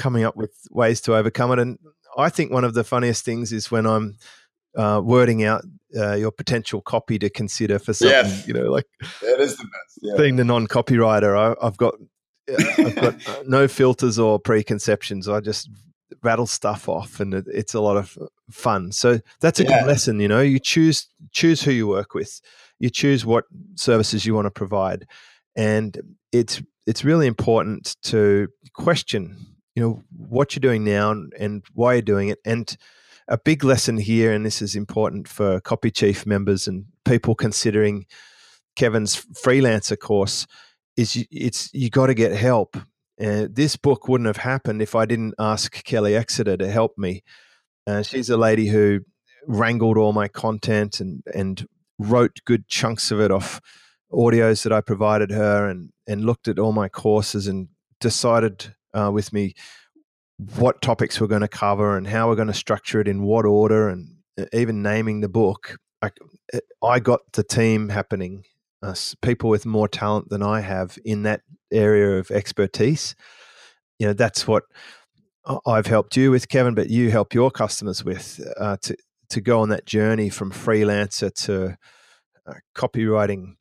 coming 0.00 0.24
up 0.24 0.34
with 0.34 0.52
ways 0.70 1.00
to 1.02 1.14
overcome 1.14 1.52
it. 1.52 1.58
And 1.58 1.78
I 2.16 2.30
think 2.30 2.50
one 2.50 2.64
of 2.64 2.74
the 2.74 2.82
funniest 2.82 3.24
things 3.24 3.52
is 3.52 3.70
when 3.70 3.86
I'm 3.86 4.16
uh, 4.76 5.00
wording 5.04 5.44
out 5.44 5.62
uh, 5.96 6.14
your 6.14 6.32
potential 6.32 6.80
copy 6.80 7.18
to 7.18 7.28
consider 7.28 7.78
for 7.78 7.92
something. 7.92 8.30
Yes. 8.30 8.48
You 8.48 8.54
know, 8.54 8.70
like 8.70 8.86
that 9.20 9.40
is 9.40 9.56
the 9.56 9.64
best. 9.64 9.98
Yeah. 10.00 10.14
Being 10.16 10.36
the 10.36 10.44
non-copywriter, 10.44 11.36
I, 11.36 11.64
have 11.64 11.76
got 11.76 11.94
I've 12.48 12.96
got 12.96 13.28
uh, 13.28 13.42
no 13.46 13.68
filters 13.68 14.18
or 14.18 14.38
preconceptions. 14.38 15.28
I 15.28 15.40
just 15.40 15.68
rattle 16.22 16.46
stuff 16.46 16.88
off, 16.88 17.20
and 17.20 17.34
it, 17.34 17.44
it's 17.48 17.74
a 17.74 17.80
lot 17.80 17.96
of 17.96 18.16
fun. 18.50 18.92
So 18.92 19.20
that's 19.40 19.60
a 19.60 19.64
yeah. 19.64 19.80
good 19.80 19.86
lesson. 19.86 20.20
You 20.20 20.28
know, 20.28 20.40
you 20.40 20.58
choose 20.58 21.08
choose 21.32 21.62
who 21.62 21.72
you 21.72 21.86
work 21.86 22.14
with, 22.14 22.40
you 22.78 22.90
choose 22.90 23.26
what 23.26 23.44
services 23.74 24.24
you 24.24 24.34
want 24.34 24.46
to 24.46 24.50
provide, 24.50 25.06
and 25.56 25.98
it's 26.32 26.62
it's 26.86 27.04
really 27.04 27.26
important 27.26 27.96
to 28.04 28.48
question 28.74 29.49
you 29.74 29.82
know 29.82 30.02
what 30.16 30.54
you're 30.54 30.60
doing 30.60 30.84
now 30.84 31.14
and 31.38 31.62
why 31.74 31.94
you're 31.94 32.02
doing 32.02 32.28
it. 32.28 32.38
And 32.44 32.76
a 33.28 33.38
big 33.38 33.62
lesson 33.62 33.96
here 33.96 34.32
and 34.32 34.44
this 34.44 34.60
is 34.60 34.74
important 34.74 35.28
for 35.28 35.60
copy 35.60 35.90
chief 35.90 36.26
members 36.26 36.66
and 36.66 36.86
people 37.04 37.34
considering 37.34 38.06
kevin's 38.76 39.24
freelancer 39.44 39.98
course 39.98 40.46
is 40.96 41.24
it's 41.30 41.70
you 41.72 41.90
got 41.90 42.06
to 42.06 42.14
get 42.14 42.32
help. 42.32 42.76
And 43.18 43.54
this 43.54 43.76
book 43.76 44.08
wouldn't 44.08 44.26
have 44.26 44.38
happened 44.38 44.82
if 44.82 44.94
i 44.94 45.04
didn't 45.04 45.34
ask 45.38 45.84
kelly 45.84 46.16
exeter 46.16 46.56
to 46.56 46.70
help 46.70 46.98
me. 46.98 47.22
Uh, 47.86 48.02
she's 48.02 48.30
a 48.30 48.36
lady 48.36 48.68
who 48.68 49.00
wrangled 49.46 49.96
all 49.96 50.12
my 50.12 50.28
content 50.28 51.00
and 51.00 51.22
and 51.34 51.66
wrote 51.98 52.40
good 52.44 52.66
chunks 52.66 53.10
of 53.10 53.20
it 53.20 53.30
off 53.30 53.60
audios 54.12 54.62
that 54.64 54.72
i 54.72 54.80
provided 54.80 55.30
her 55.30 55.68
and 55.68 55.90
and 56.06 56.24
looked 56.24 56.48
at 56.48 56.58
all 56.58 56.72
my 56.72 56.88
courses 56.88 57.46
and 57.46 57.68
decided 58.00 58.74
uh, 58.94 59.10
with 59.12 59.32
me 59.32 59.54
what 60.56 60.80
topics 60.80 61.20
we're 61.20 61.26
going 61.26 61.42
to 61.42 61.48
cover 61.48 61.96
and 61.96 62.06
how 62.06 62.28
we're 62.28 62.36
going 62.36 62.48
to 62.48 62.54
structure 62.54 63.00
it 63.00 63.08
in 63.08 63.22
what 63.22 63.44
order 63.44 63.88
and 63.88 64.16
uh, 64.38 64.46
even 64.52 64.82
naming 64.82 65.20
the 65.20 65.28
book. 65.28 65.76
I, 66.02 66.10
uh, 66.54 66.58
I 66.82 66.98
got 67.00 67.20
the 67.32 67.42
team 67.42 67.90
happening, 67.90 68.44
uh, 68.82 68.94
people 69.20 69.50
with 69.50 69.66
more 69.66 69.88
talent 69.88 70.30
than 70.30 70.42
I 70.42 70.60
have 70.60 70.98
in 71.04 71.24
that 71.24 71.42
area 71.70 72.18
of 72.18 72.30
expertise. 72.30 73.14
You 73.98 74.08
know, 74.08 74.12
that's 74.14 74.46
what 74.46 74.64
I've 75.66 75.86
helped 75.86 76.16
you 76.16 76.30
with, 76.30 76.48
Kevin, 76.48 76.74
but 76.74 76.90
you 76.90 77.10
help 77.10 77.34
your 77.34 77.50
customers 77.50 78.04
with 78.04 78.40
uh, 78.58 78.76
to 78.82 78.96
to 79.30 79.40
go 79.40 79.60
on 79.60 79.68
that 79.68 79.86
journey 79.86 80.28
from 80.28 80.50
freelancer 80.50 81.32
to 81.44 81.76
uh, 82.46 82.54
copywriting. 82.74 83.54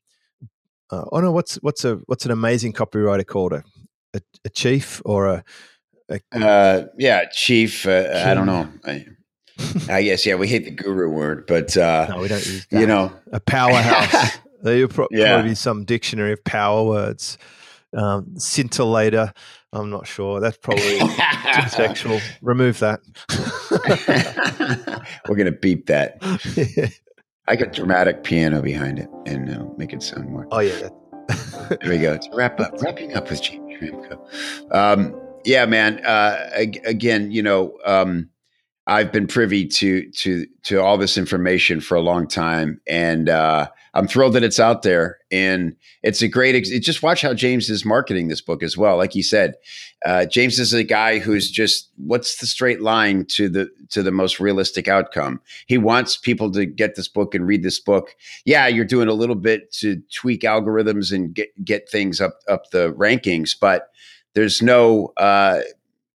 Uh, 0.91 1.05
oh 1.11 1.19
no, 1.19 1.31
what's 1.31 1.55
what's 1.55 1.85
a 1.85 1.95
what's 2.07 2.25
an 2.25 2.31
amazing 2.31 2.73
copywriter 2.73 3.25
called 3.25 3.53
a 3.53 3.63
a, 4.13 4.21
a 4.45 4.49
chief 4.49 5.01
or 5.05 5.27
a, 5.27 5.43
a 6.09 6.19
uh, 6.33 6.85
yeah 6.97 7.25
chief. 7.31 7.85
Uh, 7.85 8.23
I 8.25 8.33
don't 8.33 8.45
know. 8.45 8.67
I, 8.85 9.05
I, 9.89 10.03
guess 10.03 10.25
yeah, 10.25 10.35
we 10.35 10.47
hate 10.47 10.65
the 10.65 10.71
guru 10.71 11.09
word, 11.09 11.45
but 11.47 11.75
uh, 11.77 12.07
no, 12.09 12.21
we 12.21 12.27
don't 12.27 12.45
use 12.45 12.65
that. 12.67 12.79
You 12.79 12.87
know, 12.87 13.11
a 13.31 13.39
powerhouse. 13.39 14.37
there 14.61 14.77
will 14.77 14.87
pro- 14.87 15.07
yeah. 15.11 15.33
probably 15.33 15.51
be 15.51 15.55
some 15.55 15.85
dictionary 15.85 16.33
of 16.33 16.43
power 16.43 16.83
words. 16.83 17.37
Um, 17.95 18.35
scintillator. 18.35 19.33
I'm 19.71 19.89
not 19.89 20.07
sure. 20.07 20.39
That's 20.39 20.57
probably 20.57 20.99
too 20.99 21.69
sexual. 21.69 22.19
Remove 22.41 22.79
that. 22.79 23.01
We're 25.27 25.35
gonna 25.35 25.51
beep 25.51 25.87
that. 25.87 26.17
yeah. 26.55 26.87
I 27.47 27.55
got 27.55 27.73
dramatic 27.73 28.23
piano 28.23 28.61
behind 28.61 28.99
it 28.99 29.09
and 29.25 29.49
uh, 29.49 29.65
make 29.75 29.91
it 29.91 30.03
sound 30.03 30.29
more. 30.29 30.47
Oh 30.51 30.59
yeah. 30.59 30.89
there 31.69 31.89
we 31.89 31.97
go. 31.97 32.13
It's 32.13 32.29
wrap 32.33 32.59
up. 32.59 32.79
Wrapping 32.81 33.15
up 33.15 33.29
with 33.29 33.41
James. 33.79 34.05
Um, 34.71 35.19
yeah, 35.45 35.65
man. 35.65 36.03
Uh, 36.05 36.49
again, 36.85 37.31
you 37.31 37.41
know, 37.41 37.77
um, 37.85 38.29
I've 38.87 39.11
been 39.11 39.27
privy 39.27 39.67
to 39.67 40.09
to 40.11 40.45
to 40.63 40.81
all 40.81 40.97
this 40.97 41.17
information 41.17 41.79
for 41.79 41.95
a 41.95 42.01
long 42.01 42.27
time, 42.27 42.81
and 42.87 43.29
uh, 43.29 43.69
I'm 43.93 44.07
thrilled 44.07 44.33
that 44.33 44.43
it's 44.43 44.59
out 44.59 44.83
there. 44.83 45.17
And 45.31 45.75
it's 46.03 46.21
a 46.21 46.27
great. 46.27 46.55
Ex- 46.55 46.69
just 46.79 47.03
watch 47.03 47.21
how 47.21 47.33
James 47.33 47.69
is 47.69 47.85
marketing 47.85 48.27
this 48.27 48.41
book 48.41 48.63
as 48.63 48.77
well. 48.77 48.97
Like 48.97 49.13
he 49.13 49.21
said, 49.21 49.55
uh, 50.05 50.25
James 50.25 50.59
is 50.59 50.73
a 50.73 50.83
guy 50.83 51.19
who's 51.19 51.49
just 51.49 51.89
what's 51.97 52.37
the 52.37 52.47
straight 52.47 52.81
line 52.81 53.25
to 53.31 53.49
the 53.49 53.69
to 53.89 54.03
the 54.03 54.11
most 54.11 54.39
realistic 54.39 54.87
outcome. 54.87 55.41
He 55.67 55.77
wants 55.77 56.17
people 56.17 56.51
to 56.51 56.65
get 56.65 56.95
this 56.95 57.07
book 57.07 57.35
and 57.35 57.47
read 57.47 57.63
this 57.63 57.79
book. 57.79 58.15
Yeah, 58.45 58.67
you're 58.67 58.85
doing 58.85 59.07
a 59.07 59.13
little 59.13 59.35
bit 59.35 59.71
to 59.73 60.01
tweak 60.13 60.41
algorithms 60.41 61.11
and 61.13 61.33
get 61.33 61.49
get 61.63 61.89
things 61.89 62.21
up 62.21 62.39
up 62.47 62.71
the 62.71 62.93
rankings, 62.93 63.55
but 63.59 63.89
there's 64.33 64.61
no. 64.61 65.13
Uh, 65.17 65.61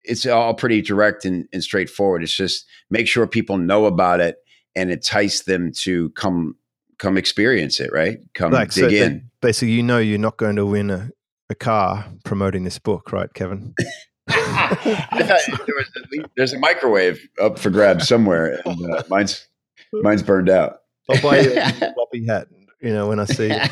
it's 0.06 0.26
all 0.26 0.52
pretty 0.52 0.82
direct 0.82 1.24
and, 1.24 1.48
and 1.52 1.64
straightforward. 1.64 2.22
It's 2.22 2.34
just 2.34 2.66
make 2.90 3.08
sure 3.08 3.26
people 3.26 3.56
know 3.56 3.86
about 3.86 4.20
it 4.20 4.36
and 4.76 4.90
entice 4.90 5.42
them 5.42 5.72
to 5.72 6.10
come 6.10 6.56
come 7.04 7.18
experience 7.18 7.80
it, 7.80 7.92
right? 7.92 8.18
Come 8.32 8.52
like, 8.52 8.72
dig 8.72 8.90
so 8.90 8.96
in. 8.96 9.30
Basically, 9.42 9.72
you 9.72 9.82
know 9.82 9.98
you're 9.98 10.18
not 10.18 10.38
going 10.38 10.56
to 10.56 10.64
win 10.64 10.90
a, 10.90 11.10
a 11.50 11.54
car 11.54 12.06
promoting 12.24 12.64
this 12.64 12.78
book, 12.78 13.12
right, 13.12 13.32
Kevin? 13.34 13.74
there 14.26 14.38
was 15.18 15.90
a, 15.96 16.24
there's 16.34 16.54
a 16.54 16.58
microwave 16.58 17.20
up 17.42 17.58
for 17.58 17.68
grabs 17.68 18.08
somewhere, 18.08 18.62
and 18.64 18.94
uh, 18.94 19.02
mine's 19.10 19.46
mine's 19.92 20.22
burned 20.22 20.48
out. 20.48 20.78
I'll 21.10 21.20
buy 21.20 21.40
you 21.40 21.52
a 21.54 21.70
floppy 21.94 22.26
hat. 22.26 22.48
You 22.80 22.94
know 22.94 23.08
when 23.08 23.20
I 23.20 23.26
see 23.26 23.50
it. 23.50 23.70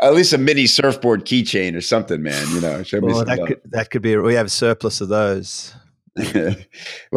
At 0.00 0.14
least 0.14 0.32
a 0.32 0.38
mini 0.38 0.66
surfboard 0.66 1.26
keychain 1.26 1.76
or 1.76 1.82
something, 1.82 2.22
man. 2.22 2.48
You 2.50 2.62
know, 2.62 2.82
show 2.82 3.00
well, 3.00 3.24
that 3.26 3.38
could, 3.46 3.60
that 3.66 3.90
could 3.90 4.00
be. 4.00 4.16
We 4.16 4.34
have 4.34 4.46
a 4.46 4.50
surplus 4.50 5.02
of 5.02 5.08
those. 5.08 5.74
well, 6.34 6.54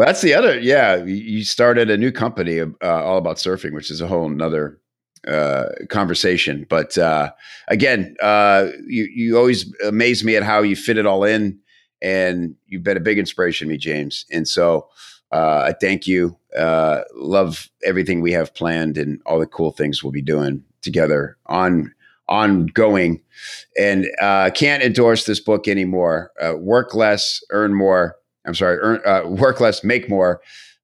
that's 0.07 0.21
the 0.21 0.33
other. 0.33 0.59
Yeah, 0.59 1.03
you 1.03 1.43
started 1.43 1.89
a 1.89 1.97
new 1.97 2.11
company 2.11 2.59
uh, 2.61 2.71
all 2.81 3.17
about 3.17 3.37
surfing, 3.37 3.73
which 3.73 3.91
is 3.91 4.01
a 4.01 4.07
whole 4.07 4.27
nother 4.27 4.79
uh, 5.27 5.65
conversation. 5.89 6.65
But 6.67 6.97
uh, 6.97 7.31
again, 7.67 8.15
uh, 8.21 8.69
you 8.87 9.03
you 9.13 9.37
always 9.37 9.71
amaze 9.85 10.23
me 10.23 10.35
at 10.35 10.41
how 10.43 10.63
you 10.63 10.75
fit 10.75 10.97
it 10.97 11.05
all 11.05 11.23
in, 11.23 11.59
and 12.01 12.55
you've 12.65 12.83
been 12.83 12.97
a 12.97 13.01
big 13.01 13.19
inspiration 13.19 13.67
to 13.67 13.73
me, 13.73 13.77
James. 13.77 14.25
And 14.31 14.47
so 14.47 14.87
uh, 15.31 15.65
I 15.67 15.73
thank 15.79 16.07
you. 16.07 16.35
Uh, 16.57 17.01
love 17.13 17.69
everything 17.83 18.21
we 18.21 18.31
have 18.31 18.55
planned 18.55 18.97
and 18.97 19.21
all 19.27 19.39
the 19.39 19.45
cool 19.45 19.71
things 19.71 20.03
we'll 20.03 20.11
be 20.11 20.23
doing 20.23 20.63
together 20.81 21.37
on 21.45 21.93
ongoing. 22.29 23.21
And 23.77 24.07
can't 24.55 24.81
endorse 24.81 25.25
this 25.25 25.39
book 25.39 25.67
anymore. 25.67 26.31
work 26.57 26.95
less, 26.95 27.43
earn 27.51 27.75
more 27.75 28.15
I'm 28.47 28.55
sorry, 28.55 28.77
earn, 28.79 29.01
uh, 29.05 29.27
Work 29.27 29.59
Less, 29.59 29.83
Make 29.83 30.09
More 30.09 30.41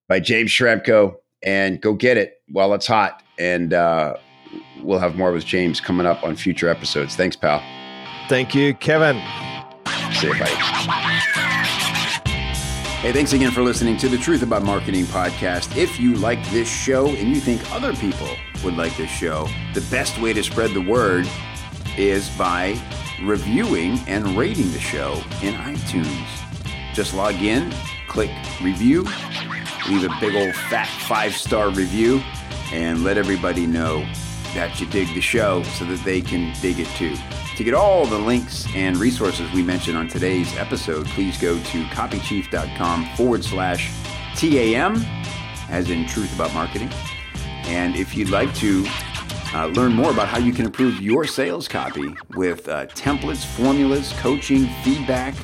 by 0.07 0.19
James 0.19 0.51
Schramko. 0.51 1.15
And 1.45 1.81
go 1.81 1.93
get 1.93 2.17
it 2.17 2.41
while 2.49 2.73
it's 2.73 2.87
hot. 2.87 3.21
And 3.37 3.73
uh, 3.73 4.15
we'll 4.81 4.99
have 4.99 5.15
more 5.15 5.31
with 5.31 5.45
James 5.45 5.81
coming 5.81 6.05
up 6.05 6.23
on 6.23 6.35
future 6.35 6.69
episodes. 6.69 7.15
Thanks, 7.15 7.35
pal. 7.35 7.61
Thank 8.29 8.55
you, 8.55 8.73
Kevin. 8.75 9.21
See 10.13 10.27
you, 10.27 10.39
buddy. 10.39 10.51
Hey, 13.01 13.11
thanks 13.11 13.33
again 13.33 13.51
for 13.51 13.61
listening 13.61 13.97
to 13.97 14.07
the 14.07 14.17
Truth 14.17 14.43
About 14.43 14.63
Marketing 14.63 15.03
podcast. 15.03 15.75
If 15.75 15.99
you 15.99 16.15
like 16.15 16.41
this 16.51 16.69
show 16.69 17.07
and 17.07 17.27
you 17.27 17.41
think 17.41 17.69
other 17.73 17.93
people 17.93 18.29
would 18.63 18.75
like 18.75 18.95
this 18.95 19.09
show, 19.09 19.49
the 19.73 19.85
best 19.91 20.21
way 20.21 20.31
to 20.31 20.41
spread 20.41 20.71
the 20.71 20.81
word 20.81 21.27
is 21.97 22.29
by 22.37 22.79
reviewing 23.21 23.99
and 24.07 24.37
rating 24.37 24.71
the 24.71 24.79
show 24.79 25.15
in 25.41 25.53
iTunes. 25.55 26.42
Just 26.93 27.13
log 27.13 27.35
in 27.35 27.73
click 28.07 28.31
review, 28.61 29.03
leave 29.89 30.03
a 30.03 30.15
big 30.19 30.35
old 30.35 30.55
fat 30.55 30.87
five 31.07 31.33
star 31.35 31.69
review, 31.71 32.21
and 32.71 33.03
let 33.03 33.17
everybody 33.17 33.65
know 33.65 33.99
that 34.53 34.79
you 34.79 34.85
dig 34.87 35.07
the 35.15 35.21
show 35.21 35.63
so 35.63 35.85
that 35.85 36.03
they 36.03 36.21
can 36.21 36.53
dig 36.61 36.79
it 36.79 36.87
too. 36.89 37.15
To 37.57 37.63
get 37.63 37.73
all 37.73 38.05
the 38.05 38.17
links 38.17 38.65
and 38.75 38.97
resources 38.97 39.51
we 39.51 39.63
mentioned 39.63 39.97
on 39.97 40.07
today's 40.07 40.55
episode, 40.57 41.05
please 41.07 41.37
go 41.39 41.55
to 41.55 41.83
copychief.com 41.85 43.05
forward 43.15 43.43
slash 43.43 43.91
TAM, 44.35 45.03
as 45.69 45.89
in 45.89 46.05
Truth 46.05 46.33
About 46.35 46.53
Marketing. 46.53 46.89
And 47.65 47.95
if 47.95 48.15
you'd 48.15 48.29
like 48.29 48.53
to 48.55 48.85
uh, 49.53 49.67
learn 49.67 49.93
more 49.93 50.11
about 50.11 50.27
how 50.27 50.39
you 50.39 50.51
can 50.51 50.65
improve 50.65 50.99
your 50.99 51.25
sales 51.25 51.67
copy 51.67 52.15
with 52.35 52.67
uh, 52.67 52.87
templates, 52.87 53.45
formulas, 53.45 54.13
coaching, 54.17 54.67
feedback, 54.83 55.35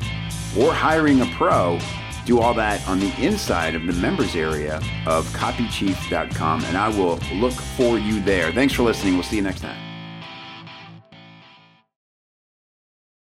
or 0.57 0.73
hiring 0.73 1.21
a 1.21 1.25
pro, 1.27 1.79
do 2.25 2.39
all 2.39 2.53
that 2.53 2.87
on 2.87 2.99
the 2.99 3.13
inside 3.19 3.75
of 3.75 3.85
the 3.85 3.93
members 3.93 4.35
area 4.35 4.77
of 5.07 5.25
copychief.com. 5.29 6.63
And 6.65 6.77
I 6.77 6.89
will 6.89 7.19
look 7.33 7.53
for 7.53 7.97
you 7.97 8.21
there. 8.21 8.51
Thanks 8.51 8.73
for 8.73 8.83
listening. 8.83 9.15
We'll 9.15 9.23
see 9.23 9.37
you 9.37 9.41
next 9.41 9.61
time. 9.61 9.88